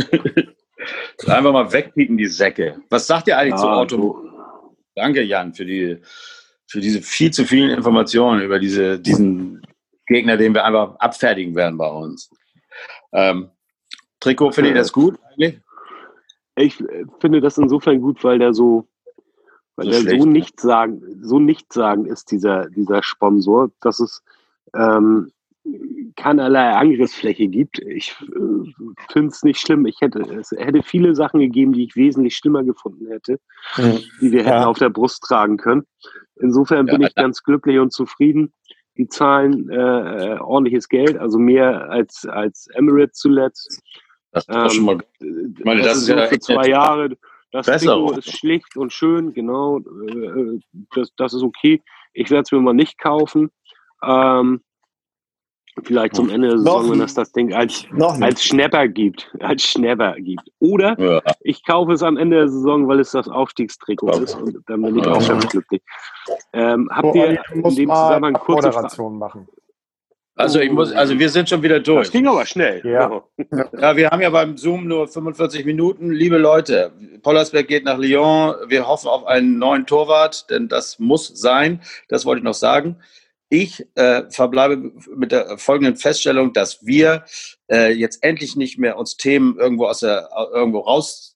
Einfach 1.25 1.51
mal 1.51 1.71
wegpiepen, 1.71 2.17
die 2.17 2.27
Säcke. 2.27 2.79
Was 2.89 3.07
sagt 3.07 3.27
ihr 3.27 3.37
eigentlich 3.37 3.55
ja, 3.55 3.57
zu 3.57 3.67
Otto? 3.67 4.29
Danke, 4.95 5.23
Jan, 5.23 5.53
für, 5.53 5.65
die, 5.65 5.97
für 6.67 6.79
diese 6.79 7.01
viel 7.01 7.31
zu 7.31 7.45
vielen 7.45 7.71
Informationen 7.71 8.41
über 8.41 8.59
diese, 8.59 8.99
diesen 8.99 9.61
Gegner, 10.05 10.37
den 10.37 10.53
wir 10.53 10.63
einfach 10.63 10.95
abfertigen 10.99 11.55
werden 11.55 11.77
bei 11.77 11.89
uns. 11.89 12.29
Ähm, 13.11 13.49
Trikot, 14.19 14.51
finde 14.51 14.71
ich 14.71 14.75
das 14.75 14.91
gut 14.91 15.19
eigentlich? 15.31 15.59
Ich 16.55 16.75
finde 17.19 17.41
das 17.41 17.57
insofern 17.57 18.01
gut, 18.01 18.23
weil 18.23 18.39
der 18.39 18.53
so, 18.53 18.87
weil 19.75 19.93
so 19.93 20.03
der 20.03 20.19
so 20.19 20.25
nicht 20.25 20.59
sagen, 20.59 21.01
so 21.21 21.39
nicht 21.39 21.71
sagen 21.71 22.05
ist, 22.05 22.31
dieser, 22.31 22.69
dieser 22.69 23.03
Sponsor, 23.03 23.69
dass 23.81 23.99
es 23.99 24.23
ähm, 24.73 25.31
keinerlei 26.17 26.71
Angriffsfläche 26.71 27.47
gibt. 27.47 27.79
Ich 27.79 28.15
äh, 28.21 28.71
finde 29.11 29.29
es 29.29 29.43
nicht 29.43 29.59
schlimm. 29.59 29.85
Ich 29.85 30.01
hätte, 30.01 30.19
es 30.19 30.51
hätte 30.51 30.83
viele 30.83 31.15
Sachen 31.15 31.39
gegeben, 31.39 31.73
die 31.73 31.85
ich 31.85 31.95
wesentlich 31.95 32.35
schlimmer 32.35 32.63
gefunden 32.63 33.07
hätte, 33.07 33.39
mhm. 33.77 33.99
die 34.19 34.31
wir 34.31 34.43
hätten 34.43 34.61
ja. 34.61 34.65
auf 34.65 34.79
der 34.79 34.89
Brust 34.89 35.23
tragen 35.23 35.57
können. 35.57 35.83
Insofern 36.41 36.87
bin 36.87 37.01
ja, 37.01 37.07
ich 37.07 37.15
ganz 37.15 37.43
glücklich 37.43 37.79
und 37.79 37.93
zufrieden. 37.93 38.53
Die 38.97 39.07
zahlen 39.07 39.69
äh, 39.69 39.75
äh, 39.75 40.39
ordentliches 40.39 40.89
Geld, 40.89 41.17
also 41.17 41.37
mehr 41.37 41.89
als, 41.89 42.25
als 42.25 42.67
Emirates 42.73 43.19
zuletzt. 43.19 43.81
Das 44.31 44.47
ist 44.47 44.55
ähm, 44.55 44.69
schon 44.69 44.85
mal, 44.85 44.97
ich 45.19 45.63
meine, 45.63 45.81
das, 45.81 45.93
das 45.93 46.01
ist 46.01 46.09
ja 46.09 46.25
für 46.25 46.39
zwei 46.39 46.67
Jahre. 46.67 47.15
Das 47.51 47.67
Trikot 47.67 48.17
ist 48.17 48.37
schlicht 48.37 48.75
und 48.75 48.91
schön, 48.91 49.33
genau. 49.33 49.79
Äh, 49.79 50.59
das, 50.95 51.13
das 51.15 51.33
ist 51.33 51.43
okay. 51.43 51.81
Ich 52.13 52.31
werde 52.31 52.43
es 52.43 52.51
mir 52.51 52.59
mal 52.59 52.73
nicht 52.73 52.97
kaufen. 52.97 53.51
Ähm, 54.03 54.61
Vielleicht 55.83 56.15
zum 56.15 56.29
Ende 56.29 56.49
der 56.49 56.57
Saison, 56.57 56.91
wenn 56.91 57.01
es 57.01 57.13
das 57.13 57.31
Ding 57.31 57.53
als, 57.53 57.85
als 57.99 58.43
Schnapper 58.43 58.87
gibt. 58.87 59.31
Als 59.39 59.63
Schnapper 59.63 60.15
gibt. 60.15 60.43
Oder 60.59 60.99
ja. 60.99 61.21
ich 61.41 61.63
kaufe 61.65 61.91
es 61.93 62.03
am 62.03 62.17
Ende 62.17 62.37
der 62.37 62.49
Saison, 62.49 62.87
weil 62.87 62.99
es 62.99 63.11
das 63.11 63.27
Aufstiegstrikot 63.27 64.11
ja. 64.11 64.21
ist 64.21 64.35
und 64.35 64.57
dann 64.67 64.81
bin 64.81 64.97
ich 64.97 65.05
ja. 65.05 65.11
auch 65.11 65.27
ganz 65.27 65.47
glücklich. 65.47 65.81
Ähm, 66.53 66.89
habt 66.91 67.15
ihr 67.15 67.39
in 67.53 67.63
dem 67.63 67.89
Zusammenhang 67.89 68.33
kurze 68.33 68.69
Moderation 68.69 69.17
machen? 69.17 69.47
Also 70.37 70.59
ich 70.59 70.71
muss, 70.71 70.91
also 70.91 71.17
wir 71.17 71.29
sind 71.29 71.49
schon 71.49 71.63
wieder 71.63 71.79
durch. 71.79 72.07
Das 72.07 72.11
ging 72.11 72.27
aber 72.27 72.45
schnell. 72.45 72.81
Ja. 72.85 73.23
ja, 73.81 73.97
wir 73.97 74.11
haben 74.11 74.21
ja 74.21 74.29
beim 74.29 74.55
Zoom 74.55 74.87
nur 74.87 75.07
45 75.07 75.65
Minuten. 75.65 76.11
Liebe 76.11 76.37
Leute, 76.37 76.91
Pollersberg 77.23 77.67
geht 77.67 77.85
nach 77.85 77.97
Lyon. 77.97 78.53
Wir 78.67 78.87
hoffen 78.87 79.07
auf 79.07 79.25
einen 79.25 79.57
neuen 79.57 79.87
Torwart, 79.87 80.47
denn 80.51 80.67
das 80.67 80.99
muss 80.99 81.27
sein. 81.27 81.81
Das 82.07 82.23
wollte 82.25 82.39
ich 82.39 82.43
noch 82.43 82.53
sagen. 82.53 82.97
Ich 83.49 83.87
äh, 83.95 84.23
verbleibe 84.29 84.91
mit 85.15 85.31
der 85.31 85.57
folgenden 85.57 85.95
Feststellung, 85.95 86.51
dass 86.51 86.85
wir 86.85 87.23
äh, 87.71 87.93
jetzt 87.93 88.21
endlich 88.21 88.57
nicht 88.57 88.77
mehr 88.77 88.97
uns 88.97 89.15
Themen 89.15 89.57
irgendwo 89.57 89.85
aus 89.85 89.99
der 90.01 90.29
irgendwo 90.53 90.79
raus 90.79 91.23